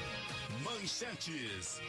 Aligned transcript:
Manchetes. 0.82 1.80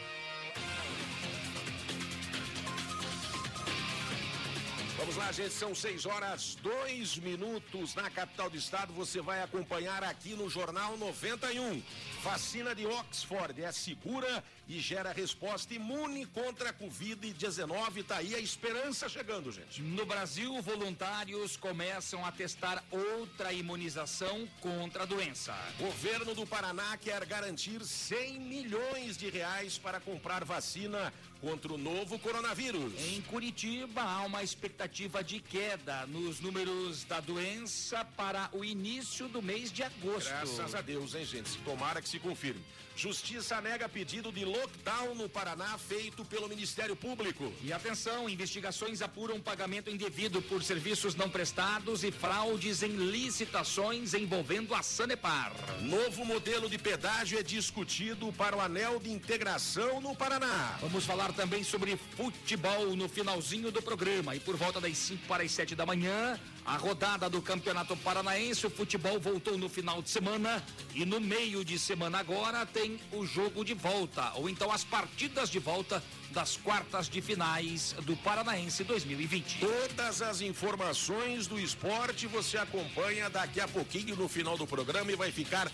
Vamos 4.96 5.16
lá, 5.16 5.32
gente, 5.32 5.52
são 5.52 5.74
6 5.74 6.06
horas, 6.06 6.56
2 6.62 7.18
minutos 7.18 7.96
na 7.96 8.08
capital 8.08 8.48
do 8.48 8.56
estado. 8.56 8.92
Você 8.92 9.20
vai 9.20 9.42
acompanhar 9.42 10.04
aqui 10.04 10.36
no 10.36 10.48
Jornal 10.48 10.96
91. 10.96 11.82
Vacina 12.24 12.74
de 12.74 12.86
Oxford 12.86 13.62
é 13.62 13.70
segura 13.70 14.42
e 14.66 14.80
gera 14.80 15.12
resposta 15.12 15.74
imune 15.74 16.24
contra 16.24 16.70
a 16.70 16.72
Covid-19. 16.72 18.02
Tá 18.02 18.16
aí 18.16 18.34
a 18.34 18.38
esperança 18.38 19.10
chegando, 19.10 19.52
gente. 19.52 19.82
No 19.82 20.06
Brasil, 20.06 20.62
voluntários 20.62 21.54
começam 21.58 22.24
a 22.24 22.32
testar 22.32 22.82
outra 22.90 23.52
imunização 23.52 24.48
contra 24.62 25.02
a 25.02 25.06
doença. 25.06 25.54
Governo 25.78 26.34
do 26.34 26.46
Paraná 26.46 26.96
quer 26.96 27.26
garantir 27.26 27.84
100 27.84 28.40
milhões 28.40 29.18
de 29.18 29.28
reais 29.28 29.76
para 29.76 30.00
comprar 30.00 30.46
vacina 30.46 31.12
contra 31.42 31.74
o 31.74 31.76
novo 31.76 32.18
coronavírus. 32.18 32.94
Em 33.12 33.20
Curitiba, 33.20 34.00
há 34.00 34.22
uma 34.22 34.42
expectativa 34.42 35.22
de 35.22 35.40
queda 35.40 36.06
nos 36.06 36.40
números 36.40 37.04
da 37.04 37.20
doença 37.20 38.02
para 38.16 38.48
o 38.54 38.64
início 38.64 39.28
do 39.28 39.42
mês 39.42 39.70
de 39.70 39.82
agosto. 39.82 40.30
Graças 40.30 40.74
a 40.74 40.80
Deus, 40.80 41.14
hein, 41.14 41.26
gente? 41.26 41.58
Tomara 41.58 42.00
que 42.00 42.13
se 42.14 42.20
confirme. 42.20 42.62
Justiça 42.96 43.60
nega 43.60 43.88
pedido 43.88 44.30
de 44.30 44.44
lockdown 44.44 45.16
no 45.16 45.28
Paraná 45.28 45.76
feito 45.76 46.24
pelo 46.24 46.48
Ministério 46.48 46.94
Público. 46.94 47.52
E 47.60 47.72
atenção, 47.72 48.28
investigações 48.28 49.02
apuram 49.02 49.40
pagamento 49.40 49.90
indevido 49.90 50.40
por 50.40 50.62
serviços 50.62 51.16
não 51.16 51.28
prestados 51.28 52.04
e 52.04 52.12
fraudes 52.12 52.84
em 52.84 52.92
licitações 52.92 54.14
envolvendo 54.14 54.74
a 54.74 54.82
Sanepar. 54.82 55.52
Novo 55.80 56.24
modelo 56.24 56.70
de 56.70 56.78
pedágio 56.78 57.36
é 57.36 57.42
discutido 57.42 58.32
para 58.34 58.56
o 58.56 58.60
anel 58.60 59.00
de 59.00 59.10
integração 59.10 60.00
no 60.00 60.14
Paraná. 60.14 60.78
Vamos 60.80 61.04
falar 61.04 61.32
também 61.32 61.64
sobre 61.64 61.96
futebol 61.96 62.94
no 62.94 63.08
finalzinho 63.08 63.72
do 63.72 63.82
programa. 63.82 64.36
E 64.36 64.40
por 64.40 64.56
volta 64.56 64.80
das 64.80 64.96
5 64.96 65.26
para 65.26 65.42
as 65.42 65.50
7 65.50 65.74
da 65.74 65.84
manhã, 65.84 66.38
a 66.64 66.76
rodada 66.76 67.28
do 67.28 67.42
Campeonato 67.42 67.96
Paranaense, 67.96 68.66
o 68.66 68.70
futebol 68.70 69.20
voltou 69.20 69.58
no 69.58 69.68
final 69.68 70.00
de 70.00 70.08
semana 70.08 70.64
e 70.94 71.04
no 71.04 71.20
meio 71.20 71.64
de 71.64 71.78
semana 71.78 72.18
agora 72.18 72.64
tem 72.64 72.98
o 73.12 73.26
jogo 73.26 73.64
de 73.64 73.74
volta, 73.74 74.32
ou 74.34 74.48
então 74.48 74.72
as 74.72 74.82
partidas 74.82 75.50
de 75.50 75.58
volta 75.58 76.02
das 76.34 76.56
quartas 76.56 77.08
de 77.08 77.22
finais 77.22 77.94
do 78.02 78.16
Paranaense 78.16 78.82
2020. 78.82 79.60
Todas 79.60 80.20
as 80.20 80.40
informações 80.40 81.46
do 81.46 81.58
esporte 81.58 82.26
você 82.26 82.58
acompanha 82.58 83.30
daqui 83.30 83.60
a 83.60 83.68
pouquinho 83.68 84.16
no 84.16 84.28
final 84.28 84.58
do 84.58 84.66
programa 84.66 85.12
e 85.12 85.16
vai 85.16 85.30
ficar 85.30 85.70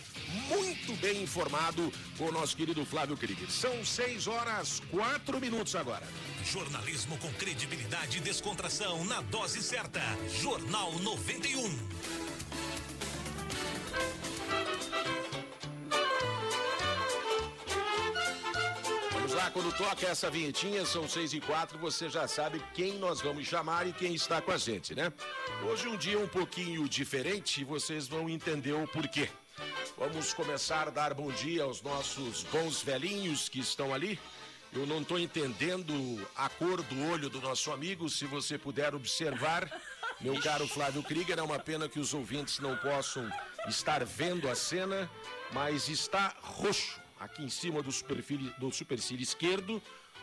muito 0.48 0.94
bem 1.00 1.22
informado 1.22 1.90
com 2.18 2.26
o 2.26 2.32
nosso 2.32 2.54
querido 2.54 2.84
Flávio 2.84 3.16
Krieger. 3.16 3.50
São 3.50 3.84
6 3.84 4.26
horas, 4.26 4.82
4 4.90 5.40
minutos 5.40 5.74
agora. 5.74 6.06
Jornalismo 6.44 7.16
com 7.18 7.32
credibilidade 7.32 8.18
e 8.18 8.20
descontração 8.20 9.04
na 9.06 9.22
dose 9.22 9.62
certa. 9.62 10.02
Jornal 10.40 10.92
91. 10.98 12.29
Quando 19.52 19.76
toca 19.76 20.06
essa 20.06 20.30
vinhetinha, 20.30 20.84
são 20.84 21.08
seis 21.08 21.32
e 21.32 21.40
quatro, 21.40 21.78
você 21.78 22.08
já 22.08 22.26
sabe 22.28 22.62
quem 22.74 22.98
nós 22.98 23.20
vamos 23.20 23.46
chamar 23.46 23.86
e 23.86 23.92
quem 23.92 24.14
está 24.14 24.40
com 24.40 24.52
a 24.52 24.56
gente, 24.56 24.94
né? 24.94 25.12
Hoje 25.64 25.88
um 25.88 25.96
dia 25.96 26.18
um 26.18 26.28
pouquinho 26.28 26.88
diferente 26.88 27.64
vocês 27.64 28.06
vão 28.06 28.28
entender 28.28 28.72
o 28.72 28.86
porquê. 28.86 29.28
Vamos 29.98 30.32
começar 30.32 30.88
a 30.88 30.90
dar 30.90 31.14
bom 31.14 31.30
dia 31.32 31.64
aos 31.64 31.82
nossos 31.82 32.44
bons 32.44 32.82
velhinhos 32.82 33.48
que 33.48 33.60
estão 33.60 33.92
ali. 33.92 34.18
Eu 34.72 34.86
não 34.86 35.02
estou 35.02 35.18
entendendo 35.18 35.94
a 36.36 36.48
cor 36.48 36.82
do 36.82 37.10
olho 37.10 37.28
do 37.28 37.40
nosso 37.40 37.72
amigo, 37.72 38.08
se 38.08 38.26
você 38.26 38.56
puder 38.56 38.94
observar. 38.94 39.70
Meu 40.20 40.40
caro 40.40 40.68
Flávio 40.68 41.02
Krieger, 41.02 41.38
é 41.38 41.42
uma 41.42 41.58
pena 41.58 41.88
que 41.88 41.98
os 41.98 42.14
ouvintes 42.14 42.60
não 42.60 42.76
possam 42.76 43.28
estar 43.68 44.04
vendo 44.04 44.48
a 44.48 44.54
cena, 44.54 45.10
mas 45.52 45.88
está 45.88 46.34
roxo. 46.40 46.99
Aqui 47.20 47.42
em 47.42 47.50
cima 47.50 47.82
do 47.82 47.92
supercílio, 47.92 48.50
do 48.58 48.72
supercílio 48.72 49.22
esquerdo, 49.22 49.80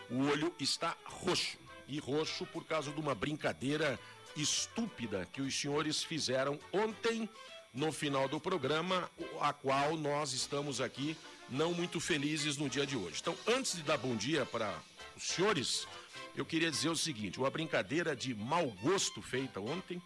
o 0.10 0.28
olho 0.30 0.52
está 0.60 0.98
roxo. 1.06 1.58
E 1.88 2.00
roxo 2.00 2.46
por 2.48 2.66
causa 2.66 2.92
de 2.92 3.00
uma 3.00 3.14
brincadeira 3.14 4.00
estúpida 4.36 5.28
que 5.32 5.42
os 5.42 5.58
senhores 5.58 6.04
fizeram 6.04 6.60
ontem 6.74 7.30
no 7.72 7.92
final 7.92 8.28
do 8.28 8.40
programa, 8.40 9.10
a 9.40 9.54
qual 9.54 9.96
nós 9.96 10.34
estamos 10.34 10.82
aqui 10.82 11.16
não 11.50 11.74
muito 11.74 12.00
felizes 12.00 12.58
no 12.58 12.68
dia 12.68 12.86
de 12.86 12.98
hoje. 12.98 13.20
Então, 13.22 13.38
antes 13.48 13.76
de 13.76 13.84
dar 13.84 13.98
bom 13.98 14.16
dia 14.16 14.46
para 14.46 14.74
os 15.16 15.24
senhores, 15.24 15.88
eu 16.36 16.46
queria 16.46 16.72
dizer 16.72 16.90
o 16.90 16.96
seguinte: 16.96 17.40
uma 17.40 17.52
brincadeira 17.52 18.16
de 18.16 18.34
mau 18.34 18.68
gosto 18.82 19.22
feita 19.22 19.60
ontem. 19.60 20.02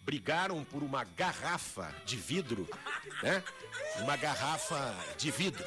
Brigaram 0.00 0.62
por 0.64 0.82
uma 0.82 1.02
garrafa 1.02 1.94
de 2.04 2.16
vidro, 2.16 2.68
né? 3.22 3.42
Uma 4.00 4.18
garrafa 4.18 4.94
de 5.16 5.30
vidro. 5.30 5.64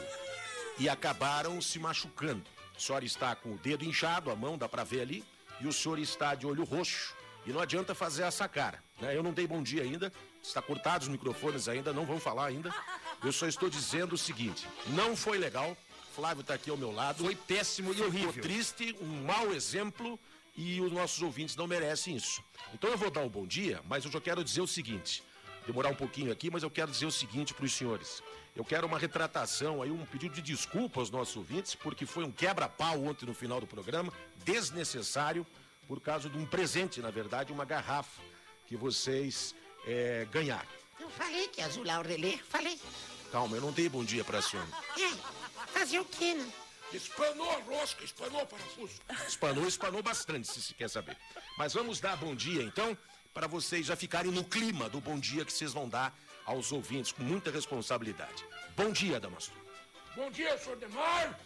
E 0.79 0.87
acabaram 0.87 1.61
se 1.61 1.79
machucando. 1.79 2.43
A 2.75 2.79
senhora 2.79 3.05
está 3.05 3.35
com 3.35 3.53
o 3.53 3.57
dedo 3.57 3.83
inchado, 3.83 4.29
a 4.29 4.35
mão 4.35 4.57
dá 4.57 4.69
para 4.69 4.83
ver 4.83 5.01
ali, 5.01 5.23
e 5.59 5.67
o 5.67 5.73
senhor 5.73 5.97
está 5.97 6.35
de 6.35 6.45
olho 6.45 6.63
roxo. 6.63 7.15
E 7.45 7.51
não 7.51 7.61
adianta 7.61 7.95
fazer 7.95 8.23
essa 8.23 8.47
cara. 8.47 8.83
Né? 8.99 9.15
Eu 9.15 9.23
não 9.23 9.33
dei 9.33 9.47
bom 9.47 9.63
dia 9.63 9.81
ainda, 9.81 10.11
está 10.43 10.61
cortado 10.61 11.03
os 11.03 11.09
microfones 11.09 11.67
ainda, 11.67 11.93
não 11.93 12.05
vão 12.05 12.19
falar 12.19 12.45
ainda. 12.45 12.73
Eu 13.23 13.31
só 13.31 13.47
estou 13.47 13.69
dizendo 13.69 14.13
o 14.13 14.17
seguinte: 14.17 14.67
não 14.87 15.15
foi 15.15 15.37
legal. 15.37 15.75
Flávio 16.13 16.41
está 16.41 16.55
aqui 16.55 16.69
ao 16.69 16.77
meu 16.77 16.91
lado. 16.91 17.23
Foi 17.23 17.35
péssimo 17.35 17.93
e 17.93 18.01
horrível. 18.01 18.33
Ficou 18.33 18.49
triste, 18.49 18.95
um 18.99 19.23
mau 19.23 19.53
exemplo 19.53 20.19
e 20.55 20.81
os 20.81 20.91
nossos 20.91 21.21
ouvintes 21.21 21.55
não 21.55 21.67
merecem 21.67 22.15
isso. 22.15 22.43
Então 22.73 22.89
eu 22.89 22.97
vou 22.97 23.11
dar 23.11 23.21
um 23.21 23.29
bom 23.29 23.45
dia, 23.45 23.81
mas 23.87 24.03
eu 24.03 24.11
já 24.11 24.19
quero 24.19 24.43
dizer 24.43 24.61
o 24.61 24.67
seguinte: 24.67 25.23
demorar 25.65 25.89
um 25.89 25.95
pouquinho 25.95 26.31
aqui, 26.31 26.49
mas 26.49 26.63
eu 26.63 26.71
quero 26.71 26.91
dizer 26.91 27.05
o 27.05 27.11
seguinte 27.11 27.53
para 27.53 27.65
os 27.65 27.73
senhores. 27.73 28.21
Eu 28.57 28.65
quero 28.65 28.87
uma 28.87 28.97
retratação 28.97 29.83
aí, 29.83 29.91
um 29.91 30.03
pedido 30.03 30.33
de 30.33 30.41
desculpa 30.41 30.99
aos 30.99 31.11
nossos 31.11 31.37
ouvintes, 31.37 31.75
porque 31.75 32.07
foi 32.07 32.23
um 32.23 32.31
quebra-pau 32.31 33.03
ontem 33.03 33.23
no 33.23 33.33
final 33.35 33.61
do 33.61 33.67
programa, 33.67 34.11
desnecessário, 34.43 35.45
por 35.87 36.01
causa 36.01 36.27
de 36.27 36.39
um 36.39 36.45
presente, 36.45 36.99
na 36.99 37.11
verdade, 37.11 37.53
uma 37.53 37.65
garrafa 37.65 38.19
que 38.65 38.75
vocês 38.75 39.53
é, 39.85 40.27
ganharam. 40.31 40.67
Eu 40.99 41.07
falei 41.11 41.47
que 41.49 41.61
ia 41.61 41.67
azular 41.67 41.99
o 41.99 42.03
relé, 42.03 42.39
falei. 42.49 42.79
Calma, 43.31 43.55
eu 43.55 43.61
não 43.61 43.71
dei 43.71 43.87
bom 43.87 44.03
dia 44.03 44.23
para 44.23 44.39
a 44.39 44.41
senhora. 44.41 44.67
É, 44.97 45.67
fazer 45.67 45.99
o 45.99 46.05
quê, 46.05 46.33
né? 46.33 46.51
Espanou 46.91 47.51
a 47.51 47.59
rosca, 47.59 48.03
espanou 48.03 48.41
o 48.41 48.47
parafuso. 48.47 48.99
Espanou, 49.27 49.67
espanou 49.67 50.01
bastante, 50.01 50.47
se 50.47 50.63
se 50.63 50.73
quer 50.73 50.89
saber. 50.89 51.15
Mas 51.59 51.73
vamos 51.73 51.99
dar 51.99 52.17
bom 52.17 52.33
dia, 52.33 52.63
então, 52.63 52.97
para 53.35 53.45
vocês 53.45 53.85
já 53.85 53.95
ficarem 53.95 54.31
no 54.31 54.43
clima 54.43 54.89
do 54.89 54.99
bom 54.99 55.19
dia 55.19 55.45
que 55.45 55.53
vocês 55.53 55.73
vão 55.73 55.87
dar 55.87 56.11
aos 56.47 56.71
ouvintes 56.71 57.11
com 57.11 57.21
muita 57.23 57.51
responsabilidade. 57.51 58.43
Bom 58.75 58.89
dia, 58.91 59.19
Damastor. 59.19 59.55
Bom 60.15 60.31
dia, 60.31 60.57
senhor 60.57 60.77
Demar. 60.77 61.39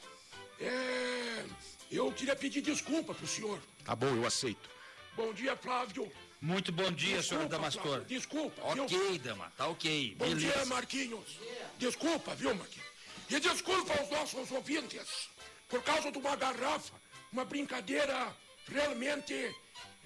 É, 0.59 1.44
eu 1.92 2.12
queria 2.13 2.36
pedir 2.36 2.62
desculpa 2.62 3.13
pro 3.13 3.27
senhor. 3.27 3.59
Tá 3.83 3.95
bom, 3.95 4.15
eu 4.15 4.25
aceito. 4.25 4.69
Bom 5.18 5.33
dia, 5.33 5.57
Flávio. 5.57 6.09
Muito 6.39 6.71
bom 6.71 6.92
dia, 6.92 7.18
Desculpa, 7.18 7.24
senhor 7.44 7.50
Damastor. 7.50 7.81
Flávio, 7.83 8.06
Desculpa, 8.06 8.74
viu? 8.74 8.83
Ok, 8.86 9.19
dama, 9.19 9.51
tá 9.57 9.68
ok. 9.68 10.15
Bom 10.18 10.25
Beleza. 10.25 10.39
dia, 10.53 10.65
Marquinhos. 10.68 11.38
Desculpa, 11.77 12.36
viu, 12.36 12.56
Marquinhos? 12.56 12.88
E 13.30 13.39
desculpa 13.39 13.94
aos 14.00 14.09
nossos 14.09 14.51
ouvintes, 14.51 15.30
por 15.68 15.81
causa 15.83 16.12
de 16.12 16.18
uma 16.18 16.36
garrafa, 16.36 16.94
uma 17.31 17.45
brincadeira 17.45 18.36
realmente, 18.68 19.33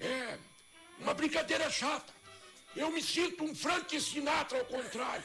é, 0.00 0.38
uma 1.00 1.12
brincadeira 1.12 1.70
chata. 1.70 2.15
Eu 2.76 2.90
me 2.90 3.02
sinto 3.02 3.42
um 3.42 3.54
Frank 3.54 3.98
Sinatra 3.98 4.58
ao 4.58 4.64
contrário, 4.66 5.24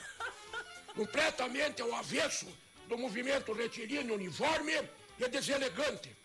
completamente 0.95 1.81
ao 1.81 1.93
avesso 1.93 2.47
do 2.87 2.97
movimento 2.97 3.51
retilíneo 3.51 4.15
uniforme 4.15 4.73
e 5.19 5.27
deselegante. 5.27 6.15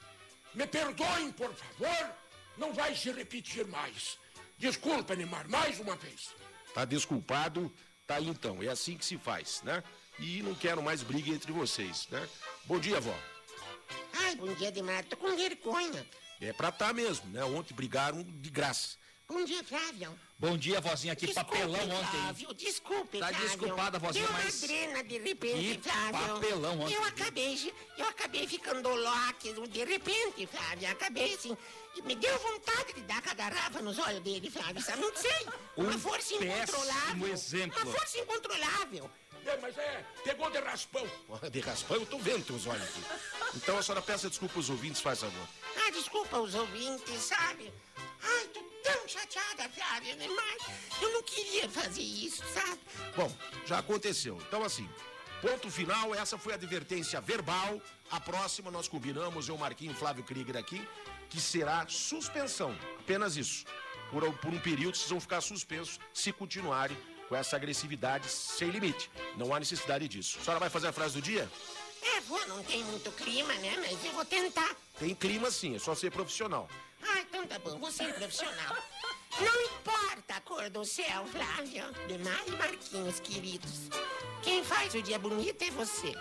Me 0.54 0.66
perdoem, 0.66 1.32
por 1.32 1.52
favor, 1.52 2.14
não 2.56 2.72
vai 2.72 2.94
se 2.94 3.10
repetir 3.10 3.66
mais. 3.66 4.18
Desculpa, 4.56 5.16
Neymar, 5.16 5.48
mais 5.50 5.80
uma 5.80 5.96
vez. 5.96 6.30
Tá 6.72 6.84
desculpado, 6.84 7.74
tá 8.06 8.16
aí 8.16 8.28
então. 8.28 8.62
É 8.62 8.68
assim 8.68 8.96
que 8.96 9.04
se 9.04 9.18
faz, 9.18 9.62
né? 9.62 9.82
E 10.20 10.42
não 10.42 10.54
quero 10.54 10.80
mais 10.80 11.02
briga 11.02 11.30
entre 11.30 11.52
vocês, 11.52 12.06
né? 12.08 12.26
Bom 12.64 12.78
dia, 12.78 13.00
vó. 13.00 13.14
Ai, 14.14 14.36
bom 14.36 14.52
dia, 14.54 14.70
Demar. 14.70 15.04
Tô 15.04 15.16
com 15.16 15.36
vergonha. 15.36 16.06
É 16.40 16.52
pra 16.52 16.70
tá 16.70 16.92
mesmo, 16.92 17.28
né? 17.30 17.44
Ontem 17.44 17.74
brigaram 17.74 18.22
de 18.22 18.48
graça. 18.48 18.96
Bom 19.28 19.44
dia, 19.44 19.62
Flávio. 19.64 20.16
Bom 20.38 20.56
dia, 20.56 20.80
vozinha. 20.80 21.16
Que 21.16 21.26
Desculpe, 21.26 21.50
papelão 21.50 21.80
ontem. 21.90 22.20
Flávio, 22.20 22.54
desculpe, 22.54 23.18
Tá 23.18 23.28
Flávio. 23.28 23.48
desculpada, 23.48 23.98
vozinha, 23.98 24.24
Deu 24.24 24.34
uma 24.36 24.44
mas- 24.44 24.60
drena 24.60 25.02
de 25.02 25.18
repente, 25.18 25.78
Que 25.82 25.90
Flávio. 25.90 26.34
papelão 26.34 26.80
ontem. 26.80 26.94
Eu 26.94 27.04
acabei, 27.04 27.72
eu 27.98 28.06
acabei 28.08 28.46
ficando 28.46 28.88
louco 28.88 29.68
de 29.68 29.84
repente, 29.84 30.46
Flávio. 30.46 30.88
Acabei 30.90 31.34
assim, 31.34 31.56
e 31.96 32.02
me 32.02 32.14
deu 32.14 32.38
vontade 32.38 32.92
de 32.92 33.00
dar 33.02 33.20
com 33.20 33.30
a 33.30 33.34
garrafa 33.34 33.82
nos 33.82 33.98
olhos 33.98 34.20
dele, 34.22 34.48
Flávio. 34.48 34.80
Sabe? 34.80 35.00
Não 35.02 35.16
sei. 35.16 35.46
Uma 35.76 35.90
Um 35.90 35.98
força 35.98 36.34
incontrolável. 36.34 37.28
exemplo. 37.28 37.82
Uma 37.82 37.92
força 37.98 38.18
incontrolável. 38.20 39.10
É, 39.44 39.56
mas 39.58 39.76
é, 39.78 40.04
pegou 40.24 40.50
de 40.50 40.58
raspão. 40.58 41.08
De 41.50 41.60
raspão, 41.60 41.96
eu 41.96 42.06
tô 42.06 42.18
vendo 42.18 42.44
teus 42.44 42.66
olhos 42.66 42.82
aqui. 42.82 43.02
Então 43.56 43.76
a 43.78 43.82
senhora 43.82 44.02
peça 44.02 44.28
desculpa 44.28 44.56
aos 44.56 44.68
ouvintes, 44.70 45.00
faz 45.00 45.20
favor. 45.20 45.48
Ah, 45.76 45.90
desculpa 45.90 46.38
os 46.38 46.54
ouvintes, 46.54 47.20
sabe? 47.20 47.72
Ai, 48.22 48.48
tô 48.48 48.60
tão 48.82 49.08
chateada, 49.08 49.68
Flávio, 49.68 50.16
demais. 50.16 50.62
Eu 51.00 51.12
não 51.12 51.22
queria 51.22 51.68
fazer 51.68 52.02
isso, 52.02 52.42
sabe? 52.52 52.80
Bom, 53.16 53.30
já 53.66 53.78
aconteceu. 53.78 54.38
Então, 54.46 54.64
assim, 54.64 54.88
ponto 55.40 55.70
final, 55.70 56.14
essa 56.14 56.38
foi 56.38 56.52
a 56.52 56.56
advertência 56.56 57.20
verbal. 57.20 57.80
A 58.10 58.20
próxima 58.20 58.70
nós 58.70 58.88
combinamos, 58.88 59.48
eu, 59.48 59.58
Marquinho 59.58 59.94
Flávio 59.94 60.24
Krieger 60.24 60.56
aqui, 60.56 60.86
que 61.28 61.40
será 61.40 61.86
suspensão. 61.88 62.76
Apenas 63.00 63.36
isso. 63.36 63.64
Por, 64.10 64.32
por 64.38 64.52
um 64.52 64.60
período, 64.60 64.96
vocês 64.96 65.10
vão 65.10 65.20
ficar 65.20 65.40
suspensos 65.40 65.98
se 66.14 66.32
continuarem 66.32 66.96
com 67.28 67.34
essa 67.34 67.56
agressividade 67.56 68.28
sem 68.28 68.70
limite. 68.70 69.10
Não 69.36 69.54
há 69.54 69.58
necessidade 69.58 70.06
disso. 70.08 70.38
A 70.40 70.44
senhora 70.44 70.60
vai 70.60 70.70
fazer 70.70 70.86
a 70.88 70.92
frase 70.92 71.14
do 71.14 71.22
dia? 71.22 71.50
É, 72.14 72.20
vô, 72.20 72.38
não 72.46 72.62
tem 72.62 72.84
muito 72.84 73.10
clima, 73.12 73.52
né? 73.54 73.74
Mas 73.78 74.04
eu 74.04 74.12
vou 74.12 74.24
tentar. 74.24 74.74
Tem 74.98 75.14
clima 75.14 75.50
sim, 75.50 75.76
é 75.76 75.78
só 75.78 75.94
ser 75.94 76.10
profissional. 76.10 76.68
Ah, 77.02 77.20
então 77.20 77.46
tá 77.46 77.58
bom, 77.58 77.78
vou 77.78 77.90
ser 77.90 78.12
profissional. 78.14 78.76
Não 79.40 79.60
importa 79.62 80.34
a 80.36 80.40
cor 80.40 80.70
do 80.70 80.84
céu, 80.84 81.26
Flávio. 81.26 81.84
Demais, 82.08 82.46
Marquinhos, 82.58 83.20
queridos. 83.20 83.88
Quem 84.42 84.64
faz 84.64 84.94
o 84.94 85.02
dia 85.02 85.18
bonito 85.18 85.60
é 85.62 85.70
você. 85.70 86.14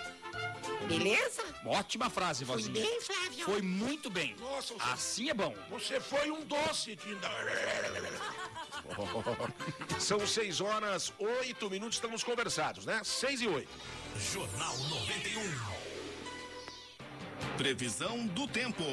Beleza? 0.87 1.43
Ótima 1.65 2.09
frase, 2.09 2.43
vozinha. 2.43 2.73
bem, 2.85 3.01
Flávio? 3.01 3.45
Foi 3.45 3.61
muito 3.61 4.09
bem. 4.09 4.35
Nossa, 4.37 4.73
você- 4.73 4.89
Assim 4.91 5.29
é 5.29 5.33
bom. 5.33 5.55
Você 5.69 5.99
foi 6.01 6.29
um 6.29 6.43
doce 6.43 6.95
de... 6.97 7.17
São 9.99 10.25
seis 10.27 10.59
horas, 10.59 11.13
oito 11.17 11.69
minutos, 11.69 11.95
estamos 11.95 12.23
conversados, 12.23 12.85
né? 12.85 13.01
Seis 13.03 13.41
e 13.41 13.47
oito. 13.47 13.69
Jornal 14.17 14.77
91. 14.77 15.41
Previsão 17.57 18.25
do 18.27 18.47
tempo. 18.47 18.83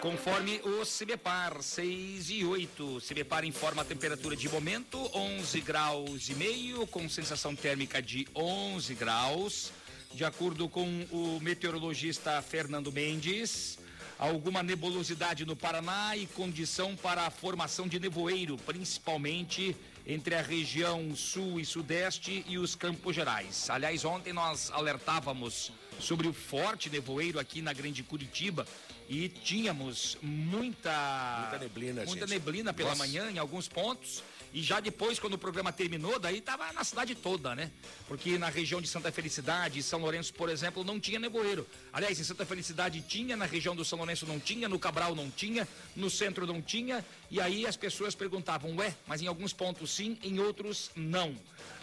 Conforme 0.00 0.60
o 0.60 0.84
CBPAR, 0.86 1.60
6 1.60 2.30
e 2.30 2.44
8. 2.44 2.98
CBPAR 3.08 3.44
informa 3.44 3.82
a 3.82 3.84
temperatura 3.84 4.36
de 4.36 4.48
momento, 4.48 4.98
11 5.12 5.60
graus 5.62 6.28
e 6.28 6.34
meio, 6.34 6.86
com 6.86 7.08
sensação 7.08 7.56
térmica 7.56 8.00
de 8.00 8.28
11 8.36 8.94
graus. 8.94 9.72
De 10.14 10.24
acordo 10.24 10.68
com 10.68 10.86
o 11.10 11.40
meteorologista 11.42 12.40
Fernando 12.40 12.92
Mendes, 12.92 13.80
alguma 14.16 14.62
nebulosidade 14.62 15.44
no 15.44 15.56
Paraná 15.56 16.16
e 16.16 16.24
condição 16.26 16.94
para 16.94 17.22
a 17.22 17.30
formação 17.30 17.88
de 17.88 17.98
nevoeiro, 17.98 18.56
principalmente 18.58 19.74
entre 20.06 20.34
a 20.36 20.42
região 20.42 21.14
sul 21.16 21.58
e 21.58 21.64
sudeste 21.64 22.44
e 22.46 22.58
os 22.58 22.74
Campos 22.76 23.14
Gerais. 23.14 23.68
Aliás, 23.68 24.04
ontem 24.04 24.32
nós 24.32 24.70
alertávamos 24.70 25.72
sobre 25.98 26.28
o 26.28 26.32
forte 26.32 26.88
nevoeiro 26.88 27.38
aqui 27.40 27.60
na 27.60 27.72
Grande 27.72 28.02
Curitiba 28.02 28.66
e 29.08 29.28
tínhamos 29.28 30.16
muita 30.22 31.40
Muita 31.50 31.58
neblina, 31.58 32.04
muita 32.04 32.26
gente. 32.26 32.30
neblina 32.38 32.72
pela 32.72 32.90
Nossa. 32.90 33.02
manhã 33.02 33.30
em 33.30 33.38
alguns 33.38 33.66
pontos 33.68 34.22
e 34.52 34.62
já 34.62 34.80
depois 34.80 35.18
quando 35.18 35.34
o 35.34 35.38
programa 35.38 35.72
terminou 35.72 36.18
daí 36.18 36.40
tava 36.40 36.72
na 36.72 36.84
cidade 36.84 37.14
toda, 37.14 37.54
né? 37.54 37.70
Porque 38.08 38.38
na 38.38 38.48
região 38.48 38.80
de 38.80 38.88
Santa 38.88 39.12
Felicidade 39.12 39.82
São 39.82 40.00
Lourenço, 40.00 40.32
por 40.34 40.48
exemplo, 40.48 40.84
não 40.84 40.98
tinha 40.98 41.18
nevoeiro. 41.18 41.66
Aliás, 41.92 42.18
em 42.18 42.24
Santa 42.24 42.46
Felicidade 42.46 43.00
tinha, 43.02 43.36
na 43.36 43.44
região 43.44 43.74
do 43.74 43.84
São 43.84 43.98
Lourenço 43.98 44.26
não 44.26 44.40
tinha, 44.40 44.68
no 44.68 44.78
Cabral 44.78 45.14
não 45.14 45.30
tinha, 45.30 45.66
no 45.94 46.10
centro 46.10 46.46
não 46.46 46.60
tinha, 46.62 47.04
e 47.30 47.40
aí 47.40 47.66
as 47.66 47.76
pessoas 47.76 48.14
perguntavam, 48.14 48.76
ué, 48.76 48.94
mas 49.06 49.22
em 49.22 49.26
alguns 49.26 49.52
pontos 49.52 49.90
sim, 49.90 50.18
em 50.22 50.38
outros 50.38 50.90
não. 50.94 51.34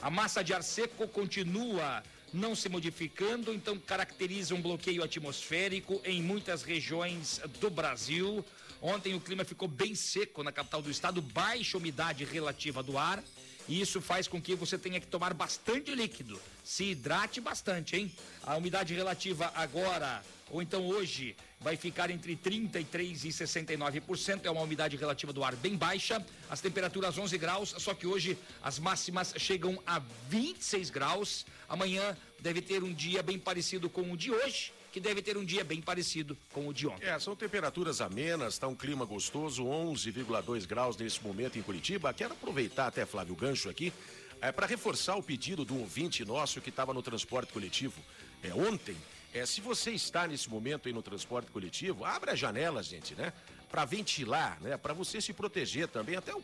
A 0.01 0.09
massa 0.09 0.43
de 0.43 0.53
ar 0.53 0.63
seco 0.63 1.07
continua 1.07 2.03
não 2.33 2.55
se 2.55 2.67
modificando, 2.67 3.53
então 3.53 3.77
caracteriza 3.77 4.55
um 4.55 4.61
bloqueio 4.61 5.03
atmosférico 5.03 6.01
em 6.03 6.21
muitas 6.21 6.63
regiões 6.63 7.39
do 7.61 7.69
Brasil. 7.69 8.43
Ontem 8.83 9.13
o 9.15 9.19
clima 9.21 9.45
ficou 9.45 9.65
bem 9.65 9.95
seco 9.95 10.43
na 10.43 10.51
capital 10.51 10.81
do 10.81 10.91
estado, 10.91 11.21
baixa 11.21 11.77
umidade 11.77 12.25
relativa 12.25 12.83
do 12.83 12.97
ar 12.97 13.23
e 13.65 13.79
isso 13.79 14.01
faz 14.01 14.27
com 14.27 14.41
que 14.41 14.55
você 14.55 14.77
tenha 14.77 14.99
que 14.99 15.07
tomar 15.07 15.33
bastante 15.33 15.95
líquido. 15.95 16.37
Se 16.65 16.91
hidrate 16.91 17.39
bastante, 17.39 17.95
hein? 17.95 18.11
A 18.43 18.57
umidade 18.57 18.93
relativa 18.93 19.49
agora, 19.55 20.21
ou 20.51 20.61
então 20.61 20.85
hoje, 20.85 21.33
vai 21.61 21.77
ficar 21.77 22.09
entre 22.09 22.35
33% 22.35 23.23
e 23.23 23.29
69%. 23.29 24.41
É 24.43 24.51
uma 24.51 24.63
umidade 24.63 24.97
relativa 24.97 25.31
do 25.31 25.45
ar 25.45 25.55
bem 25.55 25.77
baixa. 25.77 26.21
As 26.49 26.59
temperaturas 26.59 27.17
11 27.17 27.37
graus, 27.37 27.73
só 27.77 27.93
que 27.93 28.05
hoje 28.05 28.37
as 28.61 28.79
máximas 28.79 29.33
chegam 29.37 29.81
a 29.87 29.99
26 30.27 30.89
graus. 30.89 31.45
Amanhã 31.69 32.17
deve 32.41 32.61
ter 32.61 32.83
um 32.83 32.93
dia 32.93 33.23
bem 33.23 33.39
parecido 33.39 33.89
com 33.89 34.11
o 34.11 34.17
de 34.17 34.29
hoje 34.29 34.73
que 34.93 34.99
deve 34.99 35.23
ter 35.23 35.35
um 35.35 35.43
dia 35.43 35.63
bem 35.63 35.81
parecido 35.81 36.37
com 36.53 36.67
o 36.67 36.73
de 36.73 36.87
ontem. 36.87 37.07
É, 37.07 37.17
são 37.17 37.35
temperaturas 37.35 37.99
amenas, 37.99 38.53
está 38.53 38.67
um 38.67 38.75
clima 38.75 39.03
gostoso, 39.05 39.63
11,2 39.63 40.67
graus 40.67 40.95
nesse 40.95 41.21
momento 41.23 41.57
em 41.57 41.63
Curitiba. 41.63 42.13
Quero 42.13 42.33
aproveitar 42.33 42.85
até, 42.85 43.03
Flávio 43.03 43.35
Gancho 43.35 43.69
aqui, 43.69 43.91
é, 44.39 44.51
para 44.51 44.67
reforçar 44.67 45.15
o 45.15 45.23
pedido 45.23 45.65
um 45.73 45.79
ouvinte 45.79 46.23
nosso 46.23 46.61
que 46.61 46.69
estava 46.69 46.93
no 46.93 47.01
transporte 47.01 47.51
coletivo 47.51 47.99
é, 48.43 48.53
ontem. 48.53 48.95
É, 49.33 49.43
se 49.47 49.61
você 49.61 49.89
está 49.89 50.27
nesse 50.27 50.47
momento 50.47 50.87
aí 50.87 50.93
no 50.93 51.01
transporte 51.01 51.49
coletivo, 51.49 52.05
abre 52.05 52.29
a 52.29 52.35
janela, 52.35 52.83
gente, 52.83 53.15
né? 53.15 53.33
Para 53.73 53.85
ventilar, 53.85 54.61
né? 54.61 54.77
Para 54.77 54.93
você 54.93 55.19
se 55.19 55.33
proteger 55.33 55.87
também, 55.87 56.15
até 56.15 56.31
o, 56.31 56.43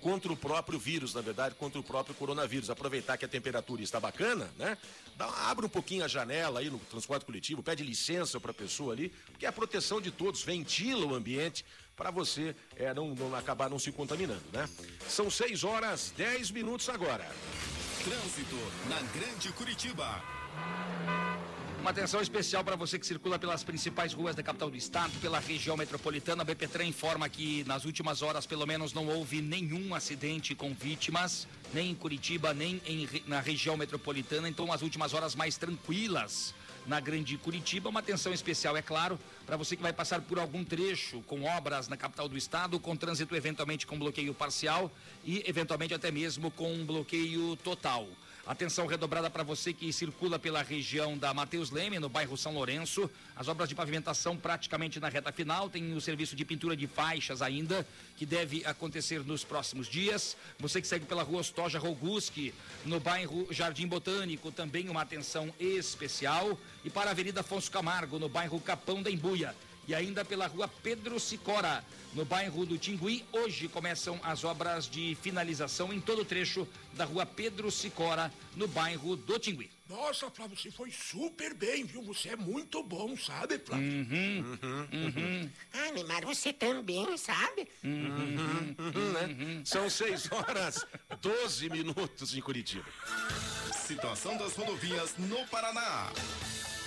contra 0.00 0.32
o 0.32 0.36
próprio 0.36 0.78
vírus, 0.78 1.12
na 1.12 1.20
verdade, 1.20 1.56
contra 1.56 1.80
o 1.80 1.82
próprio 1.82 2.14
coronavírus. 2.14 2.70
Aproveitar 2.70 3.16
que 3.16 3.24
a 3.24 3.28
temperatura 3.28 3.82
está 3.82 3.98
bacana, 3.98 4.48
né? 4.56 4.78
Dá, 5.16 5.26
abre 5.50 5.66
um 5.66 5.68
pouquinho 5.68 6.04
a 6.04 6.08
janela 6.08 6.60
aí 6.60 6.70
no 6.70 6.78
transporte 6.78 7.26
coletivo, 7.26 7.60
pede 7.60 7.82
licença 7.82 8.38
para 8.38 8.52
a 8.52 8.54
pessoa 8.54 8.92
ali, 8.92 9.08
porque 9.32 9.46
é 9.46 9.48
a 9.48 9.52
proteção 9.52 10.00
de 10.00 10.12
todos, 10.12 10.44
ventila 10.44 11.06
o 11.06 11.14
ambiente 11.16 11.64
para 11.96 12.12
você 12.12 12.54
é, 12.76 12.94
não, 12.94 13.08
não 13.16 13.34
acabar 13.34 13.68
não 13.68 13.80
se 13.80 13.90
contaminando, 13.90 14.44
né? 14.52 14.68
São 15.08 15.28
6 15.28 15.64
horas 15.64 16.14
10 16.16 16.52
minutos 16.52 16.88
agora. 16.88 17.28
Trânsito 18.04 18.56
na 18.88 19.02
Grande 19.18 19.50
Curitiba. 19.54 20.22
Uma 21.88 21.92
atenção 21.92 22.20
especial 22.20 22.62
para 22.62 22.76
você 22.76 22.98
que 22.98 23.06
circula 23.06 23.38
pelas 23.38 23.64
principais 23.64 24.12
ruas 24.12 24.36
da 24.36 24.42
capital 24.42 24.70
do 24.70 24.76
estado, 24.76 25.10
pela 25.22 25.38
região 25.38 25.74
metropolitana. 25.74 26.42
A 26.42 26.44
BPTran 26.44 26.84
informa 26.84 27.30
que 27.30 27.64
nas 27.64 27.86
últimas 27.86 28.20
horas, 28.20 28.44
pelo 28.44 28.66
menos, 28.66 28.92
não 28.92 29.06
houve 29.08 29.40
nenhum 29.40 29.94
acidente 29.94 30.54
com 30.54 30.74
vítimas, 30.74 31.48
nem 31.72 31.92
em 31.92 31.94
Curitiba, 31.94 32.52
nem 32.52 32.78
em, 32.84 33.08
na 33.26 33.40
região 33.40 33.74
metropolitana. 33.74 34.50
Então, 34.50 34.70
as 34.70 34.82
últimas 34.82 35.14
horas 35.14 35.34
mais 35.34 35.56
tranquilas 35.56 36.54
na 36.86 37.00
Grande 37.00 37.38
Curitiba. 37.38 37.88
Uma 37.88 38.00
atenção 38.00 38.34
especial, 38.34 38.76
é 38.76 38.82
claro, 38.82 39.18
para 39.46 39.56
você 39.56 39.74
que 39.74 39.82
vai 39.82 39.92
passar 39.92 40.20
por 40.20 40.38
algum 40.38 40.62
trecho 40.62 41.22
com 41.22 41.44
obras 41.44 41.88
na 41.88 41.96
capital 41.96 42.28
do 42.28 42.36
estado, 42.36 42.78
com 42.78 42.94
trânsito 42.94 43.34
eventualmente 43.34 43.86
com 43.86 43.98
bloqueio 43.98 44.34
parcial 44.34 44.92
e 45.24 45.42
eventualmente 45.46 45.94
até 45.94 46.10
mesmo 46.10 46.50
com 46.50 46.84
bloqueio 46.84 47.56
total. 47.56 48.06
Atenção 48.48 48.86
redobrada 48.86 49.28
para 49.28 49.42
você 49.42 49.74
que 49.74 49.92
circula 49.92 50.38
pela 50.38 50.62
região 50.62 51.18
da 51.18 51.34
Mateus 51.34 51.70
Leme, 51.70 51.98
no 51.98 52.08
bairro 52.08 52.34
São 52.34 52.54
Lourenço. 52.54 53.10
As 53.36 53.46
obras 53.46 53.68
de 53.68 53.74
pavimentação 53.74 54.38
praticamente 54.38 54.98
na 54.98 55.10
reta 55.10 55.30
final. 55.30 55.68
Tem 55.68 55.92
o 55.92 56.00
serviço 56.00 56.34
de 56.34 56.46
pintura 56.46 56.74
de 56.74 56.86
faixas 56.86 57.42
ainda, 57.42 57.86
que 58.16 58.24
deve 58.24 58.64
acontecer 58.64 59.22
nos 59.22 59.44
próximos 59.44 59.86
dias. 59.86 60.34
Você 60.58 60.80
que 60.80 60.86
segue 60.86 61.04
pela 61.04 61.22
rua 61.22 61.40
Ostoja 61.40 61.78
Roguski, 61.78 62.54
no 62.86 62.98
bairro 62.98 63.46
Jardim 63.50 63.86
Botânico, 63.86 64.50
também 64.50 64.88
uma 64.88 65.02
atenção 65.02 65.52
especial. 65.60 66.58
E 66.82 66.88
para 66.88 67.10
a 67.10 67.12
Avenida 67.12 67.40
Afonso 67.40 67.70
Camargo, 67.70 68.18
no 68.18 68.30
bairro 68.30 68.58
Capão 68.60 69.02
da 69.02 69.10
Embuia 69.10 69.54
e 69.88 69.94
ainda 69.94 70.22
pela 70.22 70.46
rua 70.46 70.68
Pedro 70.68 71.18
Sicora, 71.18 71.82
no 72.12 72.22
bairro 72.24 72.66
do 72.66 72.76
Tingui. 72.76 73.24
Hoje 73.32 73.68
começam 73.68 74.20
as 74.22 74.44
obras 74.44 74.86
de 74.86 75.16
finalização 75.22 75.92
em 75.92 76.00
todo 76.00 76.20
o 76.20 76.24
trecho 76.26 76.68
da 76.92 77.06
rua 77.06 77.24
Pedro 77.24 77.70
Sicora, 77.70 78.30
no 78.54 78.68
bairro 78.68 79.16
do 79.16 79.38
Tingui. 79.38 79.70
Nossa, 79.88 80.30
Flávio, 80.30 80.54
você 80.54 80.70
foi 80.70 80.90
super 80.90 81.54
bem, 81.54 81.84
viu? 81.84 82.02
Você 82.02 82.28
é 82.28 82.36
muito 82.36 82.82
bom, 82.82 83.16
sabe, 83.16 83.58
Flávio? 83.58 83.86
Uhum, 83.86 84.58
uhum, 84.62 84.88
uhum. 84.92 85.50
Ah, 85.72 85.92
Neymar, 85.92 86.26
você 86.26 86.52
também, 86.52 87.16
sabe? 87.16 87.66
Uhum, 87.82 88.76
uhum, 88.78 89.12
né? 89.12 89.62
São 89.64 89.88
6 89.88 90.30
horas 90.30 90.84
12 91.22 91.70
minutos 91.70 92.36
em 92.36 92.42
Curitiba. 92.42 92.84
Situação 93.72 94.36
das 94.36 94.54
rodovias 94.54 95.16
no 95.16 95.46
Paraná. 95.46 96.12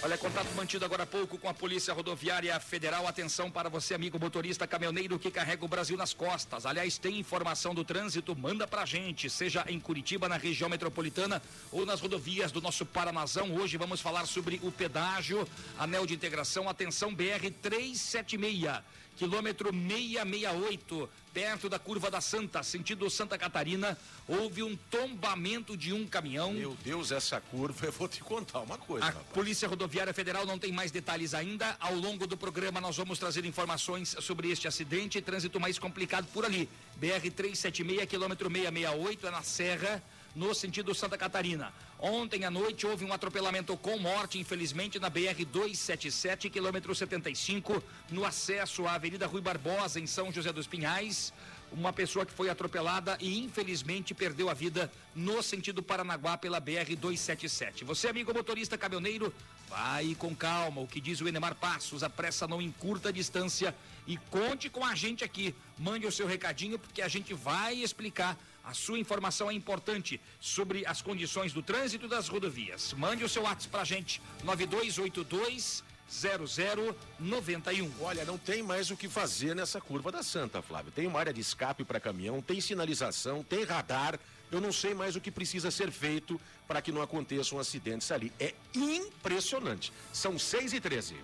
Olha, 0.04 0.18
contato 0.18 0.48
mantido 0.56 0.84
agora 0.84 1.04
há 1.04 1.06
pouco 1.06 1.38
com 1.38 1.48
a 1.48 1.54
Polícia 1.54 1.94
Rodoviária 1.94 2.60
Federal. 2.60 3.06
Atenção 3.06 3.52
para 3.52 3.70
você, 3.70 3.94
amigo 3.94 4.20
motorista 4.20 4.66
caminhoneiro 4.66 5.20
que 5.20 5.30
carrega 5.30 5.64
o 5.64 5.68
Brasil 5.68 5.96
nas 5.96 6.12
costas. 6.12 6.66
Aliás, 6.66 6.98
tem 6.98 7.20
informação 7.20 7.76
do 7.76 7.84
trânsito? 7.84 8.36
Manda 8.36 8.66
pra 8.66 8.84
gente, 8.84 9.30
seja 9.30 9.64
em 9.68 9.80
Curitiba, 9.80 10.28
na 10.28 10.38
região 10.38 10.68
metropolitana 10.68 11.40
ou 11.72 11.86
nas 11.86 12.02
rodovias 12.02 12.52
do 12.52 12.60
nosso 12.60 12.84
Paranazão. 12.84 13.56
Hoje 13.56 13.78
vamos 13.78 14.02
falar 14.02 14.26
sobre 14.26 14.60
o 14.64 14.72
pedágio, 14.72 15.48
anel 15.78 16.08
de 16.08 16.16
integração. 16.16 16.68
Atenção, 16.68 17.14
BR 17.14 17.52
376 17.62 18.82
quilômetro 19.18 19.72
668, 19.72 21.10
perto 21.34 21.70
da 21.70 21.80
curva 21.80 22.10
da 22.10 22.20
Santa, 22.20 22.64
sentido 22.64 23.10
Santa 23.10 23.38
Catarina, 23.38 23.98
houve 24.28 24.64
um 24.64 24.76
tombamento 24.90 25.78
de 25.78 25.94
um 25.94 26.08
caminhão. 26.08 26.54
Meu 26.54 26.78
Deus, 26.84 27.12
essa 27.12 27.40
curva, 27.40 27.86
eu 27.88 27.92
vou 27.92 28.08
te 28.08 28.22
contar 28.22 28.60
uma 28.60 28.78
coisa. 28.78 29.06
A 29.06 29.10
rapaz. 29.10 29.28
Polícia 29.34 29.68
Rodoviária 29.68 30.14
Federal 30.14 30.46
não 30.46 30.58
tem 30.58 30.72
mais 30.72 30.92
detalhes 30.92 31.34
ainda. 31.34 31.76
Ao 31.80 31.96
longo 31.96 32.26
do 32.28 32.38
programa 32.38 32.82
nós 32.82 32.98
vamos 32.98 33.20
trazer 33.20 33.46
informações 33.46 34.16
sobre 34.20 34.52
este 34.52 34.68
acidente 34.68 35.18
e 35.18 35.22
trânsito 35.22 35.60
mais 35.60 35.78
complicado 35.78 36.28
por 36.34 36.46
ali. 36.46 36.70
BR 36.96 37.30
376, 37.36 38.10
quilômetro 38.10 38.50
668, 38.50 39.28
é 39.28 39.32
na 39.32 39.44
Serra 39.44 40.04
no 40.36 40.54
sentido 40.54 40.94
Santa 40.96 41.18
Catarina. 41.18 41.74
Ontem 42.00 42.46
à 42.46 42.52
noite 42.52 42.88
houve 42.88 43.06
um 43.06 43.14
atropelamento 43.14 43.76
com 43.78 43.98
morte, 43.98 44.40
infelizmente, 44.40 45.00
na 45.00 45.10
BR 45.10 45.46
277, 45.46 46.50
quilômetro 46.50 46.96
75, 46.96 47.84
no 48.10 48.26
acesso 48.26 48.88
à 48.88 48.94
Avenida 48.94 49.28
Rui 49.28 49.42
Barbosa, 49.42 50.00
em 50.00 50.08
São 50.08 50.32
José 50.32 50.52
dos 50.52 50.68
Pinhais. 50.68 51.32
Uma 51.72 51.94
pessoa 51.94 52.26
que 52.26 52.34
foi 52.34 52.50
atropelada 52.50 53.18
e 53.22 53.40
infelizmente 53.40 54.14
perdeu 54.14 54.50
a 54.50 54.54
vida 54.54 54.92
no 55.16 55.42
sentido 55.42 55.82
Paranaguá 55.82 56.38
pela 56.38 56.60
BR 56.60 56.96
277. 56.98 57.86
Você, 57.86 58.10
amigo 58.10 58.34
motorista 58.34 58.78
caminhoneiro, 58.78 59.34
vai 59.70 60.14
com 60.16 60.36
calma. 60.36 60.82
O 60.82 60.88
que 60.88 61.00
diz 61.00 61.22
o 61.22 61.28
Enemar 61.30 61.56
Passos, 61.56 62.04
a 62.04 62.10
pressa 62.10 62.46
não 62.46 62.62
encurta 62.62 63.08
a 63.08 63.12
distância 63.12 63.74
e 64.06 64.18
conte 64.18 64.70
com 64.70 64.86
a 64.86 64.94
gente 64.96 65.24
aqui. 65.24 65.56
Mande 65.78 66.06
o 66.06 66.12
seu 66.12 66.28
recadinho 66.28 66.78
porque 66.78 67.02
a 67.02 67.08
gente 67.08 67.34
vai 67.34 67.76
explicar 67.76 68.38
a 68.64 68.74
sua 68.74 69.00
informação 69.00 69.50
é 69.50 69.54
importante 69.54 70.20
sobre 70.40 70.86
as 70.86 71.02
condições 71.02 71.54
do 71.54 71.62
trânsito 71.62 72.08
das 72.08 72.28
rodovias. 72.28 72.94
Mande 72.94 73.24
o 73.24 73.30
seu 73.30 73.44
WhatsApp 73.44 73.70
pra 73.70 73.84
gente, 73.84 74.22
9282 74.44 75.84
0091. 76.12 77.90
Olha, 78.02 78.26
não 78.26 78.38
tem 78.38 78.62
mais 78.62 78.92
o 78.92 78.98
que 78.98 79.08
fazer 79.08 79.56
nessa 79.56 79.80
curva 79.80 80.12
da 80.12 80.22
Santa, 80.22 80.62
Flávio. 80.62 80.92
Tem 80.92 81.08
uma 81.08 81.20
área 81.20 81.34
de 81.34 81.40
escape 81.40 81.86
para 81.86 82.00
caminhão, 82.00 82.42
tem 82.42 82.60
sinalização, 82.60 83.44
tem 83.44 83.64
radar. 83.64 84.20
Eu 84.52 84.60
não 84.60 84.74
sei 84.74 84.94
mais 84.94 85.16
o 85.16 85.22
que 85.22 85.32
precisa 85.32 85.72
ser 85.72 85.90
feito 85.90 86.40
para 86.68 86.82
que 86.82 86.92
não 86.92 87.02
aconteçam 87.02 87.58
acidentes 87.58 88.12
ali. 88.12 88.34
É 88.38 88.54
impressionante. 88.76 89.94
São 90.12 90.38
6 90.38 90.74
e 90.74 90.82
13. 90.82 91.16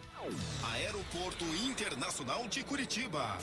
Aeroporto 0.63 1.43
Internacional 1.65 2.47
de 2.47 2.63
Curitiba. 2.63 3.37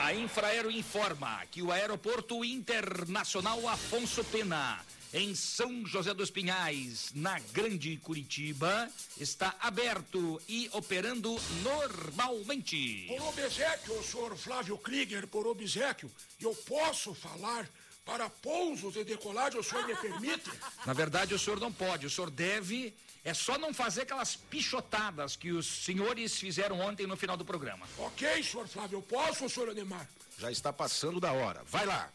A 0.00 0.14
Infraero 0.14 0.70
informa 0.70 1.44
que 1.50 1.60
o 1.60 1.70
Aeroporto 1.70 2.42
Internacional 2.42 3.68
Afonso 3.68 4.24
Pena, 4.24 4.82
em 5.12 5.34
São 5.34 5.84
José 5.84 6.14
dos 6.14 6.30
Pinhais, 6.30 7.10
na 7.14 7.38
Grande 7.52 7.98
Curitiba, 7.98 8.88
está 9.18 9.54
aberto 9.60 10.40
e 10.48 10.70
operando 10.72 11.38
normalmente. 11.62 13.08
Por 13.08 13.28
obsequio, 13.28 14.02
senhor 14.02 14.34
Flávio 14.38 14.78
Krieger, 14.78 15.26
por 15.26 15.46
obsequio, 15.46 16.10
eu 16.40 16.54
posso 16.66 17.12
falar 17.14 17.68
para 18.02 18.30
pousos 18.30 18.96
e 18.96 19.04
decolagem, 19.04 19.60
o 19.60 19.62
senhor 19.62 19.86
me 19.86 19.94
permite? 19.96 20.50
Na 20.86 20.94
verdade, 20.94 21.34
o 21.34 21.38
senhor 21.38 21.60
não 21.60 21.70
pode, 21.70 22.06
o 22.06 22.10
senhor 22.10 22.30
deve 22.30 22.94
é 23.24 23.34
só 23.34 23.58
não 23.58 23.72
fazer 23.74 24.02
aquelas 24.02 24.36
pichotadas 24.36 25.36
que 25.36 25.50
os 25.50 25.66
senhores 25.66 26.38
fizeram 26.38 26.80
ontem 26.80 27.06
no 27.06 27.16
final 27.16 27.36
do 27.36 27.44
programa. 27.44 27.86
Ok, 27.98 28.42
senhor 28.42 28.66
Flávio, 28.66 28.98
eu 28.98 29.02
posso, 29.02 29.48
senhor 29.48 29.68
Anemar? 29.70 30.08
Já 30.38 30.50
está 30.50 30.72
passando 30.72 31.20
da 31.20 31.32
hora. 31.32 31.62
Vai 31.64 31.84
lá. 31.84 32.10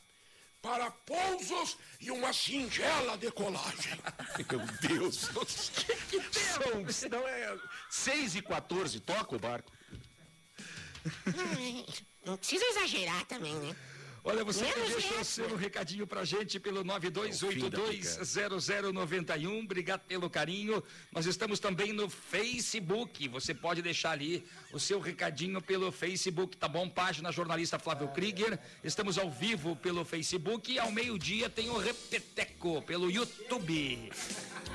Para 0.61 0.89
pousos 0.89 1.77
e 2.01 2.09
uma 2.09 2.33
singela 2.33 3.15
decolagem. 3.17 3.99
Meu 4.49 4.59
Deus. 4.81 5.29
que, 6.09 6.19
que 6.19 6.39
São, 6.39 7.09
não 7.09 7.27
é 7.27 7.55
6 7.91 8.35
e 8.37 8.41
14, 8.41 8.99
toca 8.99 9.35
o 9.35 9.39
barco. 9.39 9.71
Não 12.25 12.35
precisa 12.35 12.65
exagerar 12.65 13.23
também, 13.25 13.53
né? 13.53 13.75
Olha, 14.27 14.43
você 14.43 14.63
Menos 14.63 14.89
deixou 14.89 15.17
o 15.17 15.21
essa. 15.21 15.47
seu 15.47 15.55
recadinho 15.55 16.07
pra 16.07 16.25
gente 16.25 16.59
pelo 16.59 16.83
92820091. 16.83 19.63
Obrigado 19.63 20.01
pelo 20.01 20.27
carinho. 20.31 20.83
Nós 21.11 21.27
estamos 21.27 21.59
também 21.59 21.93
no 21.93 22.09
Facebook. 22.09 23.27
Você 23.27 23.53
pode 23.53 23.83
deixar 23.83 24.13
ali 24.13 24.43
o 24.73 24.79
seu 24.79 24.99
recadinho 24.99 25.61
pelo 25.61 25.91
Facebook, 25.91 26.57
tá 26.57 26.67
bom? 26.67 26.89
Página 26.89 27.31
jornalista 27.31 27.77
Flávio 27.77 28.07
Krieger. 28.07 28.57
Estamos 28.83 29.19
ao 29.19 29.29
vivo 29.29 29.75
pelo 29.75 30.03
Facebook 30.03 30.73
e 30.73 30.79
ao 30.79 30.91
meio-dia 30.91 31.47
tem 31.47 31.69
o 31.69 31.77
Repeteco 31.77 32.81
pelo 32.81 33.11
YouTube. 33.11 34.09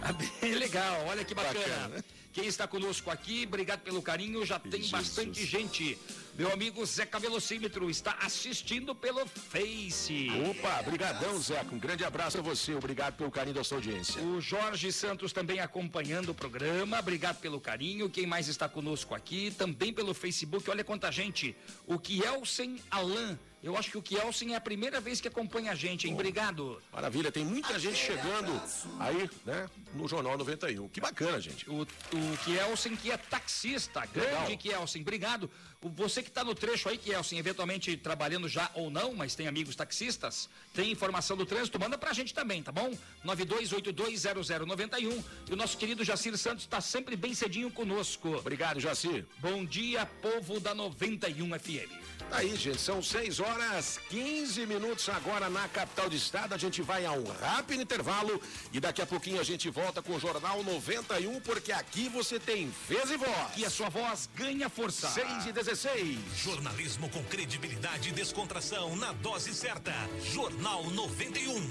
Ah, 0.01 0.13
bem 0.13 0.55
legal, 0.55 1.07
olha 1.07 1.25
que 1.25 1.35
bacana. 1.35 1.89
Bacana. 1.89 2.05
Quem 2.33 2.47
está 2.47 2.67
conosco 2.67 3.11
aqui, 3.11 3.45
obrigado 3.45 3.81
pelo 3.81 4.01
carinho, 4.01 4.47
já 4.47 4.59
tem 4.59 4.83
Jesus. 4.83 4.91
bastante 4.91 5.45
gente. 5.45 5.99
Meu 6.39 6.53
amigo 6.53 6.87
Zeca 6.87 7.19
Velocímetro 7.19 7.91
está 7.91 8.17
assistindo 8.23 8.95
pelo 8.95 9.27
Face. 9.27 10.29
Opa, 10.49 10.81
brigadão, 10.83 11.39
Zeca. 11.41 11.75
Um 11.75 11.79
grande 11.79 12.05
abraço 12.05 12.39
a 12.39 12.41
você. 12.41 12.73
Obrigado 12.73 13.17
pelo 13.17 13.33
carinho 13.33 13.57
da 13.57 13.65
sua 13.65 13.79
audiência. 13.79 14.23
O 14.23 14.41
Jorge 14.41 14.93
Santos 14.93 15.33
também 15.33 15.59
acompanhando 15.59 16.29
o 16.31 16.35
programa. 16.35 17.01
Obrigado 17.01 17.41
pelo 17.41 17.61
carinho. 17.61 18.09
Quem 18.09 18.27
mais 18.27 18.47
está 18.47 18.69
conosco 18.69 19.13
aqui? 19.13 19.51
Também 19.51 19.93
pelo 19.93 20.15
Facebook. 20.15 20.71
Olha 20.71 20.85
quanta 20.85 21.11
gente. 21.11 21.57
O 21.85 21.99
Kielsen 21.99 22.81
Alain. 22.91 23.37
Eu 23.63 23.77
acho 23.77 23.91
que 23.91 23.99
o 23.99 24.03
Kielsen 24.03 24.55
é 24.55 24.57
a 24.57 24.61
primeira 24.61 25.01
vez 25.01 25.21
que 25.21 25.29
acompanha 25.29 25.73
a 25.73 25.75
gente, 25.75 26.09
hein? 26.09 26.15
Obrigado. 26.15 26.81
Maravilha, 26.91 27.31
tem 27.31 27.45
muita 27.45 27.79
gente 27.79 27.99
chegando 27.99 28.51
aí, 28.99 29.29
né, 29.45 29.69
no 29.95 30.09
Jornal 30.09 30.39
91. 30.39 30.89
Que 30.89 31.01
bacana, 31.01 31.39
gente. 31.39 31.69
O, 31.69 31.83
o 31.83 31.87
Kielsen 32.45 32.97
que 32.97 33.11
é 33.11 33.19
taxista. 33.19 34.07
Grande 34.07 34.31
Legal. 34.31 34.57
Kielsen. 34.57 35.03
Obrigado. 35.03 35.51
Você 35.83 36.23
que 36.23 36.29
está 36.29 36.43
no 36.43 36.55
trecho 36.55 36.89
aí, 36.89 36.97
Kielsen, 36.97 37.39
eventualmente 37.39 37.95
trabalhando 37.97 38.49
já 38.49 38.71
ou 38.75 38.91
não, 38.91 39.15
mas 39.15 39.35
tem 39.35 39.47
amigos 39.47 39.77
taxistas, 39.77 40.49
tem 40.75 40.91
informação 40.91 41.37
do 41.37 41.47
trânsito, 41.47 41.79
manda 41.79 41.99
pra 41.99 42.13
gente 42.13 42.35
também, 42.35 42.63
tá 42.63 42.73
bom? 42.73 42.97
92820091. 43.25 45.23
E 45.49 45.53
o 45.53 45.57
nosso 45.57 45.77
querido 45.77 46.05
Jacir 46.05 46.37
Santos 46.39 46.65
está 46.65 46.81
sempre 46.81 47.15
bem 47.15 47.35
cedinho 47.35 47.71
conosco. 47.71 48.37
Obrigado, 48.37 48.81
Jaci. 48.81 49.25
Bom 49.39 49.65
dia, 49.65 50.07
povo 50.07 50.61
da 50.61 50.75
91 50.75 51.59
FM. 51.59 52.00
Tá 52.29 52.39
Aí, 52.39 52.57
gente, 52.57 52.81
são 52.81 53.03
6 53.03 53.41
horas 53.41 54.01
15 54.09 54.67
minutos 54.67 55.09
agora 55.09 55.49
na 55.49 55.69
capital 55.69 56.09
do 56.09 56.17
estado. 56.17 56.55
A 56.55 56.59
gente 56.59 56.83
vai 56.83 57.05
a 57.05 57.13
um 57.13 57.25
rápido 57.25 57.83
intervalo 57.83 58.41
e 58.73 58.81
daqui 58.81 59.03
a 59.03 59.07
pouquinho 59.07 59.41
a 59.41 59.45
gente 59.45 59.69
volta 59.71 60.03
com 60.03 60.15
o 60.15 60.21
Jornal 60.21 60.63
91, 60.63 61.41
porque 61.41 61.73
aqui 61.73 62.09
você 62.09 62.39
tem 62.39 62.73
vez 62.89 63.11
e 63.11 63.17
voz. 63.17 63.31
E 63.57 63.65
a 63.65 63.71
sua 63.71 63.89
voz 63.89 64.29
ganha 64.35 64.69
força. 64.69 65.09
6 65.09 65.47
e 65.47 65.53
16. 65.53 66.19
Jornalismo 66.37 67.09
com 67.11 67.23
credibilidade 67.25 68.09
e 68.09 68.13
descontração 68.13 68.97
na 68.97 69.13
dose 69.13 69.55
certa. 69.55 69.93
Jornal 70.33 70.85
91. 70.91 71.71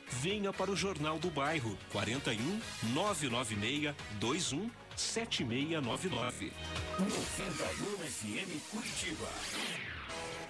Venha 0.11 0.51
para 0.51 0.69
o 0.69 0.75
Jornal 0.75 1.17
do 1.17 1.29
Bairro 1.29 1.77
41 1.91 2.59
996 2.93 3.95
21 4.19 4.69
7699. 4.95 6.51
91 6.99 7.07
FM 8.05 8.61
Curitiba. 8.69 9.27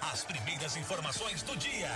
As 0.00 0.24
primeiras 0.24 0.76
informações 0.76 1.42
do 1.42 1.56
dia. 1.56 1.90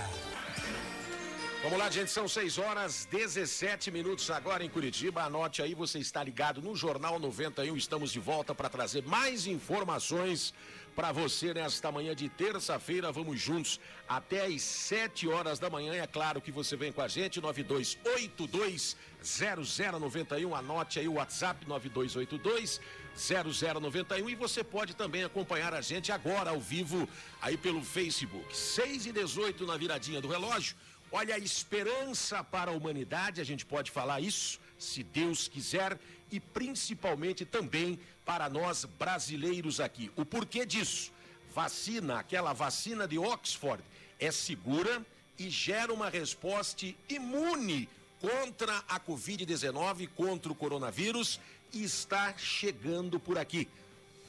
Vamos 1.63 1.77
lá, 1.77 1.91
gente, 1.91 2.09
são 2.09 2.27
6 2.27 2.57
horas 2.57 3.05
17 3.11 3.91
minutos 3.91 4.31
agora 4.31 4.63
em 4.63 4.69
Curitiba. 4.69 5.21
Anote 5.21 5.61
aí, 5.61 5.75
você 5.75 5.99
está 5.99 6.23
ligado 6.23 6.59
no 6.59 6.75
Jornal 6.75 7.19
91. 7.19 7.77
Estamos 7.77 8.11
de 8.11 8.19
volta 8.19 8.55
para 8.55 8.67
trazer 8.67 9.03
mais 9.03 9.45
informações 9.45 10.55
para 10.95 11.11
você 11.11 11.53
nesta 11.53 11.91
manhã 11.91 12.15
de 12.15 12.27
terça-feira. 12.29 13.11
Vamos 13.11 13.39
juntos 13.39 13.79
até 14.09 14.45
às 14.45 14.61
7 14.63 15.27
horas 15.27 15.59
da 15.59 15.69
manhã. 15.69 15.93
É 15.93 16.07
claro 16.07 16.41
que 16.41 16.51
você 16.51 16.75
vem 16.75 16.91
com 16.91 17.01
a 17.01 17.07
gente, 17.07 17.39
9282 17.39 18.97
0091. 19.23 20.55
Anote 20.55 20.99
aí 20.99 21.07
o 21.07 21.13
WhatsApp 21.13 21.67
9282 21.67 22.81
0091 23.15 24.29
e 24.29 24.35
você 24.35 24.63
pode 24.63 24.95
também 24.95 25.23
acompanhar 25.23 25.73
a 25.73 25.81
gente 25.81 26.11
agora 26.11 26.49
ao 26.49 26.59
vivo 26.59 27.07
aí 27.41 27.57
pelo 27.57 27.83
Facebook. 27.83 28.55
6 28.55 29.07
e 29.07 29.11
18 29.11 29.65
na 29.65 29.77
viradinha 29.77 30.21
do 30.21 30.27
relógio. 30.27 30.75
Olha 31.11 31.35
a 31.35 31.39
esperança 31.39 32.43
para 32.43 32.71
a 32.71 32.73
humanidade, 32.73 33.41
a 33.41 33.43
gente 33.43 33.65
pode 33.65 33.91
falar 33.91 34.21
isso, 34.21 34.59
se 34.79 35.03
Deus 35.03 35.47
quiser, 35.47 35.99
e 36.31 36.39
principalmente 36.39 37.43
também 37.43 37.99
para 38.25 38.49
nós 38.49 38.85
brasileiros 38.85 39.81
aqui. 39.81 40.09
O 40.15 40.23
porquê 40.23 40.65
disso? 40.65 41.11
Vacina, 41.53 42.19
aquela 42.19 42.53
vacina 42.53 43.05
de 43.05 43.19
Oxford, 43.19 43.83
é 44.17 44.31
segura 44.31 45.05
e 45.37 45.49
gera 45.49 45.93
uma 45.93 46.07
resposta 46.09 46.85
imune 47.09 47.89
contra 48.21 48.83
a 48.87 48.99
Covid-19, 48.99 50.07
contra 50.15 50.51
o 50.51 50.55
coronavírus, 50.55 51.39
está 51.73 52.37
chegando 52.37 53.19
por 53.19 53.37
aqui. 53.37 53.67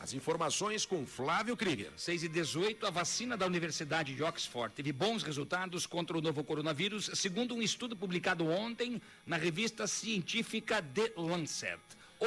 As 0.01 0.15
informações 0.15 0.85
com 0.85 1.07
Flávio 1.07 1.57
Krieger. 1.57 1.93
6 1.97 2.25
e 2.25 2.29
18, 2.29 2.87
a 2.87 2.91
vacina 2.91 3.37
da 3.37 3.47
Universidade 3.47 4.15
de 4.15 4.23
Oxford 4.23 4.75
teve 4.75 4.91
bons 4.91 5.23
resultados 5.23 5.87
contra 5.87 6.19
o 6.19 6.21
novo 6.21 6.43
coronavírus, 6.43 7.11
segundo 7.15 7.55
um 7.55 7.63
estudo 7.63 7.95
publicado 7.95 8.49
ontem 8.49 9.01
na 9.25 9.37
revista 9.37 9.87
científica 9.87 10.83
The 10.83 11.13
Lancet. 11.17 11.79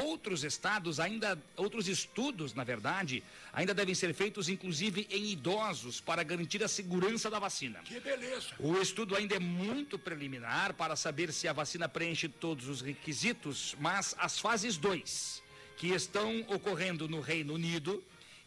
Outros 0.03 0.43
estados 0.43 0.99
ainda, 0.99 1.41
outros 1.55 1.88
estudos, 1.88 2.53
na 2.53 2.65
verdade, 2.65 3.23
ainda 3.53 3.73
devem 3.73 3.95
ser 3.95 4.13
feitos, 4.13 4.49
inclusive 4.49 5.08
em 5.10 5.27
idosos, 5.31 6.01
para 6.01 6.21
garantir 6.21 6.62
a 6.62 6.67
segurança 6.67 7.29
da 7.29 7.39
vacina. 7.39 7.79
Que 7.79 8.01
beleza. 8.01 8.47
O 8.60 8.77
estudo 8.77 9.15
ainda 9.15 9.36
é 9.36 9.39
muito 9.39 9.97
preliminar 9.97 10.73
para 10.73 10.97
saber 10.97 11.31
se 11.31 11.47
a 11.47 11.53
vacina 11.53 11.88
preenche 11.88 12.27
todos 12.27 12.67
os 12.67 12.81
requisitos, 12.81 13.73
mas 13.79 14.13
as 14.17 14.38
fases 14.38 14.75
2, 14.75 15.41
que 15.77 15.88
estão 15.88 16.41
ocorrendo 16.49 17.08
no 17.08 17.21
Reino 17.21 17.53
Unido, 17.53 18.03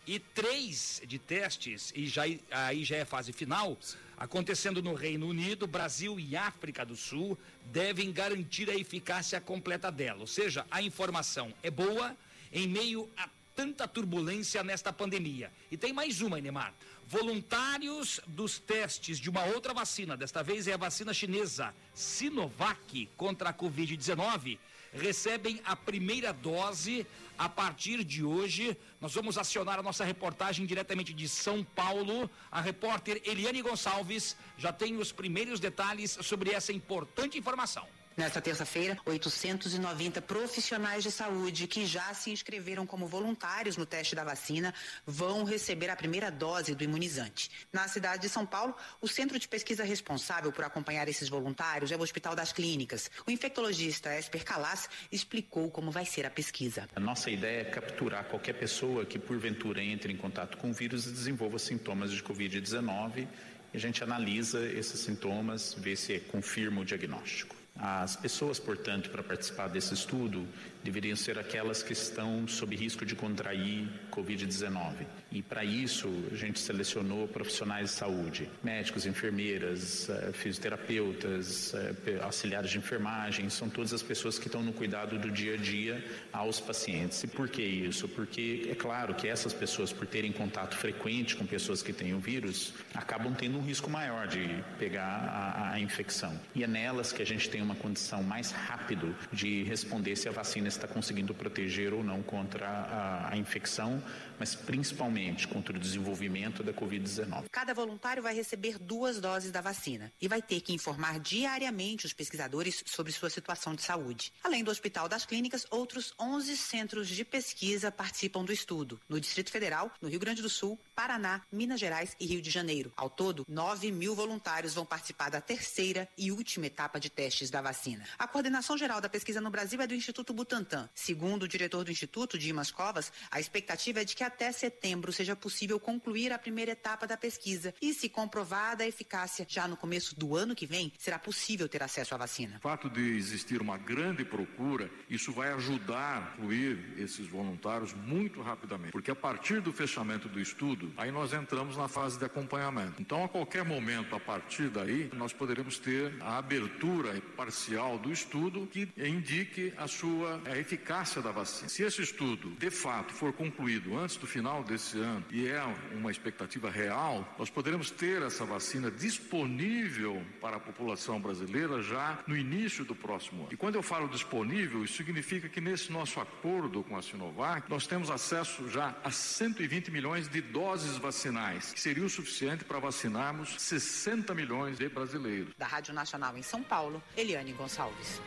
e 0.07 0.19
três 0.19 1.01
de 1.07 1.19
testes, 1.19 1.93
e 1.95 2.07
já, 2.07 2.25
aí 2.51 2.85
já 2.85 2.97
é 2.97 3.05
fase 3.07 3.33
final, 3.33 3.79
acontecendo 4.19 4.83
no 4.83 4.95
Reino 4.95 5.29
Unido, 5.29 5.67
Brasil 5.67 6.19
e 6.19 6.37
África 6.37 6.85
do 6.85 6.97
Sul, 6.97 7.39
devem 7.67 8.11
garantir 8.13 8.69
a 8.69 8.75
eficácia 8.75 9.41
completa 9.41 9.91
dela. 9.91 10.21
Ou 10.21 10.27
seja, 10.27 10.67
a 10.71 10.83
informação 10.83 11.55
é 11.63 11.71
boa 11.71 12.17
em 12.53 12.67
meio 12.67 13.09
a 13.17 13.29
tanta 13.55 13.89
turbulência 13.89 14.63
nesta 14.63 14.93
pandemia. 14.93 15.53
E 15.71 15.77
tem 15.77 15.93
mais 15.93 16.21
uma, 16.21 16.39
Enemar. 16.39 16.73
Voluntários 17.07 18.21
dos 18.27 18.59
testes 18.59 19.19
de 19.19 19.31
uma 19.31 19.45
outra 19.47 19.73
vacina, 19.73 20.17
desta 20.17 20.43
vez 20.43 20.69
é 20.69 20.75
a 20.75 20.77
vacina 20.77 21.15
chinesa 21.15 21.75
Sinovac 21.95 23.09
contra 23.17 23.51
a 23.51 23.55
Covid-19, 23.55 24.59
recebem 24.93 25.61
a 25.65 25.77
primeira 25.77 26.33
dose 26.33 27.07
a 27.37 27.49
partir 27.49 28.03
de 28.05 28.25
hoje. 28.25 28.77
Nós 29.01 29.15
vamos 29.15 29.39
acionar 29.39 29.79
a 29.79 29.83
nossa 29.83 30.05
reportagem 30.05 30.67
diretamente 30.67 31.13
de 31.15 31.29
São 31.29 31.63
Paulo. 31.63 32.31
A 32.51 32.61
repórter 32.61 33.21
Eliane 33.25 33.63
Gonçalves 33.63 34.37
já 34.57 34.73
tem 34.73 34.97
os 34.97 35.13
primeiros 35.13 35.61
detalhes 35.61 36.19
sobre 36.23 36.51
essa 36.51 36.73
importante 36.73 37.39
informação. 37.39 37.87
Nesta 38.19 38.41
terça-feira, 38.41 38.99
890 39.07 40.21
profissionais 40.23 41.05
de 41.05 41.11
saúde 41.13 41.69
que 41.69 41.87
já 41.87 42.13
se 42.13 42.33
inscreveram 42.33 42.85
como 42.85 43.07
voluntários 43.07 43.77
no 43.77 43.87
teste 43.87 44.17
da 44.17 44.25
vacina 44.25 44.75
vão 45.07 45.45
receber 45.45 45.89
a 45.89 45.95
primeira 45.95 46.29
dose 46.29 46.75
do 46.75 46.83
imunizante. 46.83 47.49
Na 47.73 47.87
cidade 47.87 48.23
de 48.23 48.29
São 48.29 48.45
Paulo, 48.45 48.75
o 49.01 49.07
centro 49.07 49.39
de 49.39 49.47
pesquisa 49.47 49.85
responsável 49.85 50.51
por 50.51 50.65
acompanhar 50.65 51.07
esses 51.09 51.29
voluntários 51.29 51.93
é 51.93 51.97
o 51.97 52.01
Hospital 52.01 52.35
das 52.35 52.53
Clínicas. 52.53 53.09
O 53.25 53.31
infectologista 53.31 54.13
Esper 54.13 54.45
Calas 54.45 54.89
explicou 55.13 55.71
como 55.71 55.93
vai 55.93 56.05
ser 56.05 56.27
a 56.27 56.31
pesquisa. 56.31 56.89
A 56.97 57.01
nossa 57.01 57.31
ideia 57.31 57.61
é 57.61 57.65
capturar 57.67 58.25
qualquer 58.25 58.55
pessoa 58.55 59.07
que 59.07 59.17
porventura 59.17 59.81
entre 59.81 60.13
em 60.13 60.17
contato 60.17 60.59
com 60.59 60.71
o 60.71 60.73
vírus 60.73 61.07
e 61.07 61.13
desenvolva 61.13 61.57
sintomas 61.61 62.11
de 62.11 62.21
Covid-19. 62.25 63.29
A 63.73 63.79
gente 63.79 64.03
analisa 64.03 64.67
esses 64.67 64.99
sintomas, 64.99 65.77
vê 65.79 65.95
se 65.95 66.19
confirma 66.19 66.81
o 66.81 66.85
diagnóstico. 66.85 67.55
As 67.79 68.17
pessoas, 68.17 68.59
portanto, 68.59 69.09
para 69.09 69.23
participar 69.23 69.69
desse 69.69 69.95
estudo 69.95 70.45
deveriam 70.83 71.17
ser 71.17 71.39
aquelas 71.39 71.81
que 71.81 71.93
estão 71.93 72.49
sob 72.49 72.75
risco 72.75 73.07
de 73.07 73.15
contrair 73.15 73.89
Covid-19. 74.11 75.07
E 75.31 75.43
para 75.43 75.63
isso 75.63 76.09
a 76.33 76.35
gente 76.35 76.59
selecionou 76.59 77.29
profissionais 77.29 77.91
de 77.91 77.97
saúde, 77.97 78.49
médicos, 78.65 79.05
enfermeiras, 79.05 80.09
eh, 80.09 80.31
fisioterapeutas, 80.33 81.75
eh, 81.75 82.19
auxiliares 82.23 82.71
de 82.71 82.79
enfermagem, 82.79 83.51
são 83.51 83.69
todas 83.69 83.93
as 83.93 84.03
pessoas 84.03 84.39
que 84.39 84.47
estão 84.47 84.63
no 84.63 84.73
cuidado 84.73 85.19
do 85.19 85.31
dia 85.31 85.55
a 85.55 85.57
dia 85.59 86.03
aos 86.33 86.61
pacientes. 86.61 87.23
E 87.25 87.27
por 87.27 87.47
que 87.47 87.63
isso? 87.63 88.09
Porque 88.09 88.69
é 88.71 88.75
claro 88.75 89.15
que 89.15 89.29
essas 89.29 89.53
pessoas, 89.53 89.93
por 89.93 90.07
terem 90.07 90.33
contato 90.33 90.75
frequente 90.79 91.37
com 91.37 91.45
pessoas 91.45 91.83
que 91.83 91.93
têm 91.93 92.15
o 92.15 92.19
vírus, 92.19 92.73
acabam 92.95 93.35
tendo 93.35 93.59
um 93.59 93.63
risco 93.63 93.91
maior 93.91 94.27
de 94.27 94.65
pegar 94.79 95.05
a, 95.05 95.73
a 95.75 95.81
infecção. 95.81 96.41
E 96.55 96.65
é 96.65 96.67
nelas 96.67 97.13
que 97.13 97.21
a 97.21 97.27
gente 97.27 97.51
tem 97.51 97.61
uma 97.61 97.75
condição 97.75 98.23
mais 98.23 98.51
rápido 98.51 99.15
de 99.31 99.63
responder 99.65 100.17
se 100.17 100.27
a 100.27 100.33
vacina 100.33 100.69
está 100.69 100.89
conseguindo 100.89 101.35
proteger 101.35 101.93
ou 101.93 102.03
não 102.03 102.23
contra 102.23 102.67
a, 102.67 103.29
a 103.33 103.37
infecção, 103.37 104.03
mas 104.39 104.55
principalmente 104.55 105.18
contra 105.49 105.77
o 105.77 105.79
desenvolvimento 105.79 106.63
da 106.63 106.73
Covid-19. 106.73 107.47
Cada 107.51 107.75
voluntário 107.75 108.23
vai 108.23 108.35
receber 108.35 108.79
duas 108.79 109.21
doses 109.21 109.51
da 109.51 109.61
vacina 109.61 110.13
e 110.21 110.29
vai 110.29 110.41
ter 110.41 110.61
que 110.61 110.73
informar 110.73 111.19
diariamente 111.19 112.07
os 112.07 112.13
pesquisadores 112.13 112.85
sobre 112.87 113.13
sua 113.13 113.29
situação 113.29 113.75
de 113.75 113.83
saúde. 113.83 114.33
Além 114.45 114.63
do 114.63 114.71
Hospital 114.71 115.09
das 115.09 115.27
Clínicas, 115.27 115.67
outros 115.71 116.15
11 116.21 116.57
centros 116.57 117.09
de 117.09 117.25
pesquisa 117.25 117.91
participam 117.91 118.45
do 118.45 118.53
estudo, 118.53 119.01
no 119.09 119.21
Distrito 119.21 119.51
Federal, 119.51 119.91
no 120.01 120.09
Rio 120.09 120.21
Grande 120.21 120.41
do 120.41 120.49
Sul, 120.49 120.79
Paraná, 120.95 121.43
Minas 121.51 121.81
Gerais 121.81 122.17
e 122.21 122.27
Rio 122.27 122.41
de 122.41 122.51
Janeiro. 122.51 122.93
Ao 122.97 123.11
todo, 123.11 123.45
9 123.49 123.91
mil 123.91 124.15
voluntários 124.15 124.75
vão 124.75 124.87
participar 124.87 125.31
da 125.31 125.41
terceira 125.41 126.09
e 126.17 126.31
última 126.31 126.67
etapa 126.67 127.01
de 127.01 127.11
testes 127.11 127.51
da 127.51 127.61
vacina. 127.61 128.05
A 128.19 128.29
coordenação 128.29 128.79
geral 128.79 129.01
da 129.01 129.09
pesquisa 129.09 129.41
no 129.41 129.51
Brasil 129.51 129.81
é 129.81 129.87
do 129.87 129.95
Instituto 129.95 130.33
Butantan. 130.33 130.89
Segundo 130.95 131.43
o 131.43 131.49
diretor 131.49 131.85
do 131.85 131.91
Instituto, 131.91 132.39
Dimas 132.39 132.71
Covas, 132.71 133.13
a 133.31 133.41
expectativa 133.41 134.01
é 134.01 134.05
de 134.05 134.15
que 134.15 134.23
até 134.23 134.53
setembro 134.53 135.08
seja 135.13 135.37
possível 135.37 135.79
concluir 135.79 136.33
a 136.33 136.39
primeira 136.39 136.73
etapa 136.73 137.07
da 137.07 137.17
pesquisa 137.17 137.75
e, 137.81 137.93
se 137.95 138.09
comprovada 138.09 138.85
a 138.85 138.87
eficácia 138.87 139.47
já 139.49 139.67
no 139.67 139.77
começo 139.77 140.19
do 140.19 140.37
ano 140.37 140.55
que 140.55 140.67
vem, 140.67 140.93
será 140.99 141.19
possível 141.19 141.69
ter 141.69 141.83
acesso 141.83 142.15
à 142.15 142.19
vacina. 142.19 142.57
O 142.59 142.61
fato 142.61 142.89
de 142.89 143.17
existir 143.17 143.61
uma 143.61 143.79
grande 143.79 144.25
procura, 144.25 144.91
isso 145.09 145.33
vai 145.33 145.53
ajudar 145.53 146.19
a 146.19 146.35
incluir 146.35 146.95
esses 146.99 147.27
voluntários 147.27 147.93
muito 147.93 148.41
rapidamente, 148.41 148.93
porque 148.93 149.11
a 149.11 149.17
partir 149.17 149.61
do 149.61 149.73
fechamento 149.73 150.29
do 150.29 150.41
estudo, 150.41 150.93
aí 150.97 151.11
nós 151.11 151.33
entramos 151.33 151.77
na 151.77 151.89
fase 151.89 152.19
de 152.19 152.25
acompanhamento. 152.25 153.01
Então, 153.01 153.25
a 153.25 153.29
qualquer 153.29 153.65
momento, 153.65 154.15
a 154.15 154.21
partir 154.21 154.69
daí, 154.69 155.11
nós 155.15 155.33
poderemos 155.33 155.79
ter 155.79 156.15
a 156.21 156.39
abertura 156.39 157.21
parcial 157.37 157.99
do 157.99 158.13
estudo 158.13 158.67
que 158.67 158.89
indique 158.97 159.73
a 159.77 159.87
sua 159.87 160.41
a 160.45 160.57
eficácia 160.57 161.21
da 161.23 161.31
vacina. 161.31 161.69
Se 161.69 161.83
esse 161.83 162.03
estudo, 162.03 162.51
de 162.59 162.71
fato, 162.71 163.13
for 163.13 163.33
concluído 163.33 163.97
antes 163.97 164.17
do 164.17 164.27
final 164.27 164.63
desse 164.63 164.98
ano 165.01 165.25
e 165.31 165.47
é 165.47 165.63
uma 165.93 166.11
expectativa 166.11 166.71
real, 166.71 167.27
nós 167.39 167.51
poderemos 167.51 167.91
ter 167.91 168.23
essa 168.23 168.45
vacina 168.45 168.91
disponível 168.91 170.23
para 170.41 170.57
a 170.57 170.61
população 170.61 171.21
brasileira 171.21 171.83
já 171.83 172.19
no 172.27 172.37
início 172.37 172.85
do 172.85 172.95
próximo 172.95 173.43
ano. 173.43 173.53
E 173.53 173.57
quando 173.57 173.75
eu 173.75 173.83
falo 173.83 174.09
disponível, 174.09 174.85
isso 174.85 174.97
significa 174.97 175.49
que 175.49 175.61
nesse 175.61 175.91
nosso 175.93 176.21
acordo 176.21 176.83
com 176.83 176.97
a 176.97 177.03
Sinovac, 177.03 177.69
nós 177.71 177.87
temos 177.87 178.11
acesso 178.11 178.69
já 178.69 178.95
a 179.03 179.11
120 179.11 179.91
milhões 179.91 180.29
de 180.29 180.41
doses 180.41 180.97
vacinais, 180.97 181.73
que 181.73 181.81
seria 181.81 182.05
o 182.05 182.11
suficiente 182.11 182.65
para 182.65 182.79
vacinarmos 182.79 183.55
60 183.59 184.35
milhões 184.35 184.79
de 184.79 184.89
brasileiros. 184.89 185.55
Da 185.57 185.67
Rádio 185.67 185.95
Nacional 185.95 186.37
em 186.37 186.43
São 186.43 186.63
Paulo, 186.63 187.03
Eliane 187.17 187.53
Gonçalves. 187.53 188.21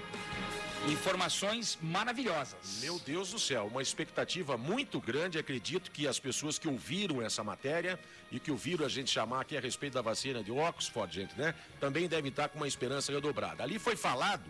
Informações 0.87 1.77
maravilhosas. 1.79 2.79
Meu 2.81 2.97
Deus 2.97 3.29
do 3.31 3.39
céu, 3.39 3.67
uma 3.67 3.83
expectativa 3.83 4.57
muito 4.57 4.99
grande. 4.99 5.37
Acredito 5.37 5.91
que 5.91 6.07
as 6.07 6.19
pessoas 6.19 6.57
que 6.61 6.67
ouviram 6.67 7.21
essa 7.21 7.43
matéria 7.43 7.99
e 8.31 8.39
que 8.39 8.51
ouviram 8.51 8.85
a 8.85 8.89
gente 8.89 9.09
chamar 9.09 9.41
aqui 9.41 9.57
a 9.57 9.59
respeito 9.59 9.95
da 9.95 10.01
vacina 10.01 10.43
de 10.43 10.51
Oxford, 10.51 11.13
gente, 11.13 11.35
né? 11.37 11.55
Também 11.79 12.07
devem 12.07 12.29
estar 12.29 12.49
com 12.49 12.57
uma 12.57 12.67
esperança 12.67 13.11
redobrada. 13.11 13.63
Ali 13.63 13.79
foi 13.79 13.95
falado 13.95 14.43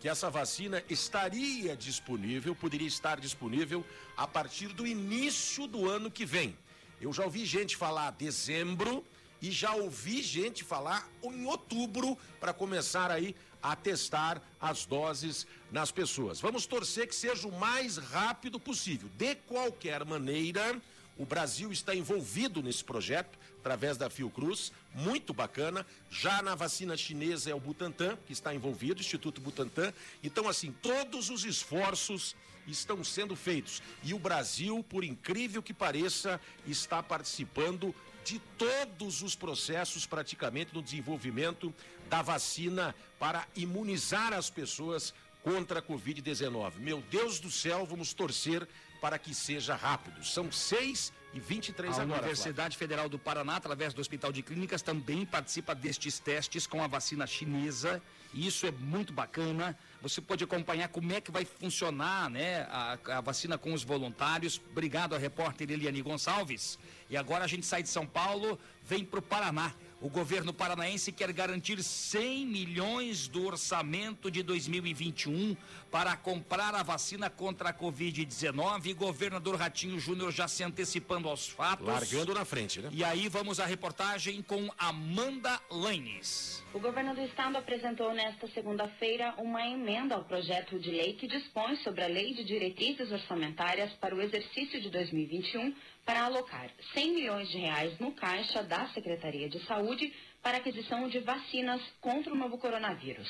que 0.00 0.08
essa 0.08 0.30
vacina 0.30 0.82
estaria 0.88 1.76
disponível, 1.76 2.54
poderia 2.54 2.88
estar 2.88 3.20
disponível 3.20 3.84
a 4.16 4.26
partir 4.26 4.68
do 4.68 4.86
início 4.86 5.66
do 5.66 5.88
ano 5.88 6.10
que 6.10 6.24
vem. 6.24 6.56
Eu 7.00 7.12
já 7.12 7.24
ouvi 7.24 7.44
gente 7.44 7.76
falar 7.76 8.12
dezembro 8.12 9.04
e 9.42 9.50
já 9.50 9.74
ouvi 9.74 10.22
gente 10.22 10.64
falar 10.64 11.06
em 11.22 11.44
outubro 11.46 12.16
para 12.40 12.52
começar 12.54 13.10
aí 13.10 13.36
a 13.62 13.76
testar 13.76 14.40
as 14.60 14.86
doses 14.86 15.46
nas 15.70 15.90
pessoas. 15.90 16.40
Vamos 16.40 16.64
torcer 16.66 17.06
que 17.06 17.14
seja 17.14 17.46
o 17.46 17.52
mais 17.52 17.98
rápido 17.98 18.58
possível. 18.58 19.08
De 19.16 19.34
qualquer 19.34 20.04
maneira, 20.04 20.80
o 21.18 21.26
Brasil 21.26 21.72
está 21.72 21.94
envolvido 21.94 22.62
nesse 22.62 22.84
projeto 22.84 23.38
através 23.58 23.96
da 23.96 24.08
Fiocruz, 24.08 24.72
muito 24.94 25.34
bacana. 25.34 25.84
Já 26.08 26.40
na 26.40 26.54
vacina 26.54 26.96
chinesa 26.96 27.50
é 27.50 27.54
o 27.54 27.60
Butantan 27.60 28.16
que 28.24 28.32
está 28.32 28.54
envolvido, 28.54 29.00
Instituto 29.00 29.40
Butantan. 29.40 29.92
Então, 30.22 30.48
assim, 30.48 30.72
todos 30.80 31.28
os 31.28 31.44
esforços 31.44 32.36
estão 32.68 33.02
sendo 33.02 33.34
feitos. 33.34 33.82
E 34.02 34.14
o 34.14 34.18
Brasil, 34.18 34.84
por 34.88 35.02
incrível 35.02 35.62
que 35.62 35.74
pareça, 35.74 36.40
está 36.66 37.02
participando 37.02 37.94
de 38.24 38.38
todos 38.56 39.22
os 39.22 39.34
processos 39.34 40.06
praticamente 40.06 40.74
no 40.74 40.82
desenvolvimento 40.82 41.74
da 42.08 42.22
vacina 42.22 42.94
para 43.18 43.46
imunizar 43.56 44.32
as 44.32 44.50
pessoas 44.50 45.14
contra 45.42 45.78
a 45.80 45.82
Covid-19. 45.82 46.74
Meu 46.78 47.02
Deus 47.10 47.40
do 47.40 47.50
céu, 47.50 47.86
vamos 47.86 48.12
torcer 48.12 48.68
para 49.00 49.18
que 49.18 49.34
seja 49.34 49.74
rápido. 49.74 50.24
São 50.24 50.50
6 50.50 51.12
e 51.34 51.40
23 51.40 51.98
a 51.98 52.02
agora. 52.02 52.18
A 52.18 52.22
Universidade 52.22 52.76
Flávio. 52.76 52.78
Federal 52.78 53.08
do 53.08 53.18
Paraná, 53.18 53.56
através 53.56 53.94
do 53.94 54.00
Hospital 54.00 54.32
de 54.32 54.42
Clínicas, 54.42 54.82
também 54.82 55.24
participa 55.24 55.74
destes 55.74 56.18
testes 56.18 56.66
com 56.66 56.82
a 56.82 56.86
vacina 56.86 57.26
chinesa. 57.26 58.02
E 58.32 58.46
isso 58.46 58.66
é 58.66 58.70
muito 58.70 59.12
bacana. 59.12 59.76
Você 60.02 60.20
pode 60.20 60.44
acompanhar 60.44 60.88
como 60.88 61.12
é 61.12 61.20
que 61.20 61.30
vai 61.30 61.44
funcionar 61.44 62.28
né, 62.30 62.62
a, 62.70 62.98
a 63.06 63.20
vacina 63.20 63.56
com 63.56 63.72
os 63.72 63.82
voluntários. 63.82 64.60
Obrigado 64.70 65.14
à 65.14 65.18
repórter 65.18 65.70
Eliane 65.70 66.02
Gonçalves. 66.02 66.78
E 67.08 67.16
agora 67.16 67.44
a 67.44 67.48
gente 67.48 67.64
sai 67.64 67.82
de 67.82 67.88
São 67.88 68.06
Paulo, 68.06 68.58
vem 68.84 69.04
para 69.04 69.18
o 69.18 69.22
Paraná. 69.22 69.72
O 70.00 70.08
governo 70.08 70.54
paranaense 70.54 71.10
quer 71.10 71.32
garantir 71.32 71.82
100 71.82 72.46
milhões 72.46 73.26
do 73.26 73.44
orçamento 73.44 74.30
de 74.30 74.44
2021 74.44 75.56
para 75.90 76.16
comprar 76.16 76.72
a 76.72 76.84
vacina 76.84 77.28
contra 77.28 77.70
a 77.70 77.74
Covid-19. 77.74 78.94
Governador 78.94 79.56
Ratinho 79.56 79.98
Júnior 79.98 80.30
já 80.30 80.46
se 80.46 80.62
antecipando 80.62 81.28
aos 81.28 81.48
fatos. 81.48 81.84
Largando 81.84 82.32
na 82.32 82.44
frente, 82.44 82.80
né? 82.80 82.90
E 82.92 83.02
aí 83.02 83.28
vamos 83.28 83.58
à 83.58 83.66
reportagem 83.66 84.40
com 84.40 84.70
Amanda 84.78 85.60
Lanes. 85.68 86.62
O 86.72 86.78
governo 86.78 87.14
do 87.14 87.22
estado 87.22 87.56
apresentou 87.56 88.14
nesta 88.14 88.46
segunda-feira 88.48 89.34
uma 89.38 89.66
emenda 89.66 90.14
ao 90.14 90.24
projeto 90.24 90.78
de 90.78 90.90
lei 90.90 91.14
que 91.14 91.26
dispõe 91.26 91.74
sobre 91.78 92.04
a 92.04 92.06
lei 92.06 92.34
de 92.34 92.44
diretrizes 92.44 93.10
orçamentárias 93.10 93.90
para 93.94 94.14
o 94.14 94.20
exercício 94.22 94.80
de 94.80 94.90
2021 94.90 95.74
para 96.08 96.22
alocar 96.22 96.70
100 96.94 97.12
milhões 97.12 97.50
de 97.50 97.58
reais 97.58 97.98
no 97.98 98.12
caixa 98.12 98.62
da 98.62 98.88
Secretaria 98.94 99.46
de 99.46 99.62
Saúde 99.66 100.10
para 100.42 100.56
aquisição 100.56 101.06
de 101.06 101.18
vacinas 101.18 101.82
contra 102.00 102.32
o 102.32 102.34
novo 102.34 102.56
coronavírus. 102.56 103.28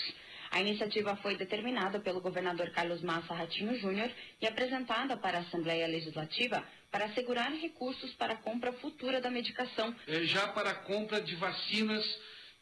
A 0.53 0.61
iniciativa 0.61 1.17
foi 1.17 1.37
determinada 1.37 1.99
pelo 1.99 2.21
governador 2.21 2.71
Carlos 2.71 3.03
Massa 3.03 3.35
Ratinho 3.35 3.77
Júnior 3.81 4.09
e 4.41 4.47
apresentada 4.47 5.17
para 5.17 5.39
a 5.39 5.41
Assembleia 5.41 5.89
Legislativa 5.89 6.65
para 6.89 7.07
assegurar 7.07 7.51
recursos 7.51 8.13
para 8.13 8.35
a 8.35 8.37
compra 8.37 8.73
futura 8.75 9.21
da 9.21 9.29
medicação. 9.29 9.93
É, 10.07 10.23
já 10.23 10.47
para 10.47 10.71
a 10.71 10.75
compra 10.75 11.21
de 11.21 11.35
vacinas 11.35 12.05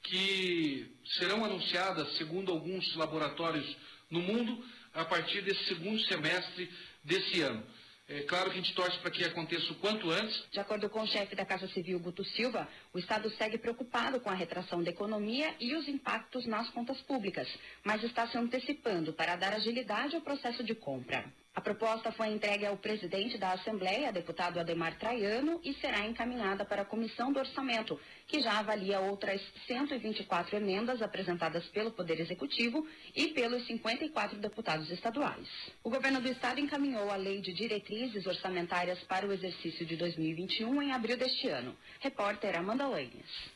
que 0.03 0.97
serão 1.19 1.45
anunciadas, 1.45 2.17
segundo 2.17 2.51
alguns 2.51 2.97
laboratórios 2.97 3.77
no 4.09 4.23
mundo, 4.23 4.65
a 4.95 5.05
partir 5.05 5.43
desse 5.43 5.65
segundo 5.65 6.01
semestre 6.05 6.73
desse 7.05 7.43
ano. 7.43 7.63
É 8.09 8.23
claro 8.23 8.51
que 8.51 8.59
a 8.59 8.63
gente 8.63 8.73
torce 8.75 8.97
para 8.99 9.11
que 9.11 9.25
aconteça 9.25 9.73
o 9.73 9.75
quanto 9.77 10.11
antes. 10.11 10.45
De 10.53 10.61
acordo 10.61 10.89
com 10.89 11.03
o 11.03 11.07
chefe 11.09 11.35
da 11.35 11.45
Casa 11.45 11.67
Civil, 11.69 11.99
Guto 11.99 12.25
Silva, 12.25 12.69
o 12.93 12.99
Estado 13.01 13.29
segue 13.31 13.59
preocupado 13.59 14.21
com 14.21 14.31
a 14.31 14.35
retração 14.35 14.81
da 14.81 14.91
economia 14.91 15.53
e 15.59 15.75
os 15.75 15.89
impactos 15.89 16.47
nas 16.47 16.71
contas 16.71 17.01
públicas, 17.03 17.49
mas 17.83 18.05
está 18.05 18.29
se 18.29 18.39
antecipando 18.39 19.13
para 19.13 19.35
dar 19.35 19.53
agilidade 19.55 20.15
ao 20.15 20.23
processo 20.23 20.63
de 20.63 20.75
compra. 20.75 21.25
A 21.57 21.61
proposta 21.63 22.13
foi 22.13 22.29
entregue 22.29 22.67
ao 22.67 22.77
presidente 22.77 23.39
da 23.39 23.53
Assembleia, 23.53 24.13
deputado 24.13 24.61
Ademar 24.61 24.99
Traiano, 24.99 25.59
e 25.65 25.73
será 25.73 26.07
encaminhada 26.07 26.67
para 26.67 26.83
a 26.83 26.85
Comissão 26.85 27.33
do 27.33 27.39
Orçamento, 27.39 27.99
que 28.27 28.43
já 28.43 28.59
avalia 28.59 29.01
outras 29.01 29.41
124 29.67 30.55
emendas 30.55 31.01
apresentadas 31.01 31.65
pelo 31.69 31.93
Poder 31.93 32.21
Executivo 32.21 32.87
e 33.15 33.29
pelos 33.29 33.67
54 33.67 34.39
deputados 34.39 34.91
estaduais. 34.91 35.49
O 35.83 35.89
governo 35.89 36.21
do 36.21 36.29
estado 36.29 36.61
encaminhou 36.61 37.11
a 37.11 37.17
Lei 37.17 37.41
de 37.41 37.55
Diretrizes 37.55 38.27
Orçamentárias 38.27 39.03
para 39.05 39.27
o 39.27 39.33
exercício 39.33 39.87
de 39.87 39.97
2021 39.97 40.83
em 40.83 40.93
abril 40.93 41.17
deste 41.17 41.49
ano. 41.49 41.75
Repórter 42.01 42.55
Amanda 42.55 42.87
Lanes. 42.87 43.56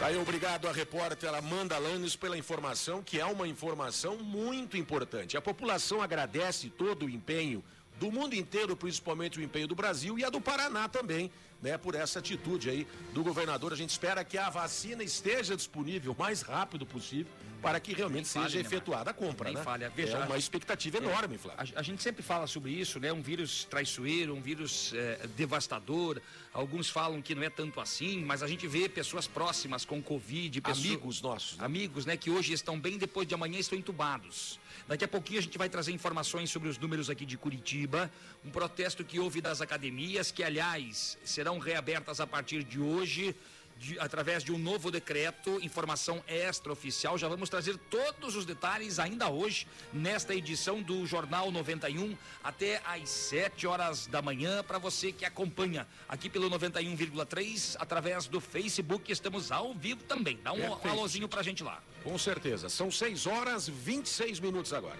Aí, 0.00 0.18
obrigado 0.18 0.68
à 0.68 0.72
repórter 0.72 1.32
Amanda 1.34 1.78
Lanes 1.78 2.14
pela 2.14 2.36
informação, 2.36 3.02
que 3.02 3.18
é 3.18 3.24
uma 3.24 3.48
informação 3.48 4.18
muito 4.18 4.76
importante. 4.76 5.36
A 5.36 5.40
população 5.40 6.02
agradece 6.02 6.68
todo 6.68 7.06
o 7.06 7.10
empenho 7.10 7.64
do 7.98 8.10
mundo 8.10 8.34
inteiro, 8.34 8.76
principalmente 8.76 9.38
o 9.38 9.42
empenho 9.42 9.68
do 9.68 9.74
Brasil 9.74 10.18
e 10.18 10.24
a 10.24 10.28
do 10.28 10.40
Paraná 10.40 10.88
também, 10.88 11.30
né, 11.62 11.78
por 11.78 11.94
essa 11.94 12.18
atitude 12.18 12.68
aí 12.68 12.86
do 13.14 13.22
governador. 13.22 13.72
A 13.72 13.76
gente 13.76 13.90
espera 13.90 14.24
que 14.24 14.36
a 14.36 14.50
vacina 14.50 15.02
esteja 15.02 15.56
disponível 15.56 16.12
o 16.12 16.18
mais 16.18 16.42
rápido 16.42 16.84
possível 16.84 17.32
para 17.64 17.80
que 17.80 17.92
realmente 17.92 18.28
seja 18.28 18.48
falha, 18.48 18.60
efetuada 18.60 19.10
a 19.10 19.14
compra, 19.14 19.48
Nem 19.48 19.56
né? 19.56 19.62
falha. 19.64 19.90
Veja, 19.90 20.18
é 20.18 20.24
uma 20.24 20.36
expectativa 20.38 20.98
enorme, 20.98 21.38
Flávio. 21.38 21.72
A, 21.76 21.80
a 21.80 21.82
gente 21.82 22.02
sempre 22.02 22.22
fala 22.22 22.46
sobre 22.46 22.70
isso, 22.70 23.00
né? 23.00 23.12
Um 23.12 23.22
vírus 23.22 23.64
traiçoeiro, 23.64 24.34
um 24.34 24.40
vírus 24.40 24.92
eh, 24.94 25.26
devastador. 25.36 26.20
Alguns 26.52 26.88
falam 26.88 27.20
que 27.20 27.34
não 27.34 27.42
é 27.42 27.50
tanto 27.50 27.80
assim, 27.80 28.22
mas 28.24 28.42
a 28.42 28.46
gente 28.46 28.66
vê 28.68 28.88
pessoas 28.88 29.26
próximas 29.26 29.84
com 29.84 30.00
Covid, 30.02 30.60
pessoas- 30.60 30.84
Amigos 30.86 31.22
nossos, 31.22 31.58
né? 31.58 31.64
amigos, 31.64 32.06
né? 32.06 32.16
Que 32.16 32.30
hoje 32.30 32.52
estão 32.52 32.78
bem, 32.78 32.98
depois 32.98 33.26
de 33.26 33.34
amanhã 33.34 33.58
estão 33.58 33.76
entubados. 33.78 34.60
Daqui 34.86 35.04
a 35.04 35.08
pouquinho 35.08 35.38
a 35.38 35.42
gente 35.42 35.56
vai 35.56 35.68
trazer 35.68 35.92
informações 35.92 36.50
sobre 36.50 36.68
os 36.68 36.76
números 36.78 37.08
aqui 37.08 37.24
de 37.24 37.36
Curitiba, 37.38 38.10
um 38.44 38.50
protesto 38.50 39.02
que 39.02 39.18
houve 39.18 39.40
das 39.40 39.60
academias, 39.62 40.30
que 40.30 40.42
aliás 40.44 41.16
serão 41.24 41.58
reabertas 41.58 42.20
a 42.20 42.26
partir 42.26 42.62
de 42.62 42.78
hoje. 42.78 43.34
De- 43.78 43.98
através 43.98 44.42
de 44.42 44.52
um 44.52 44.58
novo 44.58 44.90
decreto, 44.90 45.58
informação 45.62 46.22
extraoficial. 46.26 47.16
Já 47.18 47.28
vamos 47.28 47.48
trazer 47.48 47.76
todos 47.90 48.34
os 48.36 48.44
detalhes 48.44 48.98
ainda 48.98 49.28
hoje, 49.28 49.66
nesta 49.92 50.34
edição 50.34 50.82
do 50.82 51.06
Jornal 51.06 51.50
91, 51.50 52.16
até 52.42 52.80
às 52.84 53.08
7 53.10 53.66
horas 53.66 54.06
da 54.06 54.22
manhã, 54.22 54.62
para 54.62 54.78
você 54.78 55.12
que 55.12 55.24
acompanha 55.24 55.86
aqui 56.08 56.28
pelo 56.28 56.48
91,3, 56.50 57.76
através 57.78 58.26
do 58.26 58.40
Facebook. 58.40 59.10
Estamos 59.10 59.50
ao 59.52 59.74
vivo 59.74 60.02
também. 60.04 60.38
Dá 60.42 60.52
um 60.52 60.60
Perfeito. 60.60 60.88
alôzinho 60.88 61.28
pra 61.28 61.42
gente 61.42 61.62
lá. 61.62 61.82
Com 62.02 62.16
certeza. 62.18 62.68
São 62.68 62.90
6 62.90 63.26
horas 63.26 63.68
26 63.68 64.40
minutos 64.40 64.72
agora. 64.72 64.98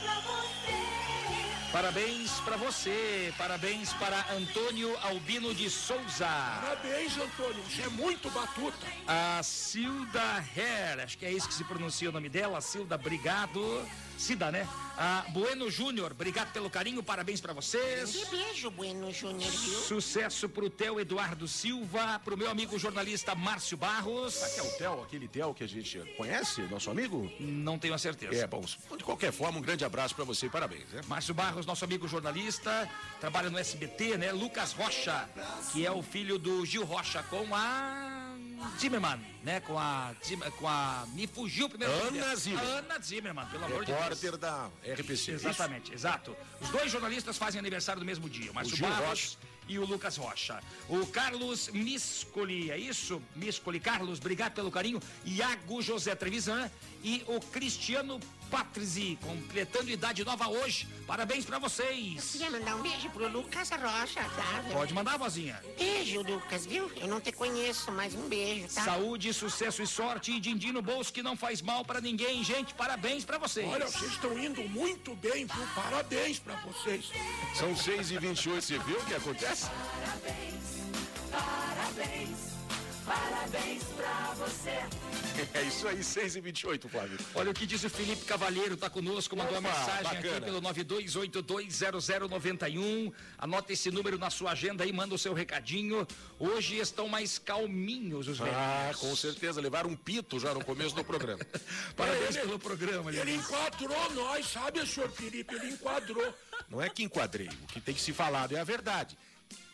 para 1.72 2.58
você, 2.58 3.34
parabéns 3.38 3.94
para 3.94 4.26
Antônio 4.34 4.94
Albino 5.04 5.54
de 5.54 5.70
Souza. 5.70 6.28
Parabéns, 6.62 7.18
Antônio. 7.18 7.64
Você 7.64 7.84
é 7.84 7.90
muito 7.90 8.30
batuta. 8.30 8.86
A 9.08 9.42
Silda 9.42 10.46
Her, 10.56 11.04
acho 11.04 11.18
que 11.18 11.26
é 11.26 11.32
isso 11.32 11.48
que 11.48 11.54
se 11.54 11.64
pronuncia 11.64 12.10
o 12.10 12.12
nome 12.12 12.28
dela. 12.28 12.60
Silda, 12.60 12.96
obrigado. 12.96 13.88
Cida, 14.22 14.52
né? 14.52 14.68
A 14.98 15.26
Bueno 15.30 15.70
Júnior, 15.72 16.12
obrigado 16.12 16.52
pelo 16.54 16.70
carinho, 16.70 17.02
parabéns 17.02 17.42
para 17.42 17.54
vocês. 17.54 18.12
Que 18.12 18.26
beijo, 18.26 18.70
Bueno 18.70 19.12
Júnior, 19.12 19.50
viu? 19.50 19.80
Sucesso 19.80 20.48
pro 20.48 20.70
Theo 20.70 21.00
Eduardo 21.00 21.48
Silva, 21.48 22.22
pro 22.24 22.38
meu 22.38 22.48
amigo 22.48 22.78
jornalista 22.78 23.34
Márcio 23.34 23.76
Barros. 23.76 24.36
Será 24.36 24.50
que 24.52 24.60
é 24.60 24.64
o 24.64 24.78
Theo, 24.78 25.04
aquele 25.04 25.28
Theo 25.28 25.56
que 25.56 25.64
a 25.64 25.68
gente 25.68 25.98
conhece, 26.16 26.62
nosso 26.64 26.92
amigo? 26.92 27.32
Não 27.40 27.80
tenho 27.80 27.96
a 27.96 27.98
certeza. 27.98 28.36
É, 28.36 28.46
bom, 28.46 28.62
de 28.62 29.04
qualquer 29.04 29.32
forma, 29.32 29.58
um 29.58 29.62
grande 29.62 29.84
abraço 29.84 30.14
para 30.14 30.24
você 30.24 30.46
e 30.46 30.50
parabéns, 30.50 30.88
né? 30.92 31.02
Márcio 31.08 31.34
Barros, 31.34 31.66
nosso 31.66 31.84
amigo 31.84 32.08
jornalista, 32.08 32.88
trabalha 33.20 33.50
no 33.50 33.58
SBT, 33.58 34.18
né? 34.18 34.32
Lucas 34.32 34.72
Rocha, 34.72 35.28
que 35.74 35.84
é 35.84 35.92
o 35.92 36.04
filho 36.04 36.38
do 36.38 36.64
Gil 36.64 36.86
Rocha 36.86 37.24
com 37.24 37.56
a 37.56 38.21
Zimmermann, 38.80 39.20
né? 39.44 39.60
Com 39.62 39.78
a 39.78 40.14
com 40.58 40.68
a 40.68 41.06
me 41.14 41.28
fugiu 41.28 41.66
o 41.66 41.70
primeiro 41.70 41.94
Ana 41.94 42.12
dela. 42.12 42.36
Zimmermann. 42.36 42.78
Ana 42.78 43.00
Zimmermann, 43.00 43.48
pelo 43.48 43.66
amor 43.66 43.80
de 43.86 43.92
Deus. 43.92 44.00
Repórter 44.00 44.38
da 44.38 44.70
RPC. 44.86 45.32
Exatamente, 45.32 45.94
exato. 45.94 46.36
Os 46.60 46.70
dois 46.70 46.92
jornalistas 46.92 47.38
fazem 47.38 47.60
aniversário 47.60 48.00
no 48.00 48.06
mesmo 48.06 48.30
dia, 48.30 48.52
o 48.52 48.54
Márcio 48.54 48.76
Gil 48.76 48.88
Barros 48.88 49.38
e 49.68 49.80
o 49.80 49.86
Lucas 49.86 50.18
Rocha. 50.18 50.62
O 50.90 51.06
Carlos 51.08 51.70
Miscoli, 51.70 52.72
é 52.72 52.78
isso? 52.78 53.22
Miscoli, 53.36 53.80
Carlos, 53.80 54.20
obrigado 54.20 54.54
pelo 54.54 54.72
carinho. 54.72 55.00
Iago 55.24 55.82
José 55.82 56.14
Trevisan 56.16 56.70
e 57.04 57.24
o 57.28 57.40
Cristiano 57.40 58.20
Patrizi, 58.52 59.18
completando 59.22 59.90
idade 59.90 60.26
nova 60.26 60.50
hoje. 60.50 60.86
Parabéns 61.08 61.46
pra 61.46 61.58
vocês. 61.58 62.32
Queria 62.34 62.52
mandar 62.52 62.76
um 62.76 62.82
beijo 62.82 63.10
pro 63.10 63.28
Lucas 63.30 63.70
Rocha, 63.70 64.22
tá? 64.22 64.64
Pode 64.74 64.94
mandar, 64.94 65.18
vozinha. 65.18 65.58
Beijo, 65.78 66.22
Lucas, 66.22 66.66
viu? 66.66 66.92
Eu 66.98 67.08
não 67.08 67.22
te 67.22 67.32
conheço, 67.32 67.92
mas 67.94 68.14
um 68.14 68.28
beijo, 68.28 68.68
tá? 68.68 68.84
Saúde, 68.84 69.34
sucesso 69.34 69.82
e 69.82 69.88
sorte 69.88 70.34
e 70.34 70.40
din-din 70.40 70.74
no 70.74 70.82
bolso 70.82 71.14
que 71.14 71.24
não 71.24 71.38
faz 71.38 71.62
mal 71.62 71.86
pra 71.86 72.02
ninguém, 72.02 72.44
gente. 72.44 72.74
Parabéns 72.74 73.24
pra 73.24 73.38
vocês. 73.38 73.68
Olha, 73.68 73.88
vocês 73.88 74.12
estão 74.12 74.38
indo 74.38 74.62
muito 74.68 75.16
bem, 75.16 75.46
viu? 75.46 75.68
Parabéns 75.74 76.38
pra 76.38 76.56
vocês. 76.58 77.10
São 77.56 77.76
6 77.76 78.12
e 78.12 78.18
28 78.18 78.66
você 78.66 78.78
viu 78.80 78.98
o 78.98 79.06
que 79.06 79.14
acontece? 79.14 79.68
Parabéns, 79.70 80.62
parabéns 81.32 82.61
pra 83.50 84.34
você. 84.36 84.72
É 85.56 85.62
isso 85.64 85.88
aí, 85.88 86.04
6 86.04 86.36
e 86.36 86.42
28 86.42 86.88
Flávio. 86.90 87.18
Olha 87.34 87.50
o 87.50 87.54
que 87.54 87.66
diz 87.66 87.84
o 87.84 87.90
Felipe 87.90 88.26
Cavalheiro, 88.26 88.78
tá 88.78 88.90
conosco, 88.92 89.36
mandou 89.36 89.58
uma 89.58 89.70
Opa, 89.70 89.80
mensagem 89.80 90.06
aqui 90.18 90.28
bacana. 90.28 90.46
pelo 90.46 90.62
92820091. 90.62 93.12
Anota 93.40 93.74
esse 93.74 93.90
número 93.90 94.20
na 94.20 94.30
sua 94.30 94.52
agenda 94.52 94.84
aí, 94.84 94.92
manda 94.94 95.16
o 95.16 95.18
seu 95.18 95.34
recadinho. 95.34 96.06
Hoje 96.38 96.78
estão 96.78 97.08
mais 97.08 97.40
calminhos 97.40 98.28
os 98.28 98.38
velhos. 98.38 98.54
Ah, 98.56 98.92
com 99.00 99.16
certeza, 99.16 99.60
levaram 99.62 99.90
um 99.90 99.96
pito 99.96 100.40
já 100.40 100.54
no 100.54 100.64
começo 100.64 100.94
do 100.96 101.04
programa. 101.04 101.44
Parabéns 101.98 102.36
Ele- 102.36 102.46
pelo 102.46 102.60
programa, 102.60 103.10
Ele 103.10 103.22
aliás. 103.22 103.42
enquadrou 103.44 104.12
nós, 104.14 104.46
sabe, 104.48 104.86
senhor 104.86 105.10
Felipe? 105.10 105.56
Ele 105.56 105.70
enquadrou. 105.70 106.32
Não 106.70 106.80
é 106.82 106.88
que 106.90 107.02
enquadrei, 107.04 107.50
o 107.64 107.68
que 107.68 107.82
tem 107.82 107.96
que 107.96 108.02
se 108.02 108.14
falado 108.14 108.56
é 108.56 108.60
a 108.60 108.64
verdade. 108.64 109.18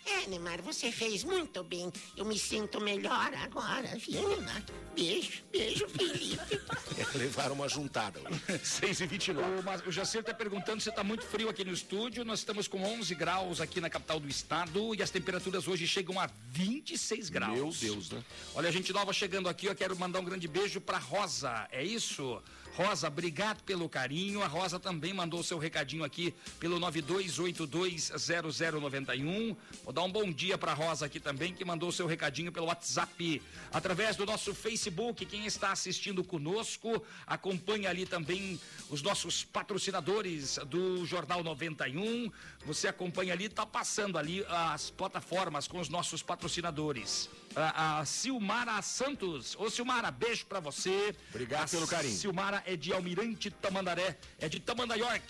É, 0.09 0.27
Neymar, 0.27 0.61
você 0.61 0.91
fez 0.91 1.23
muito 1.23 1.63
bem. 1.63 1.91
Eu 2.15 2.23
me 2.25 2.39
sinto 2.39 2.79
melhor 2.79 3.33
agora, 3.35 3.87
viu, 3.97 4.27
Neymar? 4.29 4.63
Beijo, 4.95 5.43
beijo, 5.51 5.87
Felipe. 5.89 6.59
Levaram 7.15 7.53
uma 7.55 7.67
juntada. 7.67 8.19
6 8.63 9.01
e 9.01 9.05
29 9.05 9.59
O, 9.59 9.63
Mas- 9.63 9.85
o 9.85 9.91
Jacer 9.91 10.21
está 10.21 10.33
perguntando 10.33 10.81
se 10.81 10.89
está 10.89 11.03
muito 11.03 11.25
frio 11.25 11.49
aqui 11.49 11.63
no 11.65 11.73
estúdio. 11.73 12.23
Nós 12.23 12.39
estamos 12.39 12.67
com 12.67 12.81
11 12.83 13.13
graus 13.15 13.59
aqui 13.59 13.81
na 13.81 13.89
capital 13.89 14.19
do 14.19 14.27
estado 14.29 14.95
e 14.95 15.01
as 15.03 15.09
temperaturas 15.11 15.67
hoje 15.67 15.85
chegam 15.87 16.19
a 16.19 16.29
26 16.51 17.29
graus. 17.29 17.53
Meu 17.57 17.69
Deus, 17.71 18.09
né? 18.09 18.23
Olha, 18.55 18.71
gente 18.71 18.93
nova 18.93 19.11
chegando 19.11 19.49
aqui, 19.49 19.65
eu 19.67 19.75
quero 19.75 19.97
mandar 19.97 20.19
um 20.19 20.23
grande 20.25 20.47
beijo 20.47 20.79
para 20.79 20.97
Rosa. 20.97 21.67
É 21.71 21.83
isso? 21.83 22.41
Rosa, 22.77 23.07
obrigado 23.07 23.63
pelo 23.63 23.89
carinho. 23.89 24.43
A 24.43 24.47
Rosa 24.47 24.79
também 24.79 25.11
mandou 25.11 25.41
seu 25.41 25.57
recadinho 25.57 26.03
aqui 26.03 26.31
pelo 26.59 26.79
92820091. 26.79 29.57
Vou 29.83 29.91
dar 29.91 30.03
um 30.03 30.11
bom 30.11 30.31
dia 30.31 30.59
para 30.59 30.75
Rosa 30.75 31.07
aqui 31.07 31.19
também, 31.19 31.55
que 31.55 31.65
mandou 31.65 31.91
seu 31.91 32.05
recadinho 32.05 32.51
pelo 32.51 32.67
WhatsApp. 32.67 33.41
Através 33.73 34.15
do 34.15 34.27
nosso 34.27 34.53
Facebook, 34.53 35.25
quem 35.25 35.47
está 35.47 35.71
assistindo 35.71 36.23
conosco, 36.23 37.03
acompanha 37.25 37.89
ali 37.89 38.05
também 38.05 38.59
os 38.91 39.01
nossos 39.01 39.43
patrocinadores 39.43 40.59
do 40.67 41.03
Jornal 41.03 41.43
91. 41.43 42.31
Você 42.67 42.87
acompanha 42.89 43.31
ali, 43.31 43.47
tá 43.47 43.65
passando 43.65 44.17
ali 44.17 44.45
as 44.49 44.89
plataformas 44.89 45.69
com 45.69 45.79
os 45.79 45.87
nossos 45.87 46.21
patrocinadores. 46.21 47.29
A, 47.55 47.99
a 47.99 48.05
Silmara 48.05 48.81
Santos. 48.81 49.55
Ô 49.57 49.69
Silmara, 49.69 50.11
beijo 50.11 50.45
pra 50.45 50.59
você. 50.59 51.15
Obrigado 51.29 51.63
A 51.63 51.67
pelo 51.69 51.87
carinho. 51.87 52.13
Silmara 52.13 52.61
é 52.65 52.75
de 52.75 52.91
Almirante 52.91 53.49
Tamandaré, 53.49 54.17
é 54.37 54.49
de 54.49 54.59
Tamandaré. 54.59 55.21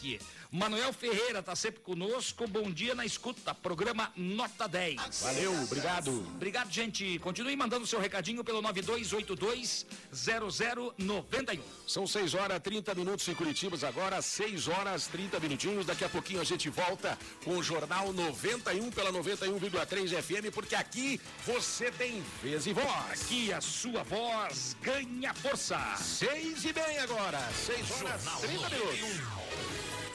Manuel 0.52 0.92
Ferreira 0.94 1.44
tá 1.44 1.56
sempre 1.56 1.82
conosco. 1.82 2.48
Bom 2.48 2.72
dia 2.72 2.96
na 2.96 3.06
escuta. 3.06 3.54
Programa 3.54 4.12
Nota 4.16 4.68
10. 4.68 5.22
Valeu, 5.22 5.54
obrigado. 5.64 6.10
Obrigado, 6.36 6.72
gente. 6.72 7.20
Continue 7.20 7.56
mandando 7.56 7.86
seu 7.86 8.00
recadinho 8.00 8.44
pelo 8.44 8.64
92820091. 8.64 11.62
São 11.86 12.08
6 12.08 12.34
horas 12.34 12.60
30 12.62 12.96
minutos 12.96 13.28
em 13.28 13.36
Curitiba, 13.36 13.78
agora 13.88 14.20
6 14.22 14.70
horas 14.70 15.06
30 15.08 15.40
minutinhos. 15.40 15.86
Daqui 15.86 16.04
a 16.04 16.10
pouquinho 16.10 16.42
a 16.42 16.44
gente 16.44 16.68
volta 16.70 17.16
com 17.44 17.58
o 17.58 17.64
Jornal 17.64 18.12
91 18.14 18.92
pela 18.92 19.12
91,3 19.12 20.22
FM, 20.22 20.54
porque 20.54 20.76
aqui 20.76 21.20
você 21.46 21.92
tem 21.92 22.24
vez 22.42 22.68
e 22.68 22.74
voz. 22.74 22.88
Aqui 23.12 23.54
a 23.54 23.62
sua 23.62 24.04
voz 24.04 24.76
ganha 24.82 25.34
força. 25.34 25.80
6 25.98 26.66
e 26.66 26.74
bem 26.74 27.00
agora, 27.00 27.40
6 27.66 27.92
horas 28.02 28.24
30 28.42 28.70
minutos. 28.70 30.07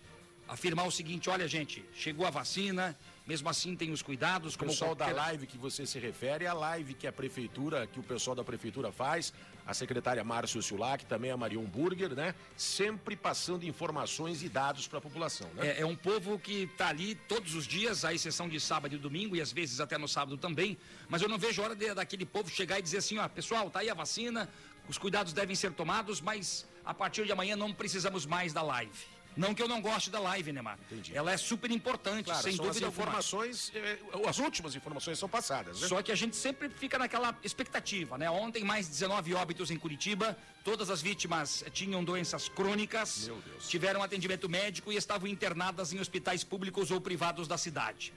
afirmar 0.49 0.87
o 0.87 0.91
seguinte: 0.91 1.31
olha, 1.31 1.47
gente, 1.47 1.85
chegou 1.95 2.27
a 2.27 2.31
vacina, 2.31 2.97
mesmo 3.27 3.49
assim 3.49 3.75
tem 3.75 3.91
os 3.91 4.03
cuidados. 4.03 4.55
O 4.55 4.59
Como 4.59 4.71
pessoal 4.71 4.95
da 4.95 5.07
qualquer- 5.07 5.21
live 5.21 5.47
que 5.47 5.57
você 5.57 5.87
se 5.87 5.99
refere 5.99 6.45
é 6.45 6.49
a 6.49 6.53
live 6.55 6.95
que 6.95 7.07
a 7.07 7.13
prefeitura, 7.13 7.87
que 7.87 7.99
o 7.99 8.03
pessoal 8.03 8.37
da 8.37 8.45
prefeitura 8.45 8.93
faz, 8.93 9.33
a 9.67 9.73
secretária 9.73 10.23
Márcio 10.23 10.63
Sulac, 10.63 11.07
também 11.07 11.31
a 11.31 11.37
Marion 11.37 11.65
Burger, 11.65 12.15
né? 12.15 12.35
Sempre 12.57 13.17
passando 13.17 13.65
informações 13.65 14.43
e 14.43 14.49
dados 14.49 14.87
para 14.87 14.99
a 14.99 15.01
população, 15.03 15.49
né? 15.55 15.69
É, 15.69 15.81
é 15.81 15.87
um 15.87 15.97
povo 15.97 16.39
que 16.39 16.65
está 16.65 16.89
ali 16.89 17.15
todos 17.15 17.55
os 17.55 17.67
dias, 17.67 18.05
à 18.05 18.13
exceção 18.13 18.47
de 18.49 18.61
sábado 18.61 18.95
e 18.95 18.99
domingo, 18.99 19.35
e 19.35 19.41
às 19.41 19.51
vezes 19.53 19.81
até 19.81 19.97
no 19.97 20.07
sábado 20.07 20.37
também. 20.37 20.77
Mas 21.09 21.23
eu 21.23 21.29
não 21.29 21.39
vejo 21.39 21.63
a 21.63 21.65
hora 21.67 21.75
de- 21.75 21.95
daquele 21.95 22.27
povo 22.27 22.51
chegar 22.51 22.79
e 22.79 22.83
dizer 22.83 22.99
assim: 22.99 23.17
ó, 23.17 23.27
pessoal, 23.29 23.71
tá 23.71 23.79
aí 23.81 23.89
a 23.89 23.95
vacina, 23.95 24.51
os 24.87 24.99
cuidados 24.99 25.33
devem 25.33 25.57
ser 25.57 25.73
tomados, 25.73 26.21
mas 26.21 26.67
a 26.85 26.93
partir 26.93 27.25
de 27.25 27.33
amanhã 27.33 27.57
não 27.57 27.73
precisamos 27.73 28.27
mais 28.27 28.53
da 28.53 28.61
live. 28.61 29.14
Não 29.37 29.55
que 29.55 29.63
eu 29.63 29.69
não 29.69 29.81
goste 29.81 30.11
da 30.11 30.21
live, 30.21 30.53
Neymar. 30.53 30.79
Ela 31.13 31.33
é 31.33 31.37
super 31.37 31.71
importante, 31.71 32.27
Claro, 32.27 32.43
sem 32.43 32.57
dúvida 32.57 32.71
as 32.71 32.83
alguma. 32.85 33.03
informações, 33.05 33.73
eh, 33.75 33.99
as 34.29 34.39
últimas 34.39 34.75
informações 34.77 35.19
são 35.19 35.29
passadas, 35.29 35.81
né? 35.81 35.89
Só 35.89 36.01
que 36.03 36.13
a 36.13 36.15
gente 36.15 36.37
sempre 36.37 36.69
fica 36.69 36.99
naquela 36.99 37.37
expectativa, 37.43 38.17
né? 38.17 38.31
Ontem, 38.31 38.63
mais 38.65 38.89
19 38.89 39.35
óbitos 39.35 39.71
em 39.71 39.77
Curitiba. 39.77 40.37
Todas 40.63 40.89
as 40.89 41.03
vítimas 41.03 41.65
tinham 41.73 42.03
doenças 42.05 42.49
crônicas, 42.49 43.31
tiveram 43.69 44.03
atendimento 44.03 44.49
médico 44.49 44.93
e 44.93 44.97
estavam 44.97 45.29
internadas 45.29 45.93
em 45.93 45.99
hospitais 45.99 46.45
públicos 46.45 46.91
ou 46.91 47.01
privados 47.01 47.49
da 47.49 47.59
cidade. 47.59 48.13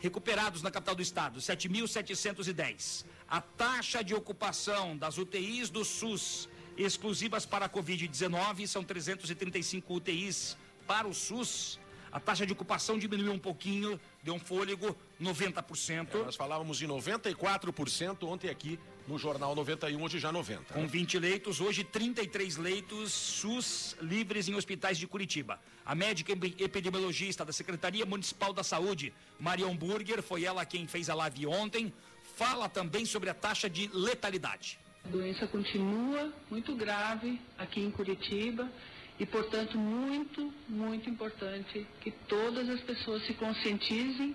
Recuperados 0.00 0.62
na 0.62 0.70
capital 0.70 0.96
do 0.96 1.02
estado, 1.02 1.40
7.710. 1.40 3.04
A 3.28 3.40
taxa 3.40 4.02
de 4.02 4.14
ocupação 4.14 4.96
das 4.96 5.16
UTIs 5.16 5.70
do 5.70 5.84
SUS 5.84 6.48
exclusivas 6.76 7.46
para 7.46 7.66
a 7.66 7.68
Covid-19 7.68 8.66
são 8.66 8.82
335 8.82 9.94
UTIs 9.94 10.56
para 10.92 11.08
o 11.08 11.14
SUS. 11.14 11.80
A 12.12 12.20
taxa 12.20 12.44
de 12.44 12.52
ocupação 12.52 12.98
diminuiu 12.98 13.32
um 13.32 13.38
pouquinho, 13.38 13.98
deu 14.22 14.34
um 14.34 14.38
fôlego, 14.38 14.94
90%. 15.18 16.08
É, 16.14 16.18
nós 16.18 16.36
falávamos 16.36 16.82
em 16.82 16.86
94% 16.86 18.24
ontem 18.24 18.50
aqui 18.50 18.78
no 19.08 19.16
Jornal 19.18 19.54
91, 19.54 20.02
hoje 20.02 20.18
já 20.18 20.30
90. 20.30 20.74
Com 20.74 20.86
20 20.86 21.18
leitos, 21.18 21.62
hoje 21.62 21.82
33 21.82 22.58
leitos 22.58 23.10
SUS 23.10 23.96
livres 24.02 24.50
em 24.50 24.54
hospitais 24.54 24.98
de 24.98 25.06
Curitiba. 25.06 25.58
A 25.86 25.94
médica 25.94 26.30
epidemiologista 26.32 27.42
da 27.42 27.52
Secretaria 27.54 28.04
Municipal 28.04 28.52
da 28.52 28.62
Saúde, 28.62 29.14
Marion 29.40 29.74
Burger, 29.74 30.22
foi 30.22 30.44
ela 30.44 30.66
quem 30.66 30.86
fez 30.86 31.08
a 31.08 31.14
live 31.14 31.46
ontem, 31.46 31.90
fala 32.36 32.68
também 32.68 33.06
sobre 33.06 33.30
a 33.30 33.34
taxa 33.34 33.70
de 33.70 33.88
letalidade. 33.94 34.78
A 35.06 35.08
doença 35.08 35.46
continua 35.46 36.30
muito 36.50 36.76
grave 36.76 37.40
aqui 37.56 37.80
em 37.80 37.90
Curitiba 37.90 38.70
e, 39.18 39.26
portanto, 39.26 39.78
muito, 39.78 40.52
muito 40.68 41.08
importante 41.08 41.86
que 42.00 42.10
todas 42.10 42.68
as 42.68 42.80
pessoas 42.80 43.24
se 43.26 43.34
conscientizem 43.34 44.34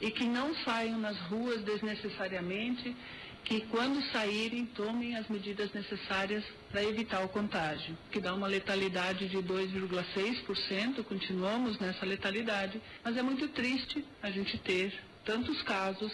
e 0.00 0.10
que 0.10 0.24
não 0.24 0.54
saiam 0.56 0.98
nas 0.98 1.18
ruas 1.20 1.62
desnecessariamente 1.62 2.94
que 3.46 3.60
quando 3.60 4.02
saírem 4.10 4.66
tomem 4.66 5.14
as 5.14 5.28
medidas 5.28 5.72
necessárias 5.72 6.44
para 6.70 6.82
evitar 6.82 7.24
o 7.24 7.28
contágio, 7.28 7.96
que 8.10 8.18
dá 8.18 8.34
uma 8.34 8.48
letalidade 8.48 9.28
de 9.28 9.36
2,6%, 9.36 11.04
continuamos 11.04 11.78
nessa 11.78 12.04
letalidade, 12.04 12.82
mas 13.04 13.16
é 13.16 13.22
muito 13.22 13.46
triste 13.48 14.04
a 14.20 14.32
gente 14.32 14.58
ter 14.58 14.92
tantos 15.24 15.62
casos 15.62 16.12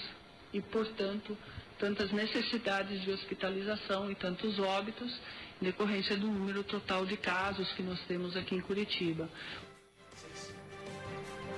e, 0.53 0.61
portanto, 0.61 1.37
tantas 1.83 2.13
necessidades 2.13 3.03
de 3.03 3.11
hospitalização 3.11 4.09
e 4.09 4.15
tantos 4.15 4.57
óbitos 4.61 5.13
em 5.61 5.65
decorrência 5.65 6.17
do 6.17 6.29
número 6.29 6.63
total 6.63 7.05
de 7.05 7.17
casos 7.17 7.73
que 7.73 7.83
nós 7.83 7.99
temos 8.07 8.37
aqui 8.37 8.55
em 8.55 8.61
Curitiba. 8.61 9.29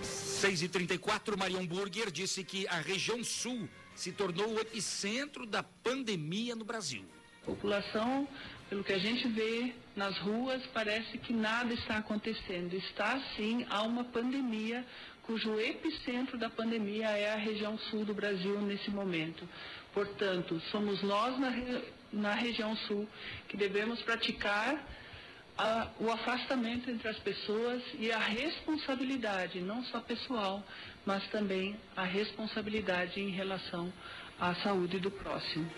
6 0.01 0.63
e 0.63 0.69
34 0.71 1.37
Marion 1.37 1.67
Burger 1.67 2.11
disse 2.11 2.43
que 2.43 2.67
a 2.69 2.77
região 2.77 3.23
sul 3.23 3.69
se 3.95 4.13
tornou 4.13 4.55
o 4.55 4.59
epicentro 4.59 5.45
da 5.45 5.63
pandemia 5.63 6.57
no 6.57 6.65
Brasil. 6.65 7.05
População, 7.45 8.27
pelo 8.71 8.83
que 8.83 8.95
a 8.95 8.99
gente 8.99 9.29
vê 9.29 9.75
nas 9.95 10.17
ruas, 10.21 10.63
parece 10.73 11.19
que 11.19 11.35
nada 11.35 11.75
está 11.75 11.99
acontecendo. 11.99 12.73
Está 12.73 13.21
sim, 13.37 13.67
há 13.69 13.83
uma 13.83 14.05
pandemia 14.05 14.87
cujo 15.27 15.59
epicentro 15.59 16.39
da 16.39 16.51
pandemia 16.51 17.09
é 17.09 17.33
a 17.33 17.37
região 17.37 17.79
sul 17.91 18.05
do 18.05 18.15
Brasil 18.15 18.61
nesse 18.61 18.91
momento. 18.91 19.49
Portanto, 19.95 20.61
somos 20.73 21.01
nós 21.03 21.39
na, 21.39 21.51
na 22.13 22.35
região 22.35 22.77
sul 22.77 23.09
que 23.49 23.57
devemos 23.57 24.03
praticar 24.03 24.85
a, 25.57 25.89
o 26.01 26.11
afastamento 26.11 26.91
entre 26.91 27.09
as 27.09 27.19
pessoas 27.19 27.81
e 27.99 28.11
a 28.11 28.19
responsabilidade, 28.19 29.61
não 29.61 29.85
só 29.85 30.01
pessoal, 30.01 30.63
mas 31.07 31.25
também 31.29 31.77
a 31.97 32.03
responsabilidade 32.03 33.21
em 33.21 33.31
relação 33.31 33.93
à 34.39 34.55
saúde 34.57 34.99
do 34.99 35.11
próximo. 35.11 35.71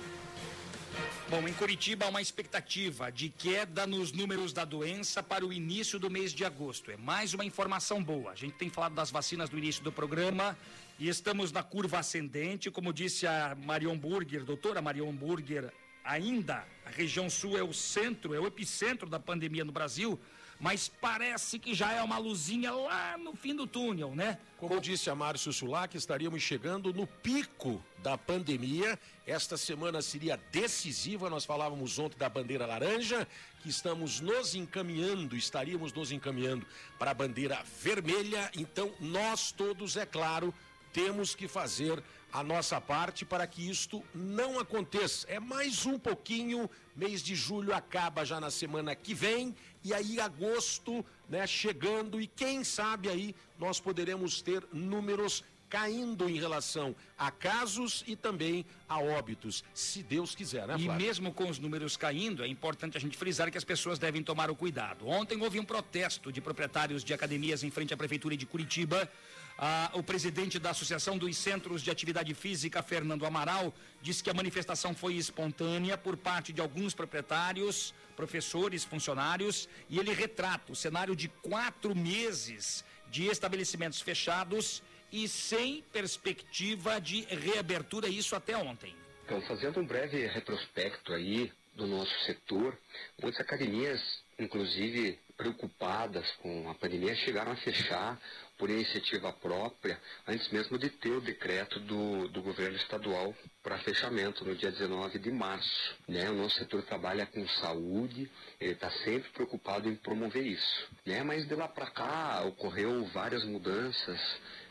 Bom, 1.29 1.47
em 1.47 1.53
Curitiba 1.53 2.07
há 2.07 2.09
uma 2.09 2.23
expectativa 2.23 3.13
de 3.13 3.29
queda 3.29 3.87
nos 3.87 4.13
números 4.13 4.53
da 4.53 4.65
doença 4.65 5.23
para 5.23 5.45
o 5.45 5.53
início 5.53 5.99
do 5.99 6.09
mês 6.09 6.33
de 6.33 6.45
agosto. 6.45 6.91
É 6.91 6.97
mais 6.97 7.35
uma 7.35 7.45
informação 7.45 8.03
boa. 8.03 8.31
A 8.31 8.35
gente 8.35 8.55
tem 8.55 8.71
falado 8.71 8.95
das 8.95 9.11
vacinas 9.11 9.51
no 9.51 9.59
início 9.59 9.83
do 9.83 9.93
programa 9.93 10.57
e 10.99 11.09
estamos 11.09 11.53
na 11.53 11.63
curva 11.63 11.99
ascendente, 11.99 12.71
como 12.71 12.93
disse 12.93 13.27
a 13.27 13.55
Marion 13.55 13.99
Burger, 13.99 14.45
doutora 14.45 14.81
Marion 14.81 15.13
Burger, 15.13 15.73
ainda 16.05 16.67
a 16.85 16.91
região 16.91 17.29
sul 17.29 17.57
é 17.59 17.63
o 17.63 17.73
centro, 17.73 18.35
é 18.35 18.41
o 18.41 18.47
epicentro 18.47 19.09
da 19.09 19.21
pandemia 19.21 19.65
no 19.65 19.73
Brasil 19.73 20.19
mas 20.59 20.89
parece 20.89 21.59
que 21.59 21.75
já 21.75 21.93
é 21.93 22.03
uma 22.03 22.19
luzinha 22.19 22.73
lá 22.73 23.19
no 23.19 23.35
fim 23.35 23.55
do 23.55 23.67
túnel, 23.67 24.15
né? 24.15 24.39
Como 24.57 24.81
disse 24.81 25.11
a 25.11 25.15
Márcio 25.15 25.53
Sulac, 25.53 25.95
estaríamos 25.97 26.43
chegando 26.43 26.95
no 26.95 27.07
pico 27.07 27.83
da 27.99 28.17
pandemia. 28.17 28.99
Esta 29.27 29.59
semana 29.59 30.01
seria 30.01 30.41
decisiva. 30.51 31.29
Nós 31.29 31.45
falávamos 31.45 31.99
ontem 31.99 32.17
da 32.17 32.29
bandeira 32.29 32.65
laranja, 32.65 33.29
que 33.63 33.69
estamos 33.69 34.21
nos 34.21 34.55
encaminhando, 34.55 35.37
estaríamos 35.37 35.93
nos 35.93 36.11
encaminhando 36.11 36.67
para 36.99 37.11
a 37.11 37.15
bandeira 37.15 37.63
vermelha. 37.83 38.51
Então, 38.57 38.91
nós 38.99 39.53
todos, 39.53 39.97
é 39.97 40.07
claro, 40.07 40.55
temos 40.97 41.35
que 41.35 41.47
fazer 41.47 42.03
a 42.33 42.43
nossa 42.43 42.81
parte 42.81 43.23
para 43.23 43.47
que 43.47 43.69
isto 43.69 44.03
não 44.15 44.59
aconteça. 44.59 45.27
É 45.29 45.39
mais 45.39 45.85
um 45.85 45.99
pouquinho, 45.99 46.71
mês 46.97 47.23
de 47.23 47.35
julho 47.35 47.75
acaba 47.75 48.25
já 48.25 48.41
na 48.41 48.51
semana 48.51 48.95
que 48.95 49.13
vem 49.13 49.55
e 49.85 49.93
aí 49.93 50.19
agosto, 50.19 51.05
né, 51.29 51.47
chegando 51.47 52.19
e 52.19 52.27
quem 52.27 52.65
sabe 52.65 53.11
aí 53.11 53.35
nós 53.59 53.79
poderemos 53.79 54.41
ter 54.41 54.67
números 54.73 55.45
caindo 55.69 56.31
em 56.31 56.39
relação 56.39 56.97
a 57.19 57.31
casos 57.31 58.03
e 58.07 58.17
também 58.17 58.65
a 58.89 58.99
óbitos, 58.99 59.63
se 59.75 60.03
Deus 60.03 60.35
quiser, 60.35 60.67
né, 60.67 60.79
Flávio? 60.79 60.93
E 60.93 61.05
mesmo 61.05 61.31
com 61.35 61.51
os 61.51 61.59
números 61.59 61.95
caindo, 61.95 62.43
é 62.43 62.49
importante 62.49 62.97
a 62.97 63.01
gente 63.01 63.19
frisar 63.19 63.51
que 63.51 63.59
as 63.59 63.65
pessoas 63.65 63.99
devem 63.99 64.23
tomar 64.23 64.51
o 64.51 64.57
cuidado. 64.57 65.07
Ontem 65.07 65.39
houve 65.43 65.61
um 65.61 65.65
protesto 65.65 66.33
de 66.33 66.41
proprietários 66.41 67.05
de 67.05 67.13
academias 67.13 67.63
em 67.63 67.71
frente 67.71 67.93
à 67.93 67.97
prefeitura 67.99 68.35
de 68.35 68.47
Curitiba 68.47 69.11
ah, 69.59 69.91
o 69.95 70.03
presidente 70.03 70.59
da 70.59 70.71
Associação 70.71 71.17
dos 71.17 71.37
Centros 71.37 71.83
de 71.83 71.91
Atividade 71.91 72.35
Física, 72.35 72.83
Fernando 72.83 73.25
Amaral, 73.25 73.73
disse 74.03 74.23
que 74.23 74.31
a 74.31 74.35
manifestação 74.35 74.95
foi 74.95 75.15
espontânea 75.15 75.97
por 75.97 76.17
parte 76.17 76.53
de 76.53 76.61
alguns 76.61 76.95
proprietários, 76.95 77.95
professores, 78.15 78.85
funcionários, 78.85 79.69
e 79.89 79.99
ele 79.99 80.13
retrata 80.13 80.73
o 80.73 80.77
cenário 80.77 81.17
de 81.17 81.29
quatro 81.29 81.95
meses 81.95 82.85
de 83.11 83.27
estabelecimentos 83.27 84.01
fechados 84.01 84.83
e 85.11 85.29
sem 85.29 85.83
perspectiva 85.93 87.01
de 87.01 87.23
reabertura, 87.23 88.09
isso 88.09 88.37
até 88.37 88.57
ontem. 88.57 88.95
Então, 89.25 89.41
fazendo 89.43 89.81
um 89.81 89.87
breve 89.87 90.27
retrospecto 90.27 91.13
aí 91.13 91.53
do 91.75 91.87
nosso 91.87 92.13
setor, 92.25 92.77
muitas 93.23 93.41
academias, 93.41 94.01
inclusive 94.39 95.19
preocupadas 95.37 96.31
com 96.43 96.69
a 96.71 96.75
pandemia, 96.75 97.15
chegaram 97.17 97.53
a 97.53 97.57
fechar 97.57 98.19
por 98.59 98.71
iniciativa 98.71 99.33
própria, 99.33 100.01
antes 100.27 100.49
mesmo 100.51 100.79
de 100.79 100.89
ter 100.91 101.11
o 101.11 101.21
decreto 101.21 101.79
do, 101.81 102.29
do 102.29 102.43
governo 102.43 102.77
estadual 102.77 103.35
para 103.63 103.79
fechamento 103.79 104.45
no 104.45 104.55
dia 104.55 104.71
19 104.71 105.19
de 105.19 105.31
março. 105.31 105.97
Né? 106.09 106.31
O 106.31 106.35
nosso 106.35 106.57
setor 106.57 106.83
trabalha 106.83 107.27
com 107.27 107.47
saúde, 107.49 108.31
ele 108.61 108.73
está 108.73 108.91
sempre 108.91 109.31
preocupado 109.31 109.89
em 109.89 109.97
promover 109.97 110.47
isso. 110.47 110.89
Né? 111.05 111.23
Mas 111.23 111.47
de 111.47 111.55
lá 111.55 111.69
para 111.69 111.91
cá 111.91 112.43
ocorreu 112.45 113.05
várias 113.07 113.45
mudanças 113.45 114.21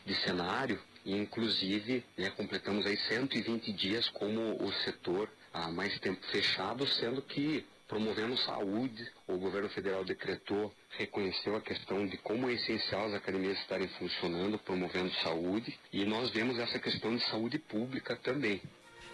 de 0.04 0.14
cenário, 0.22 0.80
e 1.04 1.16
inclusive 1.16 2.04
né, 2.16 2.30
completamos 2.30 2.84
aí 2.86 2.96
120 2.96 3.72
dias 3.72 4.08
como 4.10 4.62
o 4.62 4.72
setor 4.84 5.30
há 5.52 5.70
mais 5.70 5.98
tempo 6.00 6.24
fechado, 6.26 6.86
sendo 6.86 7.22
que 7.22 7.64
promovendo 7.86 8.36
saúde. 8.38 9.06
O 9.26 9.36
governo 9.36 9.68
federal 9.70 10.04
decretou, 10.04 10.72
reconheceu 10.90 11.56
a 11.56 11.60
questão 11.60 12.06
de 12.06 12.16
como 12.18 12.48
é 12.48 12.54
essencial 12.54 13.06
as 13.06 13.14
academias 13.14 13.58
estarem 13.60 13.88
funcionando, 13.98 14.58
promovendo 14.58 15.12
saúde, 15.22 15.78
e 15.92 16.04
nós 16.04 16.30
vemos 16.30 16.58
essa 16.58 16.78
questão 16.78 17.16
de 17.16 17.24
saúde 17.28 17.58
pública 17.58 18.16
também. 18.16 18.60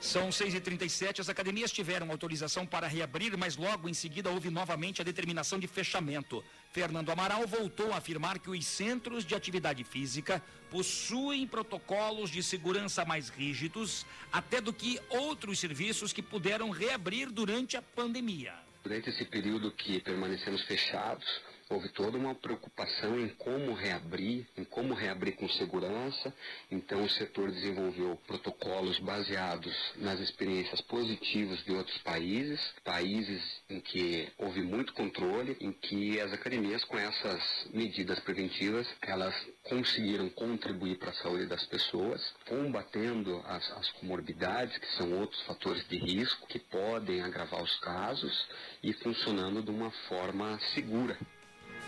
São 0.00 0.30
6h37, 0.30 1.20
as 1.20 1.28
academias 1.28 1.70
tiveram 1.70 2.10
autorização 2.10 2.66
para 2.66 2.88
reabrir, 2.88 3.36
mas 3.38 3.56
logo 3.56 3.88
em 3.88 3.94
seguida 3.94 4.30
houve 4.30 4.50
novamente 4.50 5.00
a 5.00 5.04
determinação 5.04 5.60
de 5.60 5.68
fechamento. 5.68 6.44
Fernando 6.72 7.10
Amaral 7.10 7.46
voltou 7.46 7.92
a 7.92 7.98
afirmar 7.98 8.38
que 8.38 8.48
os 8.48 8.64
centros 8.64 9.26
de 9.26 9.34
atividade 9.34 9.84
física 9.84 10.42
possuem 10.70 11.46
protocolos 11.46 12.30
de 12.30 12.42
segurança 12.42 13.04
mais 13.04 13.28
rígidos, 13.28 14.06
até 14.32 14.58
do 14.58 14.72
que 14.72 14.98
outros 15.10 15.60
serviços 15.60 16.14
que 16.14 16.22
puderam 16.22 16.70
reabrir 16.70 17.30
durante 17.30 17.76
a 17.76 17.82
pandemia. 17.82 18.54
Durante 18.82 19.10
esse 19.10 19.26
período 19.26 19.70
que 19.70 20.00
permanecemos 20.00 20.62
fechados, 20.62 21.26
houve 21.72 21.88
toda 21.88 22.18
uma 22.18 22.34
preocupação 22.34 23.18
em 23.18 23.28
como 23.28 23.72
reabrir, 23.72 24.46
em 24.56 24.64
como 24.64 24.94
reabrir 24.94 25.36
com 25.36 25.48
segurança. 25.48 26.32
Então 26.70 27.02
o 27.02 27.08
setor 27.08 27.50
desenvolveu 27.50 28.16
protocolos 28.26 28.98
baseados 28.98 29.74
nas 29.96 30.20
experiências 30.20 30.80
positivas 30.82 31.64
de 31.64 31.72
outros 31.72 31.98
países, 31.98 32.60
países 32.84 33.42
em 33.68 33.80
que 33.80 34.30
houve 34.38 34.62
muito 34.62 34.92
controle, 34.92 35.56
em 35.60 35.72
que 35.72 36.20
as 36.20 36.32
academias 36.32 36.84
com 36.84 36.98
essas 36.98 37.42
medidas 37.72 38.20
preventivas, 38.20 38.86
elas 39.00 39.34
conseguiram 39.64 40.28
contribuir 40.30 40.98
para 40.98 41.10
a 41.10 41.14
saúde 41.14 41.46
das 41.46 41.64
pessoas, 41.66 42.34
combatendo 42.46 43.42
as, 43.46 43.70
as 43.72 43.90
comorbidades, 43.92 44.76
que 44.78 44.88
são 44.96 45.12
outros 45.18 45.40
fatores 45.42 45.86
de 45.88 45.96
risco 45.96 46.46
que 46.46 46.58
podem 46.58 47.22
agravar 47.22 47.62
os 47.62 47.78
casos 47.80 48.46
e 48.82 48.92
funcionando 48.92 49.62
de 49.62 49.70
uma 49.70 49.90
forma 50.08 50.58
segura. 50.74 51.16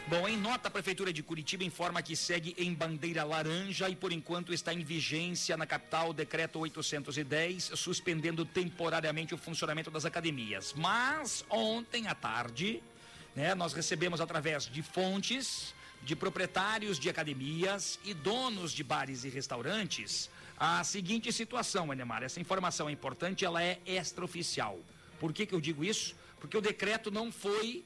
Bom, 0.06 0.28
em 0.28 0.36
nota, 0.36 0.68
a 0.68 0.70
Prefeitura 0.70 1.10
de 1.10 1.22
Curitiba 1.22 1.64
informa 1.64 2.02
que 2.02 2.14
segue 2.14 2.54
em 2.58 2.74
bandeira 2.74 3.24
laranja 3.24 3.88
e, 3.88 3.96
por 3.96 4.12
enquanto, 4.12 4.52
está 4.52 4.74
em 4.74 4.84
vigência 4.84 5.56
na 5.56 5.64
capital 5.66 6.10
o 6.10 6.12
decreto 6.12 6.58
810, 6.58 7.70
suspendendo 7.74 8.44
temporariamente 8.44 9.34
o 9.34 9.38
funcionamento 9.38 9.90
das 9.90 10.04
academias. 10.04 10.74
Mas, 10.76 11.42
ontem 11.48 12.06
à 12.06 12.14
tarde, 12.14 12.82
né, 13.34 13.54
nós 13.54 13.72
recebemos 13.72 14.20
através 14.20 14.66
de 14.66 14.82
fontes 14.82 15.74
de 16.02 16.14
proprietários 16.14 16.98
de 16.98 17.08
academias 17.08 17.98
e 18.04 18.12
donos 18.12 18.72
de 18.72 18.84
bares 18.84 19.24
e 19.24 19.30
restaurantes 19.30 20.28
a 20.58 20.84
seguinte 20.84 21.32
situação, 21.32 21.90
Anemar. 21.90 22.22
Essa 22.22 22.40
informação 22.40 22.90
é 22.90 22.92
importante, 22.92 23.44
ela 23.44 23.62
é 23.62 23.78
extraoficial. 23.86 24.78
Por 25.18 25.32
que, 25.32 25.46
que 25.46 25.54
eu 25.54 25.60
digo 25.62 25.82
isso? 25.82 26.14
Porque 26.38 26.58
o 26.58 26.60
decreto 26.60 27.10
não 27.10 27.32
foi, 27.32 27.84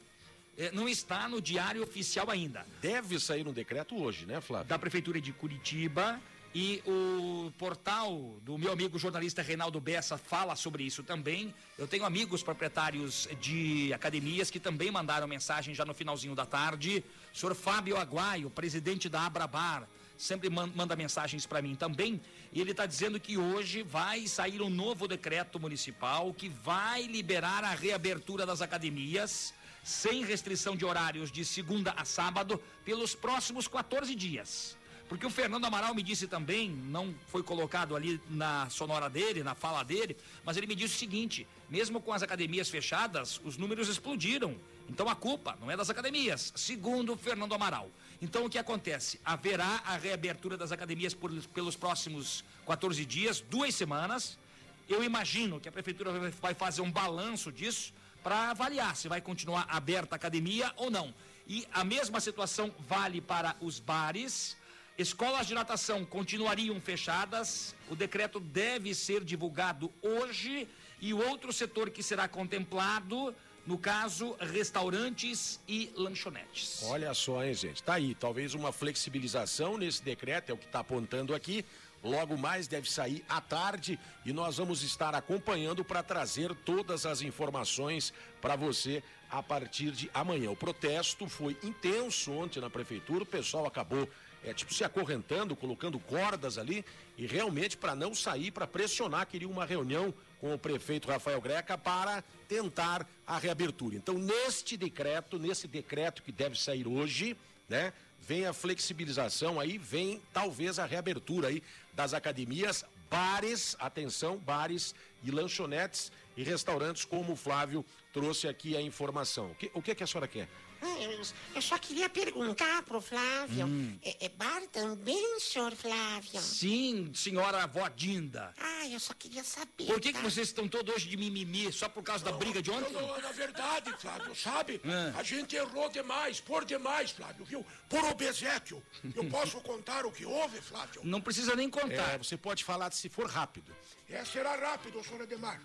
não 0.72 0.88
está 0.88 1.28
no 1.28 1.40
diário 1.40 1.82
oficial 1.82 2.30
ainda. 2.30 2.66
Deve 2.80 3.18
sair 3.20 3.46
um 3.46 3.52
decreto 3.52 3.96
hoje, 4.00 4.26
né, 4.26 4.40
Flávio? 4.40 4.68
Da 4.68 4.78
Prefeitura 4.78 5.20
de 5.20 5.32
Curitiba. 5.32 6.20
E 6.54 6.82
o 6.86 7.52
portal 7.59 8.36
do 8.42 8.56
meu 8.56 8.72
amigo 8.72 8.98
jornalista 8.98 9.42
Reinaldo 9.42 9.78
Bessa 9.80 10.16
fala 10.16 10.56
sobre 10.56 10.82
isso 10.82 11.02
também. 11.02 11.54
Eu 11.76 11.86
tenho 11.86 12.06
amigos 12.06 12.42
proprietários 12.42 13.28
de 13.38 13.92
academias 13.92 14.50
que 14.50 14.59
também 14.59 14.90
mandaram 14.90 15.28
mensagem 15.28 15.74
já 15.74 15.84
no 15.84 15.92
finalzinho 15.92 16.34
da 16.34 16.46
tarde. 16.46 17.04
O 17.34 17.38
senhor 17.38 17.54
Fábio 17.54 17.98
Aguaio, 17.98 18.48
presidente 18.48 19.11
da 19.11 19.26
Abrabar, 19.26 19.86
sempre 20.16 20.48
man- 20.48 20.72
manda 20.74 20.96
mensagens 20.96 21.44
para 21.44 21.61
mim 21.61 21.74
também. 21.74 22.18
E 22.50 22.61
ele 22.62 22.70
está 22.70 22.86
dizendo 22.86 23.20
que 23.20 23.36
hoje 23.36 23.82
vai 23.82 24.26
sair 24.26 24.62
um 24.62 24.70
novo 24.70 25.06
decreto 25.06 25.61
municipal 25.61 26.32
que 26.32 26.48
vai 26.48 27.02
liberar 27.02 27.62
a 27.62 27.74
reabertura 27.74 28.46
das 28.46 28.62
academias 28.62 29.52
sem 29.89 30.22
restrição 30.24 30.76
de 30.76 30.84
horários 30.84 31.32
de 31.32 31.45
segunda 31.45 31.93
a 31.97 32.05
sábado 32.05 32.62
pelos 32.84 33.14
próximos 33.14 33.66
14 33.66 34.14
dias. 34.14 34.76
Porque 35.09 35.24
o 35.24 35.30
Fernando 35.30 35.64
Amaral 35.64 35.95
me 35.95 36.03
disse 36.03 36.26
também, 36.26 36.68
não 36.68 37.14
foi 37.28 37.43
colocado 37.43 37.97
ali 37.97 38.20
na 38.28 38.68
sonora 38.68 39.09
dele, 39.09 39.43
na 39.43 39.55
fala 39.55 39.82
dele, 39.82 40.14
mas 40.45 40.59
ele 40.59 40.66
me 40.66 40.74
disse 40.74 40.95
o 40.97 40.99
seguinte: 40.99 41.47
mesmo 41.70 41.99
com 42.03 42.12
as 42.12 42.22
academias 42.22 42.68
fechadas, 42.68 43.41
os 43.43 43.57
números 43.57 43.89
explodiram. 43.89 44.55
Então 44.86 45.09
a 45.09 45.14
culpa 45.14 45.57
não 45.61 45.70
é 45.70 45.76
das 45.76 45.89
academias, 45.89 46.53
segundo 46.55 47.14
o 47.14 47.16
Fernando 47.16 47.55
Amaral. 47.55 47.91
Então 48.20 48.45
o 48.45 48.51
que 48.51 48.59
acontece? 48.59 49.18
Haverá 49.24 49.80
a 49.86 49.97
reabertura 49.97 50.59
das 50.59 50.72
academias 50.72 51.14
por- 51.14 51.32
pelos 51.55 51.74
próximos 51.76 52.45
14 52.66 53.07
dias, 53.07 53.41
duas 53.41 53.74
semanas. 53.74 54.39
Eu 54.86 55.03
imagino 55.03 55.59
que 55.59 55.68
a 55.68 55.72
prefeitura 55.72 56.12
vai- 56.12 56.30
vai 56.30 56.55
fazer 56.55 56.82
um 56.82 56.91
balanço 56.91 57.51
disso 57.51 57.95
para 58.23 58.51
avaliar 58.51 58.97
se 58.97 59.09
vai 59.09 59.21
continuar 59.21 59.66
aberta 59.69 60.14
a 60.14 60.16
academia 60.16 60.73
ou 60.77 60.91
não. 60.91 61.14
E 61.47 61.66
a 61.73 61.83
mesma 61.85 62.21
situação 62.21 62.75
vale 62.79 63.21
para 63.21 63.57
os 63.61 63.81
bares. 63.81 64.57
Escolas 64.99 65.47
de 65.47 65.55
natação 65.55 66.05
continuariam 66.05 66.81
fechadas. 66.81 67.75
O 67.89 67.95
decreto 67.95 68.41
deve 68.41 68.95
ser 68.95 69.25
divulgado 69.25 69.93
hoje. 70.03 70.69
E 71.01 71.14
o 71.14 71.19
outro 71.29 71.53
setor 71.53 71.91
que 71.91 72.03
será 72.03 72.27
contemplado, 72.27 73.35
no 73.64 73.79
caso, 73.79 74.37
restaurantes 74.41 75.61
e 75.69 75.93
lanchonetes. 75.95 76.83
Olha 76.83 77.14
só, 77.14 77.45
hein, 77.45 77.55
gente? 77.55 77.83
Tá 77.83 77.95
aí, 77.95 78.14
talvez 78.14 78.55
uma 78.55 78.73
flexibilização 78.73 79.79
nesse 79.79 80.03
decreto, 80.03 80.51
é 80.51 80.53
o 80.53 80.59
que 80.59 80.66
está 80.66 80.81
apontando 80.81 81.35
aqui. 81.35 81.64
Logo 82.03 82.36
mais 82.36 82.68
deve 82.68 82.90
sair 82.90 83.24
à 83.28 83.40
tarde 83.40 83.99
e 84.24 84.32
nós 84.32 84.59
vamos 84.59 84.82
estar 84.82 85.14
acompanhando 85.14 85.84
para 85.84 86.03
trazer 86.03 86.55
todas 86.64 87.05
as 87.05 87.22
informações 87.22 88.12
para 88.40 88.55
você 88.55 89.03
a 89.30 89.42
partir 89.42 89.90
de 89.90 90.11
amanhã. 90.14 90.51
O 90.51 90.57
protesto 90.57 91.28
foi 91.28 91.57
intenso 91.62 92.32
ontem 92.32 92.61
na 92.61 92.70
prefeitura, 92.70 93.24
o 93.24 93.26
pessoal 93.26 93.66
acabou 93.66 94.09
é, 94.44 94.55
tipo 94.55 94.72
se 94.72 94.84
acorrentando, 94.84 95.57
colocando 95.57 95.99
cordas 95.99 96.59
ali 96.59 96.84
e 97.16 97.26
realmente 97.26 97.76
para 97.76 97.94
não 97.94 98.14
sair, 98.14 98.51
para 98.51 98.66
pressionar, 98.66 99.26
queria 99.26 99.49
uma 99.49 99.64
reunião 99.64 100.14
com 100.40 100.55
o 100.55 100.59
prefeito 100.59 101.09
Rafael 101.09 101.40
Greca 101.40 101.76
para 101.76 102.22
tentar 102.46 103.07
a 103.26 103.38
reabertura. 103.38 103.96
Então, 103.96 104.14
neste 104.14 104.76
decreto, 104.76 105.38
nesse 105.38 105.66
decreto 105.66 106.22
que 106.22 106.30
deve 106.30 106.59
sair 106.59 106.86
hoje, 106.86 107.36
né, 107.68 107.92
vem 108.29 108.45
a 108.45 108.53
flexibilização 108.53 109.59
aí, 109.59 109.79
vem 109.79 110.20
talvez 110.35 110.79
a 110.79 110.85
reabertura 110.85 111.49
aí 111.49 111.62
das 111.95 112.12
academias, 112.12 112.85
bares, 113.11 113.74
atenção, 113.81 114.37
bares 114.37 114.95
e 115.24 115.31
lanchonetes 115.31 116.12
e 116.37 116.43
restaurantes, 116.43 117.07
como 117.07 117.33
o 117.33 117.37
Flávio 117.37 117.83
trouxe 118.12 118.47
aqui 118.47 118.76
a 118.76 118.83
informação. 118.83 119.53
O 119.53 119.55
que, 119.55 119.70
o 119.72 119.81
que, 119.81 119.95
que 119.95 120.05
a 120.05 120.07
senhora 120.07 120.29
quer? 120.29 120.47
Eu, 120.81 121.22
eu 121.57 121.62
só 121.62 121.76
queria 121.79 122.09
perguntar 122.09 122.83
pro 122.83 123.01
Flávio. 123.01 123.66
Hum. 123.66 123.99
É, 124.03 124.26
é 124.26 124.29
bar 124.29 124.62
também, 124.72 125.41
senhor 125.41 125.74
Flávio? 125.74 126.41
Sim, 126.41 127.11
senhora 127.14 127.64
avó 127.64 127.89
Dinda. 127.89 128.55
Ah, 128.59 128.89
eu 128.89 129.01
só 129.01 129.12
queria 129.14 129.43
saber. 129.43 129.87
Por 129.87 130.01
que, 130.01 130.12
que 130.12 130.18
tá? 130.18 130.22
vocês 130.22 130.49
estão 130.49 130.68
todos 130.68 130.95
hoje 130.95 131.09
de 131.09 131.16
mimimi? 131.16 131.72
Só 131.72 131.89
por 131.89 132.03
causa 132.03 132.24
da 132.24 132.33
briga 132.33 132.62
de 132.62 132.70
ontem? 132.70 132.93
Não, 132.93 133.09
não, 133.09 133.20
na 133.20 133.33
verdade, 133.33 133.93
Flávio, 133.99 134.35
sabe? 134.35 134.81
Ah. 134.89 135.18
A 135.18 135.22
gente 135.22 135.55
errou 135.55 135.91
demais, 135.91 136.41
por 136.41 136.64
demais, 136.64 137.11
Flávio, 137.11 137.45
viu? 137.45 137.66
Por 137.91 138.03
obsequio. 138.05 138.83
Eu 139.14 139.24
posso 139.29 139.61
contar 139.61 140.07
o 140.07 140.11
que 140.11 140.24
houve, 140.24 140.61
Flávio? 140.62 141.03
Não 141.05 141.20
precisa 141.20 141.55
nem 141.55 141.68
contar. 141.68 142.14
É, 142.14 142.18
você 142.18 142.37
pode 142.37 142.64
falar 142.64 142.91
se 142.93 143.09
for 143.09 143.29
rápido. 143.29 143.76
É, 144.09 144.24
será 144.24 144.57
rápido, 144.57 145.05
senhor 145.05 145.22
Ademar. 145.22 145.61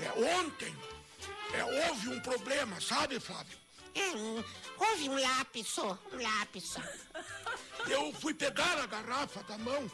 É, 0.00 0.36
ontem 0.40 0.74
é, 1.54 1.88
houve 1.88 2.08
um 2.08 2.20
problema, 2.20 2.80
sabe, 2.80 3.20
Flávio? 3.20 3.65
É, 3.96 4.16
um, 4.16 4.44
houve 4.78 5.08
um 5.08 5.18
lapso, 5.18 5.98
um 6.12 6.22
lapso. 6.22 6.82
Eu 7.88 8.12
fui 8.12 8.34
pegar 8.34 8.78
a 8.78 8.86
garrafa 8.86 9.42
da 9.44 9.56
mão 9.58 9.90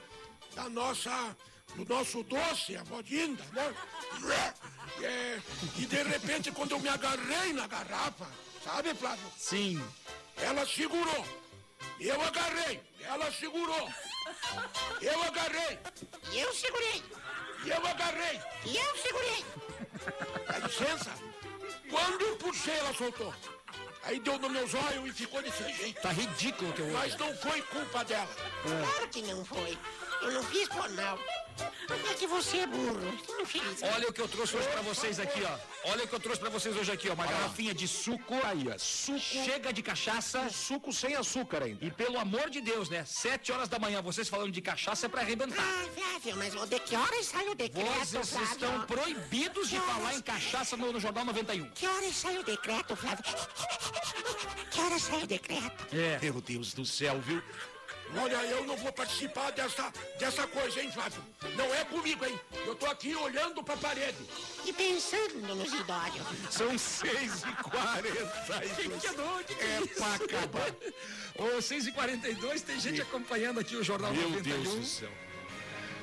da 0.54 0.68
nossa, 0.68 1.36
do 1.76 1.84
nosso 1.84 2.22
doce, 2.24 2.76
a 2.76 2.82
vodinda, 2.82 3.44
né? 3.52 3.74
É, 5.00 5.40
e 5.78 5.86
de 5.86 6.02
repente, 6.02 6.52
quando 6.52 6.72
eu 6.72 6.78
me 6.78 6.88
agarrei 6.88 7.52
na 7.54 7.66
garrafa, 7.66 8.28
sabe, 8.62 8.94
Flávio? 8.94 9.26
Sim. 9.36 9.82
Ela 10.36 10.66
segurou. 10.66 11.26
Eu 11.98 12.20
agarrei. 12.20 12.80
Ela 13.00 13.32
segurou. 13.32 13.90
Eu 15.00 15.22
agarrei. 15.24 15.78
E 16.30 16.40
eu 16.40 16.52
segurei. 16.52 17.02
E 17.64 17.70
eu 17.70 17.86
agarrei. 17.86 18.40
E 18.66 18.76
eu 18.76 18.96
segurei. 18.98 19.44
Dá 20.46 20.58
licença. 20.58 21.10
Quando 21.90 22.22
eu 22.22 22.36
puxei, 22.36 22.74
ela 22.74 22.94
soltou. 22.94 23.34
Aí 24.04 24.18
deu 24.18 24.38
no 24.38 24.50
meus 24.50 24.74
olhos 24.74 25.10
e 25.10 25.12
ficou 25.12 25.40
desse 25.42 25.62
jeito. 25.72 26.00
Tá 26.00 26.10
ridículo 26.10 26.72
teu 26.72 26.84
olho. 26.86 26.94
Mas 26.94 27.16
não 27.16 27.34
foi 27.36 27.62
culpa 27.62 28.04
dela. 28.04 28.28
Claro 28.62 29.08
que 29.08 29.22
não 29.22 29.44
foi. 29.44 29.78
Eu 30.22 30.32
não 30.32 30.42
fiz 30.44 30.68
por 30.68 30.88
mal. 30.90 31.18
É 32.10 32.14
que 32.14 32.26
você 32.26 32.58
é 32.58 32.66
burro. 32.66 33.00
Fez. 33.44 33.82
Olha 33.82 34.08
o 34.08 34.12
que 34.12 34.20
eu 34.20 34.28
trouxe 34.28 34.56
hoje 34.56 34.68
pra 34.68 34.80
vocês 34.82 35.18
aqui, 35.20 35.42
ó. 35.44 35.90
Olha 35.90 36.04
o 36.04 36.08
que 36.08 36.14
eu 36.14 36.20
trouxe 36.20 36.40
pra 36.40 36.48
vocês 36.50 36.76
hoje 36.76 36.90
aqui, 36.92 37.08
ó. 37.08 37.14
Uma 37.14 37.26
garrafinha 37.26 37.74
de 37.74 37.86
suco. 37.88 38.34
Aí, 38.44 38.64
ó. 38.72 38.78
Suco. 38.78 39.18
Chega 39.18 39.72
de 39.72 39.82
cachaça. 39.82 40.48
Suco 40.50 40.92
sem 40.92 41.14
açúcar 41.16 41.62
ainda. 41.64 41.84
E 41.84 41.90
pelo 41.90 42.18
amor 42.18 42.48
de 42.50 42.60
Deus, 42.60 42.88
né? 42.88 43.04
Sete 43.04 43.52
horas 43.52 43.68
da 43.68 43.78
manhã, 43.78 44.00
vocês 44.00 44.28
falando 44.28 44.50
de 44.52 44.60
cachaça 44.62 45.06
é 45.06 45.08
pra 45.08 45.20
arrebentar. 45.22 45.62
Ah, 45.62 45.88
Flávio, 45.94 46.36
mas 46.36 46.54
o 46.54 46.66
de 46.66 46.78
que 46.80 46.96
horas 46.96 47.26
sai 47.26 47.48
o 47.48 47.54
decreto, 47.54 47.88
Vocês 48.06 48.30
Flávio? 48.30 48.50
estão 48.52 48.80
proibidos 48.86 49.68
de 49.68 49.76
Que 49.80 49.86
falar 49.86 50.14
em 50.14 50.20
cachaça 50.22 50.76
no, 50.76 50.92
no 50.92 51.00
Jornal 51.00 51.24
91. 51.24 51.70
Que 51.70 51.86
horas 51.86 52.14
sai 52.16 52.38
o 52.38 52.42
decreto, 52.44 52.96
Flávio? 52.96 53.24
Que 54.70 54.80
horas 54.80 55.02
sai 55.02 55.22
o 55.22 55.26
decreto? 55.26 55.86
É. 55.94 56.18
Meu 56.22 56.40
Deus 56.40 56.72
do 56.74 56.84
céu, 56.86 57.20
viu? 57.20 57.42
Olha, 58.20 58.36
eu 58.44 58.64
não 58.66 58.76
vou 58.76 58.92
participar 58.92 59.50
dessa, 59.52 59.92
dessa 60.18 60.46
coisa, 60.46 60.80
hein, 60.82 60.90
Flávio? 60.92 61.22
Não 61.56 61.74
é 61.74 61.84
comigo, 61.84 62.24
hein? 62.24 62.38
Eu 62.66 62.74
tô 62.74 62.86
aqui 62.86 63.14
olhando 63.16 63.62
pra 63.64 63.76
parede. 63.76 64.18
E 64.66 64.72
pensando 64.72 65.54
nos 65.54 65.72
idosos. 65.72 66.22
São 66.50 66.76
seis 66.78 67.42
e 67.42 67.62
quarenta. 67.62 68.60
Que 68.76 68.88
que 68.88 69.06
é 69.06 69.12
doido? 69.12 69.44
Que 69.46 69.54
que 69.54 69.62
É 69.64 69.80
isso? 69.80 69.94
pra 69.94 70.14
acabar. 70.14 70.74
Ô, 71.56 71.62
6 71.62 71.86
e 71.86 71.92
42 71.92 72.62
tem 72.62 72.78
gente 72.78 73.00
acompanhando 73.00 73.58
aqui 73.58 73.74
o 73.74 73.82
Jornal 73.82 74.12
Meu 74.12 74.28
91. 74.28 74.42
Deus 74.62 74.74
do 74.76 74.84
céu. 74.84 75.10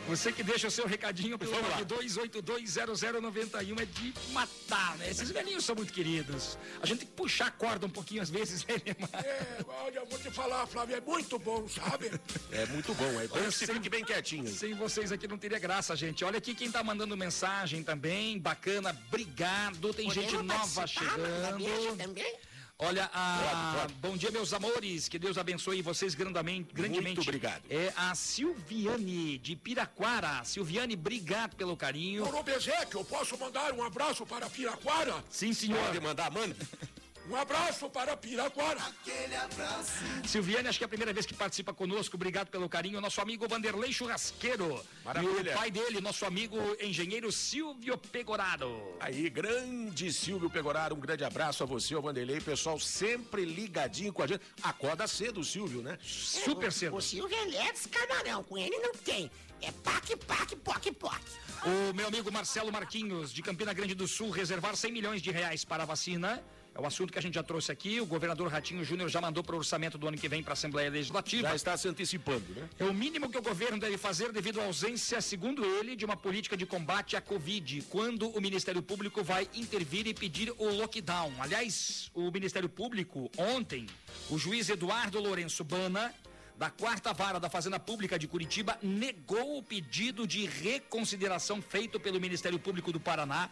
Você 0.10 0.32
que 0.32 0.44
deixa 0.44 0.68
o 0.68 0.72
seu 0.72 0.86
recadinho 0.88 1.38
pelo 1.38 1.52
Vamos 1.52 1.70
lá. 1.70 1.78
92820091 1.86 3.80
é 3.82 3.86
de 3.86 4.14
matar, 4.32 4.98
né? 4.98 5.10
Esses 5.10 5.30
velhinhos 5.32 5.64
são 5.66 5.76
muito 5.76 5.94
queridos. 5.94 6.58
A 6.82 6.86
gente 6.86 7.00
tem 7.00 7.08
que 7.08 7.14
puxar 7.14 7.48
a 7.48 7.52
corda 7.52 7.86
um 7.86 7.90
pouquinho 7.90 8.22
às 8.22 8.30
vezes, 8.30 8.66
né, 8.68 8.76
Neymar? 8.86 9.26
É, 9.26 9.66
olha, 9.86 10.00
eu 10.00 10.06
vou 10.06 10.20
te 10.20 10.30
falar, 10.32 10.66
Flávio, 10.68 10.96
é 10.96 11.02
muito 11.02 11.38
bom, 11.40 11.68
sabe? 11.68 12.12
É 12.52 12.66
muito 12.68 12.94
bom, 12.94 13.20
é 13.22 13.28
bom 13.28 13.36
Olha, 13.38 13.52
você 13.52 13.66
sem- 13.66 13.76
fique 13.76 13.90
bem 13.90 14.04
quietinho. 14.04 14.48
Sem 14.48 14.74
vocês 14.74 15.12
aqui 15.12 15.28
não 15.28 15.38
teria 15.38 15.60
graça, 15.60 15.96
gente. 15.96 16.24
Olha 16.26 16.38
aqui 16.38 16.54
quem 16.56 16.72
tá 16.72 16.84
mandando 16.84 17.16
mensagem 17.16 17.84
também. 17.84 18.40
Bacana, 18.40 18.98
obrigado. 19.08 19.94
Tem 19.94 20.10
gente 20.10 20.36
Podemos 20.36 20.46
nova 20.46 20.82
mandar 20.82 21.54
beijo 21.58 21.82
chegando. 21.82 21.98
também? 21.98 22.36
Olha, 22.82 23.10
a... 23.14 23.40
Pode, 23.44 23.82
pode. 23.82 23.94
bom 23.96 24.18
dia, 24.18 24.32
meus 24.32 24.54
amores. 24.54 25.10
Que 25.10 25.20
Deus 25.20 25.38
abençoe 25.38 25.82
vocês 25.82 26.16
grandemente. 26.16 26.74
grandemente. 26.74 27.18
Muito 27.18 27.22
obrigado. 27.22 27.62
É 27.70 27.92
a 27.94 28.16
Silviane 28.16 29.38
de 29.38 29.54
Piraquara. 29.54 30.42
Silviane, 30.46 30.94
obrigado 30.94 31.58
pelo 31.58 31.76
carinho. 31.76 32.26
Por 32.26 32.36
obsequio, 32.36 33.02
eu 33.02 33.04
posso 33.04 33.38
mandar 33.38 33.74
um 33.74 33.84
abraço 33.84 34.26
para 34.26 34.50
Piraquara? 34.50 35.22
Sim, 35.30 35.52
senhor. 35.52 35.84
Pode 35.88 36.00
mandar, 36.00 36.32
mande. 36.32 36.56
Um 37.30 37.36
abraço 37.36 37.88
para 37.92 38.18
Piraquara. 38.18 38.82
Aquele 38.82 39.36
abraço. 39.36 39.92
Silviane, 40.26 40.68
acho 40.68 40.80
que 40.80 40.84
é 40.84 40.88
a 40.88 40.90
primeira 40.90 41.14
vez 41.14 41.28
que 41.28 41.34
participa 41.34 41.72
conosco. 41.72 42.16
Obrigado 42.16 42.48
pelo 42.48 42.68
carinho. 42.68 43.00
Nosso 43.00 43.22
amigo 43.22 43.48
Vanderlei 43.48 43.94
Churrasqueiro. 43.94 44.84
Maravilha. 45.06 45.52
E 45.52 45.54
o 45.54 45.58
pai 45.58 45.70
dele, 45.70 46.02
nosso 46.02 46.26
amigo 46.26 46.58
engenheiro 46.82 47.32
Silvio 47.32 48.00
Pegoraro. 48.00 48.98
Aí, 49.00 49.30
grande 49.30 50.12
Silvio 50.12 50.50
Pegoraro, 50.50 50.96
um 50.96 51.00
grande 51.00 51.24
abraço 51.24 51.62
a 51.62 51.68
você, 51.68 51.94
ao 51.94 52.02
Vanderlei, 52.02 52.42
pessoal 52.42 52.80
sempre 52.80 53.46
ligadinho 53.46 54.12
com 54.12 54.24
a 54.24 54.28
gente. 54.28 54.42
Acorda 54.64 55.08
cedo 55.08 55.42
o 55.42 55.44
Silvio, 55.44 55.84
né? 55.84 56.00
Super 56.02 56.72
cedo. 56.72 56.96
O 56.96 57.02
Silvio 57.02 57.38
ele 57.38 57.56
é 57.58 57.72
descamarão, 57.72 58.44
com 58.44 58.58
ele 58.58 58.76
não 58.80 58.94
tem. 58.94 59.30
É 59.62 59.72
pac, 59.72 60.16
pac, 60.26 60.56
poc, 60.56 60.92
poc. 60.94 61.22
O 61.64 61.94
meu 61.94 62.08
amigo 62.08 62.32
Marcelo 62.32 62.72
Marquinhos, 62.72 63.32
de 63.32 63.44
Campina 63.44 63.72
Grande 63.72 63.94
do 63.94 64.08
Sul, 64.08 64.32
reservar 64.32 64.76
100 64.76 64.92
milhões 64.92 65.22
de 65.22 65.30
reais 65.30 65.64
para 65.64 65.84
a 65.84 65.86
vacina. 65.86 66.42
É 66.80 66.82
o 66.82 66.88
assunto 66.88 67.12
que 67.12 67.20
a 67.20 67.22
gente 67.22 67.34
já 67.34 67.44
trouxe 67.44 67.74
aqui. 67.74 68.00
O 68.00 68.06
governador 68.06 68.50
Ratinho 68.50 68.86
Júnior 68.86 69.10
já 69.10 69.20
mandou 69.20 69.44
para 69.44 69.54
o 69.54 69.58
orçamento 69.58 69.98
do 69.98 70.08
ano 70.08 70.18
que 70.18 70.30
vem 70.30 70.42
para 70.42 70.54
a 70.54 70.56
Assembleia 70.56 70.90
Legislativa. 70.90 71.50
Já 71.50 71.56
está 71.56 71.76
se 71.76 71.90
antecipando, 71.90 72.46
né? 72.56 72.70
É 72.80 72.86
o 72.86 72.94
mínimo 72.94 73.30
que 73.30 73.38
o 73.38 73.42
governo 73.42 73.78
deve 73.78 73.98
fazer 73.98 74.32
devido 74.32 74.62
à 74.62 74.64
ausência, 74.64 75.20
segundo 75.20 75.66
ele, 75.66 75.94
de 75.94 76.06
uma 76.06 76.16
política 76.16 76.56
de 76.56 76.66
combate 76.66 77.18
à 77.18 77.22
Covid, 77.22 77.82
quando 77.90 78.30
o 78.30 78.40
Ministério 78.40 78.82
Público 78.82 79.22
vai 79.22 79.50
intervir 79.54 80.08
e 80.08 80.14
pedir 80.14 80.54
o 80.58 80.70
lockdown. 80.70 81.34
Aliás, 81.40 82.10
o 82.14 82.32
Ministério 82.32 82.70
Público, 82.70 83.30
ontem, 83.38 83.86
o 84.30 84.38
juiz 84.38 84.70
Eduardo 84.70 85.20
Lourenço 85.20 85.66
Bana, 85.66 86.14
da 86.58 86.70
quarta 86.70 87.12
vara 87.12 87.42
da 87.42 87.50
Fazenda 87.50 87.78
Pública 87.78 88.18
de 88.18 88.26
Curitiba, 88.26 88.80
negou 88.82 89.58
o 89.58 89.64
pedido 89.64 90.26
de 90.26 90.46
reconsideração 90.46 91.62
feito 91.62 92.00
pelo 92.00 92.22
Ministério 92.22 92.58
Público 92.58 92.94
do 92.94 93.02
Paraná 93.02 93.50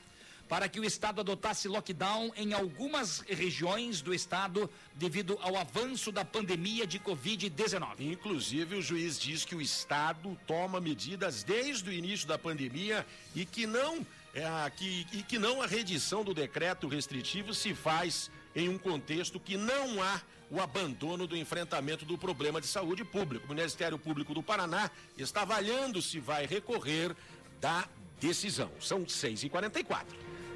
para 0.48 0.70
que 0.70 0.80
o 0.80 0.86
estado 0.86 1.20
adotasse 1.20 1.68
lockdown 1.68 2.32
em 2.36 2.54
algumas 2.54 3.20
regiões 3.28 4.02
do 4.02 4.14
estado 4.14 4.70
devido 4.96 5.38
ao 5.42 5.58
avanço 5.58 6.12
da 6.12 6.24
pandemia 6.24 6.88
de 6.88 7.00
Covid-19. 7.00 8.00
Inclusive, 8.00 8.76
o 8.76 8.82
juiz 8.82 9.20
diz 9.20 9.44
que 9.44 9.56
o 9.56 9.62
Estado 9.62 10.38
toma 10.48 10.80
medidas 10.80 11.44
desde 11.44 11.90
o 11.90 11.94
início 11.94 12.28
da 12.28 12.38
pandemia 12.38 13.06
e 13.36 13.46
que 13.46 13.68
não, 13.68 14.06
é, 14.34 14.70
que, 14.70 15.06
e 15.12 15.24
que 15.24 15.38
não 15.38 15.62
a 15.62 15.68
redição 15.68 16.24
do 16.24 16.34
decreto 16.34 16.88
restritivo 16.88 17.54
se 17.54 17.74
faz 17.74 18.32
em 18.56 18.70
um 18.70 18.78
contexto 18.78 19.40
que 19.40 19.58
não 19.58 20.02
há 20.02 20.22
o 20.50 20.62
abandono 20.62 21.28
do 21.28 21.36
enfrentamento 21.36 22.06
do 22.06 22.18
problema 22.18 22.62
de 22.62 22.68
saúde 22.68 23.04
pública. 23.04 23.46
O 23.46 23.50
Ministério 23.50 24.00
Público 24.00 24.34
do 24.34 24.42
Paraná 24.42 24.90
está 25.18 25.42
avaliando 25.42 26.02
se 26.02 26.20
vai 26.22 26.46
recorrer 26.46 27.14
da 27.60 27.88
decisão. 28.20 28.72
São 28.80 29.04
6h44. 29.04 30.06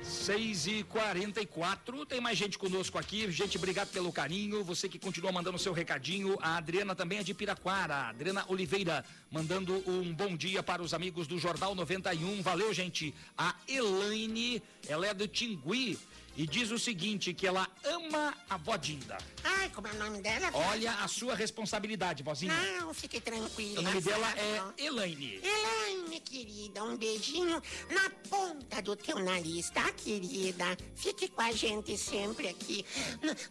6 0.04 0.68
e 0.68 0.84
44 0.84 2.06
tem 2.06 2.20
mais 2.20 2.38
gente 2.38 2.58
conosco 2.58 2.98
aqui. 2.98 3.32
Gente, 3.32 3.58
obrigado 3.58 3.90
pelo 3.90 4.12
carinho. 4.12 4.64
Você 4.64 4.90
que 4.90 4.98
continua 4.98 5.32
mandando 5.32 5.60
seu 5.60 5.74
recadinho. 5.74 6.38
A 6.42 6.58
Adriana 6.58 6.96
também 6.96 7.20
é 7.20 7.24
de 7.24 7.34
Piraquara. 7.34 7.96
A 7.96 8.10
Adriana 8.10 8.44
Oliveira 8.48 9.06
mandando 9.30 9.74
um 9.88 10.14
bom 10.14 10.36
dia 10.36 10.64
para 10.64 10.82
os 10.82 10.94
amigos 10.94 11.28
do 11.28 11.38
Jornal 11.38 11.76
91. 11.76 12.42
Valeu, 12.42 12.74
gente. 12.74 13.14
A 13.38 13.56
Elaine, 13.68 14.62
ela 14.88 15.06
é 15.06 15.14
do 15.14 15.28
Tingui 15.28 15.98
e 16.36 16.48
diz 16.48 16.72
o 16.72 16.80
seguinte: 16.80 17.34
que 17.34 17.46
ela 17.48 17.68
ama 17.84 18.34
a 18.50 18.58
vodinda. 18.58 19.18
Ai, 19.44 19.70
como 19.70 19.88
é 19.88 19.92
o 19.92 19.96
nome 19.96 20.22
dela? 20.22 20.50
Olha 20.54 20.92
a 20.96 21.08
sua 21.08 21.36
responsabilidade, 21.36 22.24
vozinha. 22.24 22.54
Não, 22.80 22.94
fique 22.94 23.20
tranquila. 23.20 23.80
O 23.80 23.84
nome 23.84 24.02
dela 24.02 24.28
sabe? 24.28 24.40
é 24.42 24.86
Elaine. 24.86 25.42
Elaine, 25.44 26.20
querida, 26.20 26.84
um 26.84 26.96
beijinho 26.98 27.62
na 27.90 28.10
ponta 28.30 28.82
do 28.82 28.96
teu 28.96 29.20
nariz, 29.20 29.70
tá, 29.70 29.92
querida? 29.92 30.78
Fique 30.96 31.28
com 31.28 31.42
a 31.42 31.52
gente 31.52 31.98
sempre 31.98 32.48
aqui 32.48 32.86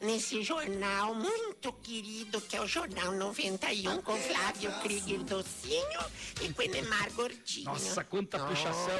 nesse 0.00 0.42
jornal 0.42 1.14
muito 1.14 1.72
querido 1.74 2.40
que 2.40 2.56
é 2.56 2.60
o 2.60 2.66
Jornal 2.66 3.12
91 3.12 4.02
com 4.02 4.16
Flávio 4.16 4.72
Krieger 4.82 5.22
Docinho 5.24 6.00
e 6.42 6.52
com 6.52 6.62
Enemar 6.62 7.10
Gordinho. 7.12 7.64
Nossa, 7.66 8.02
quanta 8.04 8.38
puxação. 8.38 8.98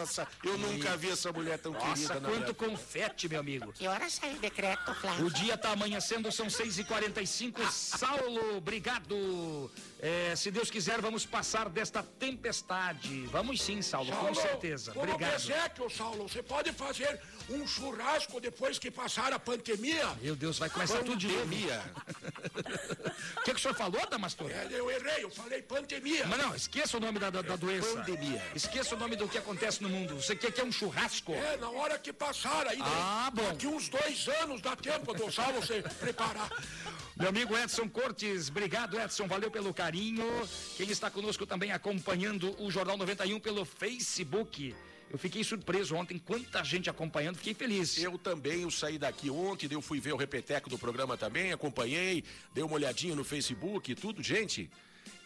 Nossa, 0.00 0.28
eu 0.44 0.58
nunca 0.58 0.96
vi 0.96 1.10
essa 1.10 1.32
mulher 1.32 1.58
tão 1.58 1.72
Nossa, 1.72 1.86
querida. 1.94 2.14
na 2.20 2.28
quanto 2.28 2.40
minha- 2.42 2.54
confete, 3.22 3.28
meu 3.28 3.40
amigo. 3.40 3.72
Que 3.72 3.86
hora 3.86 4.08
sai 4.08 4.34
o 4.34 4.38
decreto, 4.38 4.94
Flávio? 4.94 5.26
O 5.26 5.30
dia 5.30 5.56
tá 5.56 5.70
amanhecendo, 5.70 6.30
são 6.32 6.46
6h45. 6.46 7.70
Saulo, 7.70 8.56
obrigado. 8.56 9.70
É, 10.00 10.34
se 10.36 10.50
Deus 10.50 10.70
quiser, 10.70 11.00
vamos 11.00 11.24
passar 11.24 11.68
desta 11.68 12.02
tempestade. 12.02 13.26
Vamos 13.26 13.60
sim, 13.62 13.80
Saulo, 13.82 14.10
com 14.10 14.34
Saulo, 14.34 14.34
certeza. 14.34 14.92
Como 14.92 15.04
Obrigado. 15.12 15.30
presépio, 15.30 15.90
Saulo, 15.90 16.28
você 16.28 16.42
pode 16.42 16.72
fazer 16.72 17.20
um 17.50 17.66
churrasco 17.66 18.40
depois 18.40 18.78
que 18.78 18.90
passar 18.90 19.32
a 19.32 19.38
pandemia? 19.38 20.08
Meu 20.20 20.34
Deus, 20.36 20.58
vai 20.58 20.70
começar 20.70 20.98
tudo 20.98 21.16
de. 21.16 21.28
Pandemia. 21.28 21.82
O 23.36 23.44
que, 23.44 23.50
que 23.52 23.56
o 23.56 23.60
senhor 23.60 23.74
falou, 23.74 24.00
Damastor? 24.08 24.50
É, 24.50 24.68
eu 24.70 24.88
errei, 24.90 25.24
eu 25.24 25.30
falei 25.30 25.60
pandemia. 25.62 26.26
Mas 26.26 26.38
não, 26.38 26.54
esqueça 26.54 26.96
o 26.96 27.00
nome 27.00 27.18
da, 27.18 27.28
da, 27.30 27.42
da 27.42 27.56
doença. 27.56 27.88
Pandemia. 27.96 28.42
Esqueça 28.54 28.94
o 28.94 28.98
nome 28.98 29.16
do 29.16 29.28
que 29.28 29.36
acontece 29.36 29.82
no 29.82 29.88
mundo. 29.88 30.14
Você 30.16 30.36
quer 30.36 30.52
que 30.52 30.60
é 30.60 30.64
um 30.64 30.70
churrasco? 30.70 31.32
É, 31.32 31.56
na 31.56 31.68
hora 31.70 31.98
que 31.98 32.12
passar 32.12 32.66
aí, 32.68 32.78
Ah, 32.80 33.30
bom. 33.34 33.42
daqui 33.44 33.66
uns 33.66 33.88
dois 33.88 34.28
anos 34.28 34.60
dá 34.60 34.76
tempo 34.76 35.12
do 35.12 35.30
Saulo 35.32 35.64
se 35.64 35.82
preparar. 35.98 36.50
Meu 37.16 37.28
amigo 37.28 37.56
Edson 37.56 37.88
Cortes, 37.88 38.48
obrigado 38.48 38.98
Edson, 39.00 39.26
valeu 39.26 39.50
pelo 39.50 39.74
carinho. 39.74 40.24
Quem 40.76 40.88
está 40.90 41.10
conosco 41.10 41.44
também 41.44 41.72
acompanhando 41.72 42.54
o 42.62 42.70
Jornal 42.70 42.96
91 42.96 43.40
pelo 43.40 43.64
Facebook. 43.64 44.74
Eu 45.12 45.18
fiquei 45.18 45.44
surpreso 45.44 45.94
ontem, 45.94 46.18
quanta 46.18 46.64
gente 46.64 46.88
acompanhando, 46.88 47.36
fiquei 47.36 47.52
feliz. 47.52 47.98
Eu 47.98 48.16
também, 48.16 48.62
eu 48.62 48.70
saí 48.70 48.96
daqui 48.96 49.28
ontem, 49.28 49.68
eu 49.70 49.82
fui 49.82 50.00
ver 50.00 50.14
o 50.14 50.16
repeteco 50.16 50.70
do 50.70 50.78
programa 50.78 51.18
também, 51.18 51.52
acompanhei, 51.52 52.24
dei 52.54 52.64
uma 52.64 52.72
olhadinha 52.72 53.14
no 53.14 53.22
Facebook 53.22 53.92
e 53.92 53.94
tudo. 53.94 54.22
Gente, 54.22 54.70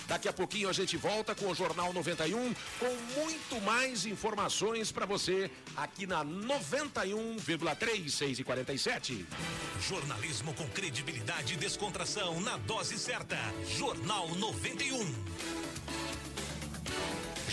Daqui 0.07 0.29
a 0.29 0.33
pouquinho 0.33 0.69
a 0.69 0.73
gente 0.73 0.97
volta 0.97 1.35
com 1.35 1.47
o 1.47 1.55
Jornal 1.55 1.93
91 1.93 2.55
com 2.79 3.21
muito 3.21 3.61
mais 3.63 4.05
informações 4.05 4.93
para 4.93 5.07
você 5.07 5.51
aqui 5.77 6.07
na 6.07 6.25
91,3, 6.25 8.11
6 8.11 8.39
e 8.39 8.45
47 8.45 9.27
Jornalismo 9.81 10.53
com 10.55 10.69
credibilidade 10.69 11.55
e 11.55 11.57
descontração 11.57 12.41
na 12.41 12.57
dose 12.59 12.99
certa. 12.99 13.39
Jornal 13.77 14.29
91. 14.35 15.15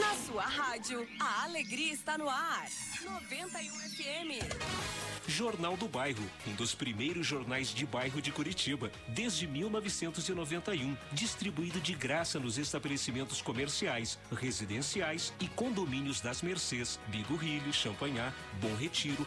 Na 0.00 0.14
sua 0.14 0.42
rádio, 0.42 1.06
a 1.18 1.44
alegria 1.44 1.92
está 1.92 2.16
no 2.16 2.28
ar. 2.28 2.68
91 3.04 3.74
FM. 3.90 4.88
Jornal 5.26 5.76
do 5.76 5.86
Bairro, 5.86 6.24
um 6.46 6.54
dos 6.54 6.74
primeiros 6.74 7.26
jornais 7.26 7.68
de 7.68 7.84
bairro 7.84 8.22
de 8.22 8.32
Curitiba, 8.32 8.90
desde 9.08 9.46
1991, 9.46 10.96
distribuído 11.12 11.80
de 11.80 11.94
graça 11.94 12.40
nos 12.40 12.56
estabelecimentos 12.56 13.42
comerciais, 13.42 14.18
residenciais 14.32 15.32
e 15.38 15.46
condomínios 15.48 16.20
das 16.20 16.40
Mercês, 16.40 16.98
Bigorrilho, 17.08 17.72
Champanhar, 17.72 18.34
Bom 18.60 18.74
Retiro, 18.76 19.26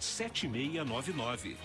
7699. 0.00 1.56